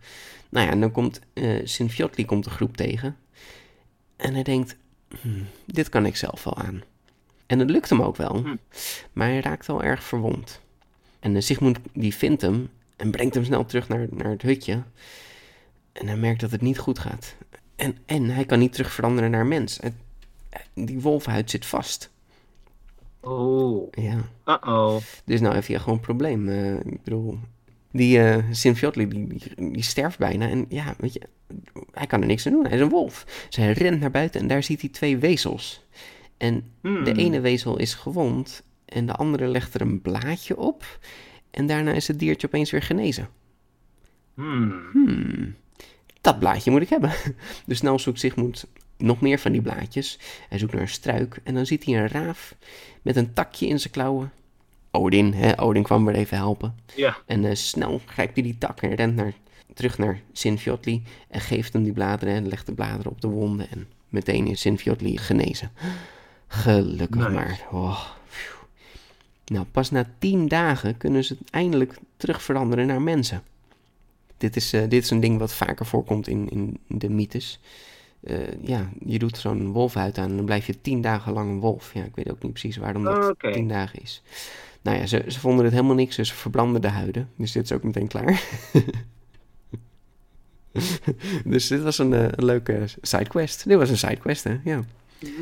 Nou 0.48 0.66
ja, 0.66 0.72
en 0.72 0.80
dan 0.80 0.90
komt 0.90 1.20
uh, 1.34 1.60
Sinfiotli 1.64 2.24
komt 2.24 2.44
de 2.44 2.50
groep 2.50 2.76
tegen. 2.76 3.16
En 4.16 4.34
hij 4.34 4.42
denkt, 4.42 4.76
hm, 5.20 5.42
dit 5.66 5.88
kan 5.88 6.06
ik 6.06 6.16
zelf 6.16 6.44
wel 6.44 6.56
aan. 6.56 6.82
En 7.46 7.58
het 7.58 7.70
lukt 7.70 7.90
hem 7.90 8.02
ook 8.02 8.16
wel. 8.16 8.36
Hm. 8.36 8.56
Maar 9.12 9.28
hij 9.28 9.40
raakt 9.40 9.66
wel 9.66 9.82
erg 9.82 10.02
verwond. 10.02 10.60
En 11.20 11.34
uh, 11.34 11.40
Sigmund 11.40 11.78
die 11.92 12.14
vindt 12.14 12.42
hem 12.42 12.70
en 12.96 13.10
brengt 13.10 13.34
hem 13.34 13.44
snel 13.44 13.64
terug 13.64 13.88
naar, 13.88 14.06
naar 14.10 14.30
het 14.30 14.42
hutje. 14.42 14.82
En 15.92 16.06
hij 16.06 16.16
merkt 16.16 16.40
dat 16.40 16.50
het 16.50 16.60
niet 16.60 16.78
goed 16.78 16.98
gaat. 16.98 17.34
En, 17.76 17.96
en 18.06 18.30
hij 18.30 18.44
kan 18.44 18.58
niet 18.58 18.72
terug 18.72 18.92
veranderen 18.92 19.30
naar 19.30 19.46
mens. 19.46 19.78
Het, 19.80 19.94
die 20.74 21.00
wolfhuid 21.00 21.50
zit 21.50 21.66
vast. 21.66 22.10
Oh. 23.20 23.88
Ja. 23.90 24.16
Uh-oh. 24.46 24.96
Dus 25.24 25.40
nou 25.40 25.54
heeft 25.54 25.68
hij 25.68 25.78
gewoon 25.78 25.94
een 25.94 26.00
probleem. 26.00 26.48
Uh, 26.48 26.74
ik 26.74 27.02
bedoel, 27.02 27.38
die 27.92 28.18
uh, 28.18 28.36
die, 28.92 29.08
die, 29.08 29.70
die, 29.72 29.82
sterft 29.82 30.18
bijna. 30.18 30.48
En 30.48 30.66
ja, 30.68 30.94
weet 30.98 31.12
je, 31.12 31.20
hij 31.92 32.06
kan 32.06 32.20
er 32.20 32.26
niks 32.26 32.46
aan 32.46 32.52
doen. 32.52 32.66
Hij 32.66 32.76
is 32.76 32.80
een 32.80 32.88
wolf. 32.88 33.24
Dus 33.46 33.56
hij 33.56 33.72
rent 33.72 34.00
naar 34.00 34.10
buiten 34.10 34.40
en 34.40 34.46
daar 34.46 34.62
ziet 34.62 34.80
hij 34.80 34.90
twee 34.90 35.18
wezels. 35.18 35.86
En 36.36 36.64
Hmm. 36.80 37.04
de 37.04 37.12
ene 37.12 37.40
wezel 37.40 37.78
is 37.78 37.94
gewond 37.94 38.62
en 38.84 39.06
de 39.06 39.12
andere 39.12 39.46
legt 39.46 39.74
er 39.74 39.80
een 39.80 40.00
blaadje 40.00 40.56
op. 40.56 40.98
En 41.50 41.66
daarna 41.66 41.92
is 41.92 42.08
het 42.08 42.18
diertje 42.18 42.46
opeens 42.46 42.70
weer 42.70 42.82
genezen. 42.82 43.28
Hmm. 44.34 44.82
Hmm, 44.92 45.54
dat 46.20 46.38
blaadje 46.38 46.70
moet 46.70 46.82
ik 46.82 46.88
hebben. 46.88 47.12
Dus 47.66 47.78
snel 47.78 47.98
zoekt 47.98 48.18
Sigmund 48.18 48.66
nog 48.98 49.20
meer 49.20 49.38
van 49.38 49.52
die 49.52 49.62
blaadjes. 49.62 50.18
Hij 50.48 50.58
zoekt 50.58 50.72
naar 50.72 50.82
een 50.82 50.88
struik 50.88 51.40
en 51.44 51.54
dan 51.54 51.66
ziet 51.66 51.84
hij 51.84 51.94
een 51.94 52.08
raaf 52.08 52.54
met 53.02 53.16
een 53.16 53.32
takje 53.32 53.66
in 53.66 53.80
zijn 53.80 53.92
klauwen. 53.92 54.32
Odin, 54.90 55.32
hè? 55.32 55.60
Odin 55.62 55.82
kwam 55.82 56.04
weer 56.04 56.14
even 56.14 56.36
helpen. 56.36 56.74
Ja. 56.96 57.16
En 57.26 57.44
uh, 57.44 57.54
snel 57.54 58.00
grijpt 58.06 58.34
hij 58.34 58.42
die 58.42 58.58
tak 58.58 58.82
en 58.82 58.94
rent 58.94 59.14
naar, 59.14 59.32
terug 59.74 59.98
naar 59.98 60.20
Sinfiotli 60.32 61.02
en 61.28 61.40
geeft 61.40 61.72
hem 61.72 61.82
die 61.82 61.92
bladeren 61.92 62.34
en 62.34 62.48
legt 62.48 62.66
de 62.66 62.72
bladeren 62.72 63.12
op 63.12 63.20
de 63.20 63.28
wonden. 63.28 63.70
En 63.70 63.88
meteen 64.08 64.46
is 64.46 64.60
Sinfiotli 64.60 65.18
genezen. 65.18 65.70
Gelukkig 66.46 67.28
Nice. 67.28 67.32
maar. 67.32 67.66
Oh, 67.70 68.04
nou, 69.46 69.64
pas 69.64 69.90
na 69.90 70.10
tien 70.18 70.48
dagen 70.48 70.96
kunnen 70.96 71.24
ze 71.24 71.36
eindelijk 71.50 71.94
terug 72.16 72.42
veranderen 72.42 72.86
naar 72.86 73.02
mensen. 73.02 73.42
Dit 74.36 74.56
is, 74.56 74.74
uh, 74.74 74.80
dit 74.80 75.02
is 75.04 75.10
een 75.10 75.20
ding 75.20 75.38
wat 75.38 75.52
vaker 75.52 75.86
voorkomt 75.86 76.28
in, 76.28 76.48
in 76.50 76.80
de 76.86 77.10
mythes. 77.10 77.60
Uh, 78.20 78.36
ja, 78.62 78.88
je 79.04 79.18
doet 79.18 79.38
zo'n 79.38 79.72
wolfhuid 79.72 80.18
aan 80.18 80.30
en 80.30 80.36
dan 80.36 80.44
blijf 80.44 80.66
je 80.66 80.80
tien 80.80 81.00
dagen 81.00 81.32
lang 81.32 81.50
een 81.50 81.60
wolf. 81.60 81.94
Ja, 81.94 82.04
ik 82.04 82.14
weet 82.14 82.30
ook 82.30 82.42
niet 82.42 82.52
precies 82.52 82.76
waarom 82.76 83.04
dat 83.04 83.18
Oh, 83.18 83.28
Oké. 83.28 83.52
tien 83.52 83.68
dagen 83.68 84.02
is. 84.02 84.22
Nou 84.82 84.98
ja, 84.98 85.06
ze, 85.06 85.24
ze 85.28 85.40
vonden 85.40 85.64
het 85.64 85.74
helemaal 85.74 85.94
niks, 85.94 86.16
dus 86.16 86.28
ze 86.28 86.34
verbranden 86.34 86.80
de 86.80 86.88
huiden. 86.88 87.30
Dus 87.36 87.52
dit 87.52 87.64
is 87.64 87.72
ook 87.72 87.82
meteen 87.82 88.08
klaar. 88.08 88.42
dus 91.44 91.66
dit 91.66 91.82
was 91.82 91.98
een, 91.98 92.12
uh, 92.12 92.22
een 92.22 92.44
leuke 92.44 92.84
sidequest. 93.00 93.68
Dit 93.68 93.78
was 93.78 93.90
een 93.90 93.98
sidequest, 93.98 94.44
hè? 94.44 94.56
Ja. 94.64 94.84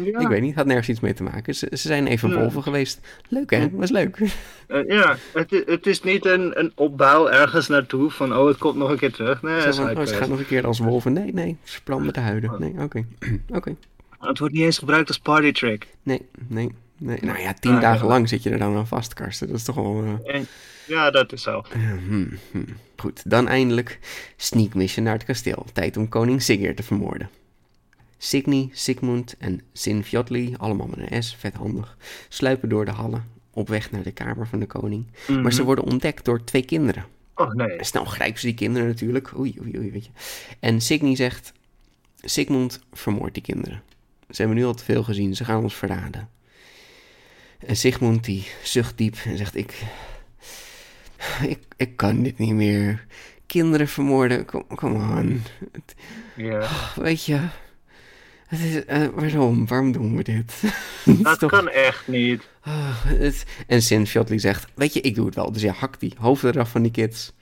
Ja. 0.05 0.19
Ik 0.21 0.29
weet 0.29 0.41
niet, 0.41 0.55
had 0.55 0.67
nergens 0.67 0.89
iets 0.89 1.01
mee 1.01 1.15
te 1.15 1.23
maken. 1.23 1.55
Ze, 1.55 1.67
ze 1.71 1.77
zijn 1.89 2.07
even 2.07 2.29
Ja. 2.31 2.39
wolven 2.39 2.63
geweest. 2.63 3.01
Leuk, 3.29 3.51
hè? 3.51 3.71
Was 3.71 3.91
leuk. 3.91 4.19
Eh, 4.67 4.87
ja, 4.87 5.17
het, 5.33 5.63
het 5.67 5.87
is 5.87 6.03
niet 6.03 6.25
een, 6.27 6.59
een 6.61 6.73
opbouw 6.75 7.29
ergens 7.29 7.69
naartoe 7.69 8.11
van 8.11 8.37
oh, 8.37 8.47
het 8.47 8.57
komt 8.59 8.77
nog 8.77 8.91
een 8.91 8.99
keer 8.99 9.13
terug. 9.13 9.43
Nee, 9.43 9.55
het, 9.55 9.77
van, 9.77 9.99
oh, 9.99 10.07
ze 10.07 10.15
gaan 10.15 10.29
nog 10.29 10.39
een 10.39 10.47
keer 10.47 10.67
als 10.67 10.79
wolven. 10.79 11.13
Nee, 11.13 11.33
nee, 11.33 11.57
ze 11.63 11.73
verbranden 11.73 12.13
de 12.13 12.21
huiden. 12.21 12.53
Nee, 12.59 12.75
oké. 12.79 13.05
Oké. 13.53 13.77
het 14.21 14.39
wordt 14.39 14.55
niet 14.55 14.63
eens 14.65 14.79
gebruikt 14.79 15.09
als 15.09 15.19
party 15.19 15.53
trick. 15.53 15.87
Nee, 16.03 16.23
nee, 16.49 16.71
nee. 16.99 17.19
Nou 17.23 17.39
ja, 17.39 17.55
tien 17.55 17.71
Ah, 17.75 17.81
ja. 17.81 17.91
dagen 17.93 18.07
lang 18.07 18.29
zit 18.29 18.43
je 18.43 18.51
er 18.51 18.59
dan 18.59 18.77
aan 18.77 18.87
vast, 18.87 19.15
Karsten. 19.15 19.47
Dat 19.47 19.57
is 19.57 19.63
toch 19.65 19.75
wel... 19.75 20.19
eh, 20.25 20.35
En, 20.35 20.47
ja, 20.87 21.11
dat 21.11 21.33
is 21.33 21.43
zo. 21.43 21.63
Eh, 21.73 21.81
hmm, 22.09 22.29
hmm. 22.51 22.65
Goed, 22.97 23.31
dan 23.31 23.49
eindelijk 23.49 23.99
sneak 24.37 24.75
mission 24.75 25.05
naar 25.05 25.15
het 25.15 25.25
kasteel. 25.25 25.67
Tijd 25.73 25.97
om 25.97 26.09
koning 26.09 26.43
Sigurd 26.43 26.77
te 26.77 26.83
vermoorden. 26.83 27.29
Signy, 28.19 28.69
Sigmund 28.73 29.35
en 29.39 29.61
Sinfjotli, 29.73 30.55
allemaal 30.59 30.87
met 30.87 31.11
een 31.11 31.23
S, 31.23 31.35
vet 31.39 31.55
handig, 31.55 31.97
sluipen 32.29 32.69
door 32.69 32.85
de 32.85 32.91
hallen 32.91 33.25
op 33.51 33.69
weg 33.69 33.91
naar 33.91 34.03
de 34.03 34.13
kamer 34.13 34.47
van 34.47 34.59
de 34.59 34.67
koning. 34.67 35.07
Maar 35.43 35.53
ze 35.53 35.57
Mhm. 35.59 35.67
worden 35.67 35.85
ontdekt 35.85 36.25
door 36.25 36.45
twee 36.45 36.65
kinderen. 36.65 37.05
Oh 37.35 37.53
nee. 37.53 37.85
Snel 37.85 38.05
grijpen 38.05 38.41
ze 38.41 38.47
die 38.47 38.55
kinderen 38.55 38.89
natuurlijk. 38.89 39.39
Oei, 39.39 39.57
oei, 39.63 39.79
oei, 39.79 39.91
weet 39.91 40.05
je. 40.05 40.11
En 40.61 40.81
Signy 40.81 41.17
zegt, 41.17 41.53
Sigmund 42.21 42.81
vermoordt 42.93 43.35
die 43.35 43.43
kinderen. 43.43 43.83
Ze 44.31 44.37
hebben 44.43 44.57
nu 44.57 44.65
al 44.65 44.75
te 44.75 44.85
veel 44.85 45.03
gezien, 45.03 45.37
ze 45.37 45.45
gaan 45.45 45.63
ons 45.63 45.75
verraden. 45.75 46.29
En 47.59 47.77
Sigmund 47.77 48.25
die 48.25 48.47
zucht 48.63 48.99
diep 48.99 49.17
en 49.25 49.37
zegt, 49.37 49.57
ik, 49.57 49.83
ik, 51.49 51.59
ik 51.77 51.97
kan 51.97 52.23
dit 52.23 52.39
niet 52.39 52.55
meer. 52.55 53.07
Kinderen 53.47 53.89
vermoorden, 53.89 54.45
kom, 54.45 54.65
on. 54.81 55.43
Ja. 56.37 56.69
weet 56.97 57.25
je, 57.25 57.41
het 58.47 58.61
is, 58.61 58.85
eh, 58.85 59.07
waarom, 59.15 59.67
waarom 59.67 59.93
doen 59.93 60.17
we 60.17 60.23
dit? 60.23 60.63
Dat 61.23 61.39
toch- 61.39 61.51
kan 61.51 61.69
echt 61.69 62.09
niet. 62.09 62.49
Ah, 62.61 63.05
het- 63.05 63.45
En 63.67 63.83
Sin 63.83 64.07
Fjotley 64.07 64.39
zegt, 64.39 64.67
weet 64.75 64.93
je, 64.95 65.01
ik 65.01 65.15
doe 65.15 65.27
het 65.27 65.35
wel. 65.35 65.53
Dus 65.53 65.63
ja, 65.63 65.73
hak 65.73 66.01
die 66.01 66.15
hoofden 66.19 66.55
eraf 66.55 66.71
van 66.71 66.83
die 66.83 66.91
kids. 66.93 67.33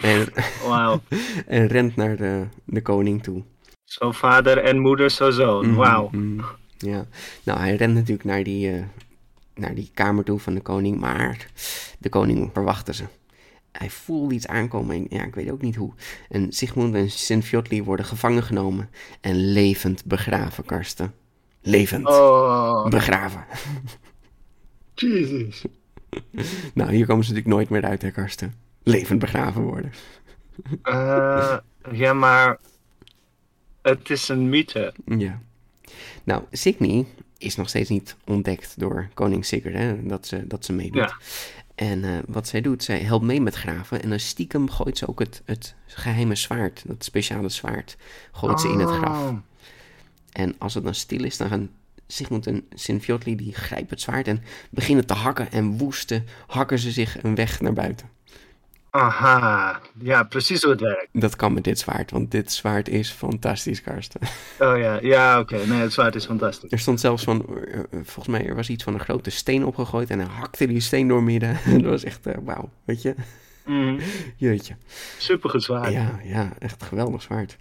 En, 0.00 0.26
Wauw. 0.68 1.00
en 1.46 1.66
rent 1.66 1.96
naar 1.96 2.16
de, 2.16 2.44
de 2.64 2.82
koning 2.82 3.22
toe. 3.22 3.42
Zo 3.84 4.12
vader 4.12 4.58
en 4.58 4.78
moeder, 4.78 5.10
zo 5.10 5.30
zoon. 5.30 5.66
Mhm, 5.66 5.76
Wauw. 5.76 6.08
mhm. 6.12 6.44
Ja, 6.78 7.06
nou 7.42 7.58
hij 7.58 7.74
rent 7.76 7.94
natuurlijk 7.94 8.24
naar 8.24 8.42
die, 8.42 8.70
eh, 8.72 8.82
naar 9.54 9.74
die 9.74 9.90
kamer 9.94 10.24
toe 10.24 10.38
van 10.38 10.54
de 10.54 10.60
koning, 10.60 11.00
maar 11.00 11.46
de 11.98 12.08
koning 12.08 12.50
verwachtte 12.52 12.94
ze. 12.94 13.04
Hij 13.72 13.90
voelde 13.90 14.34
iets 14.34 14.46
aankomen 14.46 14.96
en 14.96 15.06
ja, 15.08 15.24
ik 15.24 15.34
weet 15.34 15.50
ook 15.50 15.62
niet 15.62 15.76
hoe. 15.76 15.92
En 16.28 16.52
Sigmund 16.52 16.94
en 16.94 17.10
Sinfjotli 17.10 17.82
worden 17.82 18.06
gevangen 18.06 18.42
genomen 18.42 18.90
en 19.20 19.52
levend 19.52 20.04
begraven, 20.04 20.64
Karsten. 20.64 21.14
Levend 21.60 22.06
Oh, 22.06 22.88
begraven. 22.88 23.44
Jesus. 24.94 25.64
Nou, 26.74 26.92
hier 26.94 27.06
komen 27.06 27.24
ze 27.24 27.32
natuurlijk 27.32 27.56
nooit 27.56 27.68
meer 27.68 27.90
uit, 27.90 28.02
hè, 28.02 28.10
Karsten. 28.10 28.54
Levend 28.82 29.18
begraven 29.18 29.62
worden. 29.62 29.92
Eh, 30.82 31.56
ja, 31.92 32.12
maar 32.12 32.58
het 33.82 34.10
is 34.10 34.28
een 34.28 34.48
mythe. 34.48 34.94
Ja. 35.04 35.40
Nou, 36.24 36.42
Signy 36.50 37.06
is 37.38 37.56
nog 37.56 37.68
steeds 37.68 37.88
niet 37.88 38.16
ontdekt 38.24 38.74
door 38.78 39.08
koning 39.14 39.44
Sigurd, 39.44 39.74
hè, 39.74 40.06
dat 40.06 40.26
ze, 40.26 40.46
dat 40.46 40.64
ze 40.64 40.72
meedoet. 40.72 40.94
Ja. 41.00 41.16
En 41.82 42.04
eh, 42.04 42.18
wat 42.26 42.48
zij 42.48 42.60
doet, 42.60 42.82
zij 42.82 42.98
helpt 42.98 43.24
mee 43.24 43.40
met 43.40 43.54
graven 43.54 44.02
en 44.02 44.08
dan 44.08 44.20
stiekem 44.20 44.70
gooit 44.70 44.98
ze 44.98 45.08
ook 45.08 45.18
het, 45.18 45.42
het 45.44 45.74
geheime 45.86 46.34
zwaard, 46.34 46.82
dat 46.86 47.04
speciale 47.04 47.48
zwaard, 47.48 47.96
gooit 48.32 48.60
ze 48.60 48.68
in 48.68 48.78
het 48.78 48.90
graf. 48.90 49.30
Oh. 49.30 49.36
En 50.32 50.54
als 50.58 50.74
het 50.74 50.84
dan 50.84 50.94
stil 50.94 51.24
is, 51.24 51.36
dan 51.36 51.48
gaan 51.48 51.70
Sigmund 52.06 52.46
en 52.46 52.66
Sinfjotli, 52.74 53.36
die 53.36 53.54
grijpen 53.54 53.90
het 53.90 54.00
zwaard 54.00 54.28
en 54.28 54.42
beginnen 54.70 55.06
te 55.06 55.14
hakken 55.14 55.52
en 55.52 55.78
woesten 55.78 56.26
hakken 56.46 56.78
ze 56.78 56.90
zich 56.90 57.22
een 57.22 57.34
weg 57.34 57.60
naar 57.60 57.72
buiten. 57.72 58.08
Aha. 58.92 59.80
Ja, 59.98 60.22
precies 60.24 60.62
hoe 60.62 60.70
het 60.70 60.80
werkt. 60.80 61.08
Dat 61.12 61.36
kan 61.36 61.52
met 61.52 61.64
dit 61.64 61.78
zwaard, 61.78 62.10
want 62.10 62.30
dit 62.30 62.52
zwaard 62.52 62.88
is 62.88 63.10
fantastisch, 63.10 63.82
Karsten. 63.82 64.20
Oh 64.58 64.78
ja, 64.78 64.98
ja 65.02 65.38
oké. 65.40 65.66
Nee, 65.66 65.80
het 65.80 65.92
zwaard 65.92 66.14
is 66.14 66.24
fantastisch. 66.26 66.72
Er 66.72 66.78
stond 66.78 67.00
zelfs 67.00 67.24
van, 67.24 67.46
eh, 67.48 67.74
eh, 67.78 67.84
volgens 67.90 68.26
mij 68.26 68.46
er 68.46 68.54
was 68.54 68.68
iets 68.68 68.84
van 68.84 68.94
een 68.94 69.00
grote 69.00 69.30
steen 69.30 69.64
opgegooid 69.64 70.10
en 70.10 70.18
hij 70.18 70.28
hakte 70.28 70.66
die 70.66 70.80
steen 70.80 71.08
door 71.08 71.22
midden. 71.22 71.56
dat 71.72 71.82
was 71.82 72.04
echt, 72.04 72.26
eh, 72.26 72.34
wauw, 72.44 72.70
weet 72.84 73.02
je, 73.02 73.14
Mhm. 73.64 74.00
jeetje. 74.36 74.74
Super 75.18 75.50
goed 75.50 75.62
zwaard. 75.62 75.92
Ja, 75.92 76.20
ja, 76.24 76.52
echt 76.58 76.82
geweldig 76.82 77.22
zwaard. 77.22 77.56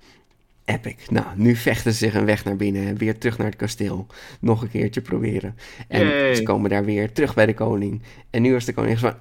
Epic. 0.66 0.96
Nou, 1.10 1.26
nu 1.36 1.56
vechten 1.56 1.92
ze 1.92 1.98
zich 1.98 2.14
een 2.14 2.26
weg 2.26 2.46
naar 2.46 2.56
binnen, 2.56 2.98
weer 2.98 3.18
terug 3.18 3.38
naar 3.38 3.48
het 3.48 3.56
kasteel. 3.56 4.08
Nog 4.40 4.62
een 4.62 4.70
keertje 4.70 5.02
proberen. 5.02 5.58
En 5.88 6.08
Yay. 6.08 6.36
ze 6.36 6.44
komen 6.44 6.70
daar 6.70 6.86
weer 6.86 7.12
terug 7.12 7.34
bij 7.34 7.46
de 7.46 7.54
koning. 7.54 8.02
En 8.30 8.42
nu 8.42 8.54
was 8.54 8.66
de 8.66 8.74
koning 8.74 9.00
van, 9.00 9.14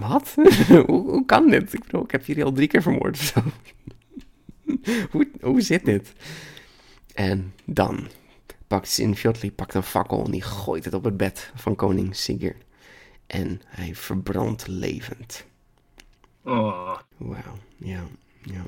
wat? 0.00 0.34
hoe, 0.86 1.00
hoe 1.10 1.24
kan 1.24 1.50
dit? 1.50 1.72
Ik 1.72 1.84
bedoel, 1.84 2.02
ik 2.04 2.10
heb 2.10 2.24
jullie 2.26 2.44
al 2.44 2.52
drie 2.52 2.68
keer 2.68 2.82
vermoord 2.82 3.14
of 3.16 3.22
zo. 3.22 3.42
hoe, 5.10 5.28
hoe 5.40 5.60
zit 5.60 5.84
dit? 5.84 6.12
En 7.14 7.52
dan 7.64 8.08
pakt 8.66 8.88
Sinfjotli 8.88 9.52
pakt 9.52 9.74
een 9.74 9.82
fakkel 9.82 10.24
en 10.24 10.30
die 10.30 10.42
gooit 10.42 10.84
het 10.84 10.94
op 10.94 11.04
het 11.04 11.16
bed 11.16 11.52
van 11.54 11.74
koning 11.76 12.16
Sigurd. 12.16 12.64
En 13.26 13.60
hij 13.66 13.94
verbrandt 13.94 14.66
levend. 14.66 15.44
Oh. 16.44 16.96
Wauw, 17.16 17.58
ja, 17.76 18.02
ja. 18.42 18.62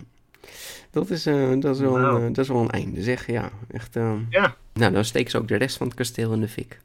Dat 0.90 1.10
is, 1.10 1.26
eh, 1.26 1.60
dat, 1.60 1.74
is 1.74 1.80
wel 1.80 1.98
een, 1.98 2.16
eh, 2.20 2.26
dat 2.26 2.38
is 2.38 2.48
wel 2.48 2.60
een 2.60 2.70
einde, 2.70 3.02
zeg. 3.02 3.26
Ja, 3.26 3.50
echt. 3.70 3.96
eh, 3.96 4.14
Ja. 4.30 4.56
Nou, 4.72 4.92
dan 4.92 5.04
steken 5.04 5.30
ze 5.30 5.38
ook 5.38 5.48
de 5.48 5.56
rest 5.56 5.76
van 5.76 5.86
het 5.86 5.96
kasteel 5.96 6.32
in 6.32 6.40
de 6.40 6.48
fik. 6.48 6.80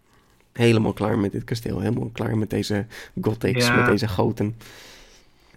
Helemaal 0.53 0.93
klaar 0.93 1.17
met 1.17 1.31
dit 1.31 1.43
kasteel. 1.43 1.79
Helemaal 1.79 2.09
klaar 2.13 2.37
met 2.37 2.49
deze 2.49 2.85
gothics, 3.21 3.65
Ja. 3.67 3.75
met 3.75 3.85
deze 3.85 4.07
goten. 4.07 4.55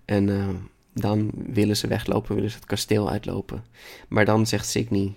En 0.05 0.28
eh, 0.28 0.49
dan 0.92 1.30
willen 1.34 1.76
ze 1.76 1.86
weglopen, 1.86 2.34
willen 2.34 2.51
ze 2.51 2.57
het 2.57 2.66
kasteel 2.66 3.11
uitlopen. 3.11 3.64
Maar 4.09 4.24
dan 4.24 4.47
zegt 4.47 4.68
Signy, 4.68 5.14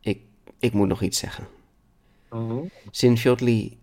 ik, 0.00 0.20
ik 0.58 0.72
moet 0.72 0.88
nog 0.88 1.02
iets 1.02 1.18
zeggen. 1.18 1.46
Oh. 2.30 2.70
Sinfjotli 2.90 3.76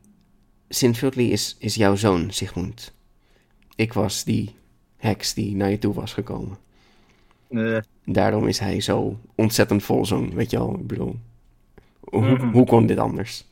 Sinfjotli 0.70 1.32
is, 1.32 1.56
is 1.60 1.76
jouw 1.76 1.96
zoon, 1.96 2.32
Sigmund. 2.32 2.94
Ik 3.76 3.94
was 3.94 4.24
die 4.24 4.56
heks 4.98 5.34
die 5.34 5.56
naar 5.56 5.70
je 5.70 5.78
toe 5.80 5.94
was 5.94 6.14
gekomen. 6.14 6.58
Eh, 7.50 7.78
Daarom 8.06 8.48
is 8.48 8.60
hij 8.60 8.82
zo 8.82 9.20
ontzettend 9.36 9.84
volzong, 9.84 10.34
weet 10.34 10.52
je 10.52 10.58
wel. 10.58 10.74
Ik 10.80 10.88
bedoel, 10.88 11.16
hoe, 12.00 12.50
hoe 12.52 12.66
kon 12.66 12.86
dit 12.86 12.98
anders? 12.98 13.46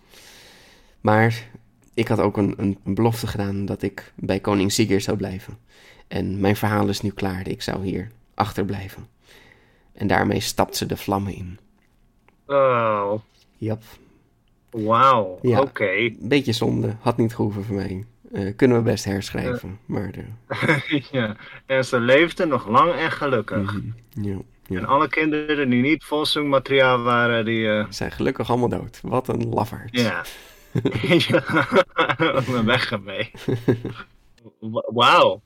Maar 1.01 1.47
ik 1.93 2.07
had 2.07 2.19
ook 2.19 2.37
een, 2.37 2.53
een, 2.57 2.77
een 2.83 2.93
belofte 2.93 3.27
gedaan 3.27 3.65
dat 3.65 3.81
ik 3.81 4.13
bij 4.15 4.39
koning 4.39 4.71
Sigurd 4.71 5.03
zou 5.03 5.17
blijven. 5.17 5.57
En 6.07 6.39
mijn 6.39 6.55
verhaal 6.55 6.87
is 6.87 7.01
nu 7.01 7.09
klaar. 7.09 7.47
Ik 7.47 7.61
zou 7.61 7.85
hier 7.85 8.11
achterblijven. 8.33 9.07
En 9.93 10.07
daarmee 10.07 10.39
stapt 10.39 10.75
ze 10.75 10.85
de 10.85 10.97
vlammen 10.97 11.33
in. 11.35 11.59
oh, 12.45 13.13
Jap, 13.57 13.83
wauw. 14.69 15.39
Ja. 15.41 15.59
Oké. 15.61 16.09
beetje 16.19 16.51
zonde. 16.51 16.95
Had 16.99 17.17
niet 17.17 17.35
gehoeven 17.35 17.63
voor 17.63 17.75
mij. 17.75 18.05
Eh, 18.33 18.55
kunnen 18.55 18.77
we 18.77 18.83
best 18.83 19.05
herschrijven. 19.05 19.79
Maar 19.85 20.11
eh, 20.47 21.01
ja. 21.11 21.35
En 21.65 21.85
ze 21.85 21.99
leefde 21.99 22.45
nog 22.45 22.67
lang 22.67 22.93
en 22.93 23.11
gelukkig. 23.11 23.73
mhm, 23.73 24.35
ja, 24.67 24.77
En 24.77 24.85
alle 24.85 25.07
kinderen 25.09 25.69
die 25.69 25.81
niet 25.81 26.03
volzoengmateriaal 26.03 27.01
waren, 27.01 27.45
die... 27.45 27.69
eh, 27.69 27.85
zijn 27.89 28.11
gelukkig 28.11 28.49
allemaal 28.49 28.69
dood. 28.69 28.99
Wat 29.03 29.27
een 29.27 29.49
lafaard. 29.49 29.89
ja. 29.91 30.23
ja. 31.27 31.43
Weg 32.63 32.91
ermee. 32.91 33.31
Wa- 34.59 34.89
Wauw. 34.93 35.41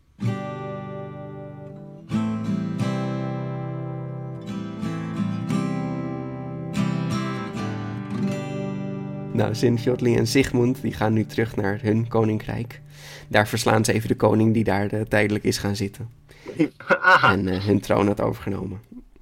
Nou, 9.34 9.56
Sinfjotli 9.56 10.16
en 10.16 10.28
Sigmund 10.28 10.82
die 10.82 10.94
gaan 10.94 11.14
nu 11.14 11.26
terug 11.26 11.56
naar 11.56 11.80
hun 11.82 12.08
koninkrijk. 12.08 12.82
Daar 13.28 13.48
verslaan 13.48 13.86
ze 13.86 13.94
even 13.94 14.08
de 14.08 14.16
koning 14.16 14.54
die 14.54 14.64
daar 14.64 14.88
eh, 14.92 15.02
tijdelijk 15.02 15.44
is 15.44 15.58
gaan 15.58 15.76
zitten. 15.76 16.10
Aha. 17.02 17.32
En 17.32 17.48
eh, 17.48 17.66
hun 17.66 17.80
troon 17.80 18.08
had 18.08 18.22
overgenomen. 18.22 18.80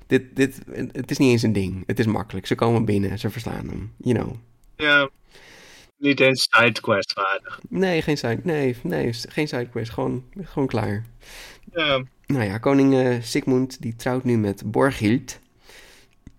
Dit, 0.07 0.35
dit, 0.35 0.61
het 0.91 1.11
is 1.11 1.17
niet 1.17 1.31
eens 1.31 1.41
een 1.43 1.53
ding. 1.53 1.83
Het 1.87 1.99
is 1.99 2.05
makkelijk. 2.05 2.45
Ze 2.47 2.55
komen 2.55 2.85
binnen, 2.85 3.19
ze 3.19 3.29
verslaan 3.29 3.67
hem. 3.67 3.91
You 3.97 4.15
know. 4.17 4.35
Ja. 4.75 5.09
Niet 6.03 6.19
eens 6.19 6.47
sidequest 6.49 7.13
waardig. 7.13 7.59
Nee, 7.69 8.01
geen 8.01 8.17
side, 8.17 8.39
nee, 8.43 8.75
nee, 8.81 9.13
geen 9.13 9.47
sidequest. 9.47 9.91
Gewoon, 9.91 10.23
gewoon 10.41 10.67
klaar. 10.67 11.05
Ja. 11.73 12.03
Nou 12.25 12.43
ja, 12.43 12.57
koning 12.57 12.93
eh, 12.93 13.21
Sigmund 13.21 13.81
die 13.81 13.95
trouwt 13.95 14.23
nu 14.23 14.37
met 14.37 14.71
Borghild. 14.71 15.39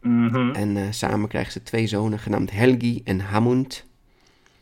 Mhm. 0.00 0.50
En 0.50 0.76
eh, 0.76 0.82
samen 0.90 1.28
krijgen 1.28 1.52
ze 1.52 1.62
twee 1.62 1.86
zonen 1.86 2.18
genaamd 2.18 2.50
Helgi 2.50 3.00
en 3.04 3.20
Hamund. 3.20 3.84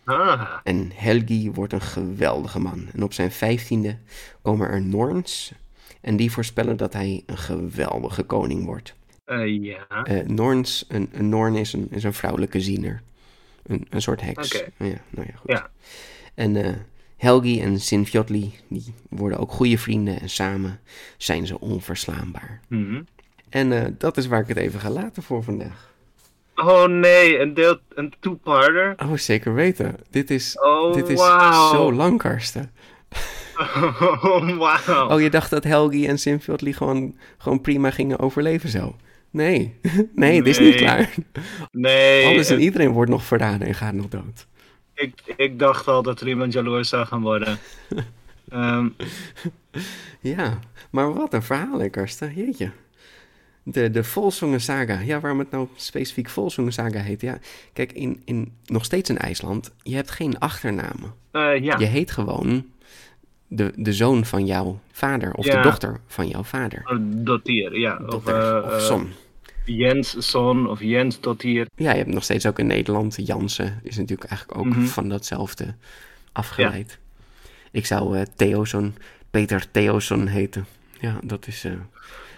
Ah. 0.05 0.57
En 0.65 0.91
Helgi 0.95 1.51
wordt 1.51 1.73
een 1.73 1.81
geweldige 1.81 2.59
man. 2.59 2.89
En 2.93 3.03
op 3.03 3.13
zijn 3.13 3.33
vijftiende 3.33 3.99
komen 4.43 4.69
er 4.69 4.83
Norns. 4.83 5.53
En 6.01 6.17
die 6.17 6.33
voorspellen 6.33 6.77
dat 6.77 6.93
hij 6.93 7.23
een 7.27 7.39
geweldige 7.39 8.23
koning 8.23 8.65
wordt. 8.65 8.95
Eh, 9.25 9.63
ja. 9.63 9.87
Norns, 10.27 10.85
een, 10.89 11.09
een 11.13 11.29
Norn 11.29 11.55
is 11.55 11.73
een, 11.73 11.89
is 11.91 12.05
een 12.05 12.15
vrouwelijke 12.15 12.61
ziener. 12.61 13.03
Een, 13.67 13.87
een 13.91 14.03
soort 14.03 14.21
heks. 14.21 14.55
Oké. 14.55 14.65
Ja, 14.77 15.01
nou 15.11 15.27
ja, 15.31 15.37
goed. 15.37 15.51
Ja. 15.51 15.71
En 16.35 16.65
eh, 16.65 16.73
Helgi 17.17 17.61
en 17.63 17.81
Sinfjotli, 17.81 18.55
die 18.69 18.95
worden 19.09 19.39
ook 19.39 19.53
goede 19.53 19.79
vrienden. 19.79 20.21
En 20.21 20.31
samen 20.31 20.81
zijn 21.17 21.47
ze 21.47 21.61
onverslaanbaar. 21.61 22.61
Mhm. 22.69 23.03
En 23.49 23.73
eh, 23.73 23.91
dat 23.99 24.17
is 24.17 24.27
waar 24.27 24.41
ik 24.41 24.49
het 24.49 24.57
even 24.57 24.81
ga 24.81 24.91
laten 24.91 25.23
voor 25.23 25.43
vandaag. 25.43 25.91
Oh 26.55 26.85
nee, 26.87 27.39
een 27.39 27.55
deel, 27.55 27.79
een 27.95 28.15
two-parter. 28.21 28.95
Oh, 28.97 29.17
zeker 29.17 29.55
weten. 29.55 29.97
Dit 30.11 30.31
is, 30.31 30.59
Oh, 30.61 30.95
dit 30.95 31.09
is 31.09 31.21
zo 31.71 31.93
lang, 31.93 32.19
Karsten. 32.19 32.71
Oh, 34.23 34.57
wauw. 34.57 35.09
Oh, 35.09 35.21
je 35.21 35.31
dacht 35.31 35.51
dat 35.51 35.65
Helgi 35.65 36.07
en 36.07 36.19
Sinfjotli 36.19 36.73
gewoon, 36.73 37.17
gewoon 37.39 37.61
prima 37.61 37.91
gingen 37.91 38.19
overleven 38.19 38.69
zo? 38.69 38.97
Nee, 39.33 39.75
nee, 40.15 40.37
het 40.37 40.47
is 40.47 40.59
niet 40.59 40.75
klaar. 40.75 41.15
nee, 41.73 42.27
Alles 42.27 42.51
en 42.51 42.61
iedereen 42.61 42.91
wordt 42.91 43.11
nog 43.11 43.25
verraden 43.25 43.67
en 43.67 43.75
gaat 43.75 43.95
nog 43.95 44.09
dood. 44.09 44.47
ik, 44.95 45.13
ik 45.37 45.59
dacht 45.59 45.89
al 45.89 46.03
dat 46.03 46.21
er 46.21 46.29
iemand 46.29 46.53
jaloers 46.53 46.89
zou 46.89 47.07
gaan 47.07 47.23
worden. 47.23 47.59
Ehm, 48.49 48.89
Ja, 50.21 50.59
maar 50.91 51.15
wat 51.15 51.35
een 51.35 51.43
verhaal, 51.43 51.79
hè, 51.79 51.89
Karsten. 51.89 52.33
Jeetje. 52.35 52.71
De, 53.63 53.91
de 53.91 54.05
Volsongen 54.05 54.61
Saga. 54.61 54.99
Ja, 55.01 55.21
waarom 55.21 55.39
het 55.39 55.51
nou 55.51 55.69
specifiek 55.77 56.29
Volsongen 56.29 56.73
Saga 56.73 57.01
heet. 57.01 57.21
Ja, 57.21 57.39
kijk, 57.73 57.93
in, 57.93 58.23
in, 58.25 58.53
nog 58.67 58.85
steeds 58.85 59.11
in 59.11 59.19
IJsland, 59.19 59.71
je 59.83 59.95
hebt 59.95 60.11
geen 60.11 60.39
achternamen. 60.39 61.15
eh, 61.31 61.63
ja. 61.63 61.79
Je 61.79 61.85
heet 61.87 62.11
gewoon 62.11 62.67
de, 63.49 63.73
de 63.77 63.93
zoon 63.93 64.25
van 64.25 64.47
jouw 64.47 64.81
vader 64.93 65.35
of 65.35 65.45
de 65.45 65.61
dochter 65.61 66.01
van 66.07 66.29
jouw 66.29 66.43
vader. 66.43 66.83
Oh, 66.85 66.97
Dotier, 67.01 67.79
ja. 67.79 68.01
Of, 68.07 68.11
Dochter 68.11 68.57
eh, 68.57 68.65
of 68.65 68.73
eh, 68.73 68.79
son. 68.79 69.13
Jens 69.65 70.15
Son 70.31 70.69
of 70.69 70.81
Jens 70.81 71.21
Dotier. 71.21 71.67
Ja, 71.77 71.91
je 71.91 71.97
hebt 71.99 72.13
nog 72.13 72.25
steeds 72.25 72.47
ook 72.47 72.59
in 72.59 72.67
Nederland. 72.67 73.27
Jansen 73.27 73.81
is 73.83 73.97
natuurlijk 73.97 74.31
eigenlijk 74.31 74.61
ook 74.61 74.67
Mhm. 74.67 74.85
van 74.85 75.09
datzelfde 75.09 75.75
afgeleid. 76.33 76.99
Ik 77.71 77.87
zou 77.87 78.17
eh 78.19 78.23
Theoson, 78.37 78.95
Peter 79.31 79.71
Theoson 79.71 80.27
heten. 80.27 80.67
Ja, 81.01 81.19
dat 81.25 81.47
is, 81.47 81.65
eh, 81.65 81.73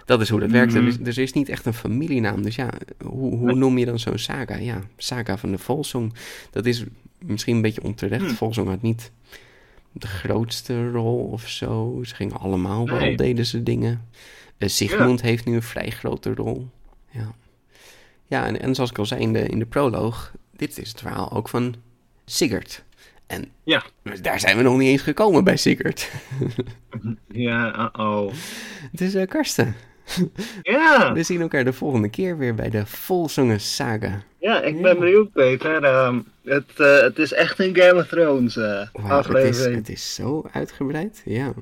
dat 0.05 0.21
is 0.21 0.29
hoe 0.29 0.41
dat 0.41 0.51
werkt. 0.51 0.75
Er 0.75 0.87
is, 0.87 0.99
Mhm. 0.99 1.07
er 1.09 1.19
is 1.19 1.33
niet 1.33 1.49
echt 1.49 1.67
een 1.67 1.75
familienaam. 1.75 2.43
Dus 2.43 2.55
ja, 2.55 2.71
hoe, 3.05 3.37
hoe 3.37 3.55
noem 3.55 3.79
je 3.79 3.85
dan 3.85 3.99
zo'n 3.99 4.19
saga? 4.19 4.57
Ja, 4.57 4.81
saga 4.97 5.39
van 5.39 5.51
de 5.51 5.59
Volsong. 5.59 6.15
Dat 6.51 6.67
is 6.67 6.85
misschien 7.19 7.57
een 7.57 7.63
beetje 7.63 7.83
onterecht. 7.83 8.25
Hmm. 8.25 8.35
Volsong 8.35 8.69
had 8.69 8.83
niet 8.83 9.11
de 9.93 10.07
grootste 10.07 10.91
rol 10.91 11.19
of 11.33 11.49
zo. 11.49 12.01
Ze 12.05 12.15
gingen 12.15 12.37
allemaal 12.39 12.87
wel, 12.87 12.99
Nee. 12.99 13.17
deden 13.17 13.47
ze 13.47 13.63
dingen. 13.63 14.09
Eh, 14.59 14.69
Sigmund 14.69 15.21
heeft 15.21 15.45
nu 15.45 15.55
een 15.55 15.63
vrij 15.63 15.91
grote 15.91 16.35
rol. 16.35 16.69
Ja, 17.15 17.35
ja 18.27 18.47
en, 18.47 18.61
en 18.61 18.75
zoals 18.75 18.91
ik 18.91 18.99
al 18.99 19.07
zei 19.07 19.21
in 19.21 19.33
de, 19.33 19.41
in 19.47 19.59
de 19.59 19.67
proloog, 19.67 20.33
dit 20.57 20.79
is 20.79 20.89
het 20.89 21.01
verhaal 21.01 21.33
ook 21.33 21.49
van 21.49 21.75
Sigurd. 22.25 22.85
En 23.27 23.45
Ja. 23.65 23.83
daar 24.23 24.41
zijn 24.41 24.57
we 24.57 24.63
nog 24.63 24.79
niet 24.79 24.89
eens 24.89 25.03
gekomen 25.03 25.45
bij 25.45 25.57
Sigurd. 25.57 26.11
Ja, 27.29 27.91
uh-oh. 27.95 28.33
Het 28.91 29.01
is 29.01 29.15
eh, 29.15 29.27
Karsten. 29.27 29.75
Ja, 30.63 31.13
We 31.13 31.23
zien 31.23 31.41
elkaar 31.41 31.65
de 31.65 31.73
volgende 31.73 32.09
keer 32.09 32.39
weer 32.39 32.55
bij 32.55 32.71
de 32.71 32.87
Volzongen 32.87 33.61
Saga. 33.61 34.23
ja, 34.39 34.63
ik 34.63 34.83
ben 34.83 34.99
benieuwd, 34.99 35.33
Peter. 35.33 35.85
Ehm, 35.85 36.21
het, 36.45 36.65
eh, 36.81 37.01
het 37.01 37.19
is 37.19 37.33
echt 37.33 37.59
een 37.59 37.77
Game 37.77 38.01
of 38.01 38.07
Thrones 38.07 38.57
eh, 38.57 38.63
Wauw, 38.65 38.87
het, 38.93 38.93
is, 39.05 39.11
aflevering. 39.11 39.77
het 39.77 39.89
is 39.89 40.15
zo 40.15 40.45
uitgebreid. 40.53 41.23
Ja. 41.25 41.53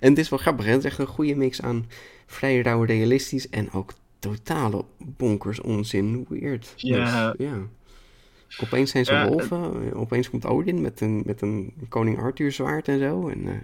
En 0.00 0.08
het 0.10 0.18
is 0.18 0.28
wel 0.28 0.38
grappig, 0.38 0.64
hè? 0.64 0.70
Het 0.70 0.80
is 0.84 0.90
echt 0.90 0.98
een 0.98 1.06
goede 1.06 1.34
mix 1.34 1.62
aan 1.62 1.86
vrij 2.26 2.60
rauw 2.60 2.82
realistisch 2.82 3.48
en 3.48 3.72
ook 3.72 3.92
totale 4.20 4.84
bonkers 4.98 5.60
onzin 5.60 6.26
weird. 6.28 6.72
Ja. 6.76 7.32
Dus, 7.32 7.46
ja. 7.46 7.56
Opeens 8.62 8.90
zijn 8.90 9.04
ze 9.04 9.12
Ja, 9.12 9.28
wolven, 9.28 9.94
opeens 9.94 10.30
komt 10.30 10.46
Odin 10.46 10.80
met 10.80 11.00
een, 11.00 11.22
met 11.26 11.42
een 11.42 11.72
koning 11.88 12.18
Arthur 12.18 12.52
zwaard 12.52 12.88
en 12.88 12.98
zo. 12.98 13.28
En, 13.28 13.48
eh, 13.48 13.54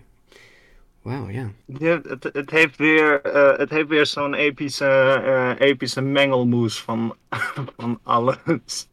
Wauw, 1.03 1.29
ja. 1.29 1.51
Ja, 1.67 2.01
het, 2.09 2.31
het 2.33 2.51
heeft 2.51 2.77
weer, 2.77 3.21
eh, 3.23 3.59
het 3.59 3.71
heeft 3.71 3.89
weer 3.89 4.07
zo'n 4.07 4.35
epische, 4.35 4.85
eh, 4.87 5.69
epische 5.69 6.01
mengelmoes 6.01 6.83
van, 6.83 7.15
van 7.77 7.99
alles. 8.03 8.89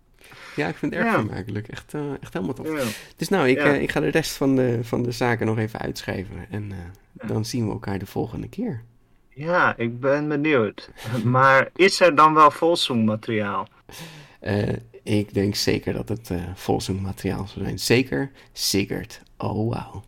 Ja, 0.55 0.67
ik 0.67 0.75
vind 0.75 0.93
het 0.93 1.03
erg 1.03 1.11
Ja. 1.13 1.19
vermakelijk. 1.19 1.67
Echt, 1.67 1.93
echt 2.21 2.33
helemaal 2.33 2.55
tof. 2.55 2.67
Ja. 2.67 2.83
Dus 3.15 3.29
nou, 3.29 3.47
ik, 3.47 3.57
Ja. 3.57 3.73
ik 3.73 3.91
ga 3.91 3.99
de 3.99 4.07
rest 4.09 4.31
van 4.37 4.55
de, 4.55 4.79
van 4.83 5.03
de 5.03 5.11
zaken 5.11 5.45
nog 5.45 5.57
even 5.57 5.79
uitschrijven. 5.79 6.35
En 6.49 6.71
dan 7.11 7.45
zien 7.45 7.65
we 7.65 7.71
elkaar 7.71 7.99
de 7.99 8.05
volgende 8.05 8.47
keer. 8.49 8.83
Ja, 9.35 9.77
ik 9.77 9.99
ben 9.99 10.27
benieuwd. 10.27 10.89
Maar 11.23 11.69
is 11.75 11.99
er 11.99 12.15
dan 12.15 12.33
wel 12.33 12.51
volzoommateriaal? 12.51 13.67
Eh, 14.39 14.73
ik 15.03 15.33
denk 15.33 15.55
zeker 15.55 15.93
dat 15.93 16.09
het 16.09 16.29
uh, 16.29 17.01
materiaal 17.01 17.47
zal 17.47 17.63
zijn. 17.63 17.79
Zeker 17.79 18.31
Sigurd. 18.51 19.21
Oh, 19.37 19.69
wauw. 19.69 20.03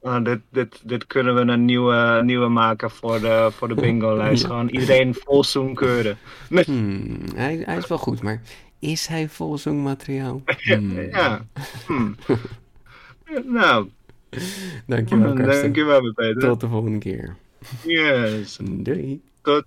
Oh, 0.00 0.24
dit, 0.24 0.40
dit, 0.50 0.80
dit 0.84 1.06
kunnen 1.06 1.34
we 1.34 1.40
een 1.40 1.64
nieuwe, 1.64 2.20
nieuwe 2.24 2.48
maken 2.48 2.90
voor 2.90 3.20
de, 3.20 3.48
voor 3.52 3.68
de 3.68 3.74
bingo-lijst. 3.74 4.42
Ja. 4.42 4.48
Gewoon 4.48 4.68
iedereen 4.68 5.14
volzoom 5.14 5.74
keuren. 5.74 6.18
Hmm, 6.64 7.18
hij, 7.34 7.62
hij 7.64 7.76
is 7.76 7.86
wel 7.86 7.98
goed, 7.98 8.22
maar 8.22 8.42
is 8.78 9.06
hij 9.06 9.28
materiaal? 9.82 10.42
Hmm. 10.44 11.00
Ja. 11.00 11.46
Hm. 11.86 12.12
nou, 13.44 13.88
Dankjewel, 14.86 15.32
Karsten. 15.34 15.62
dankjewel, 15.62 16.12
Peter. 16.12 16.40
Tot 16.40 16.60
de 16.60 16.68
volgende 16.68 16.98
keer. 16.98 17.36
Yes, 17.84 18.58
Doei. 18.60 19.20
tot 19.42 19.66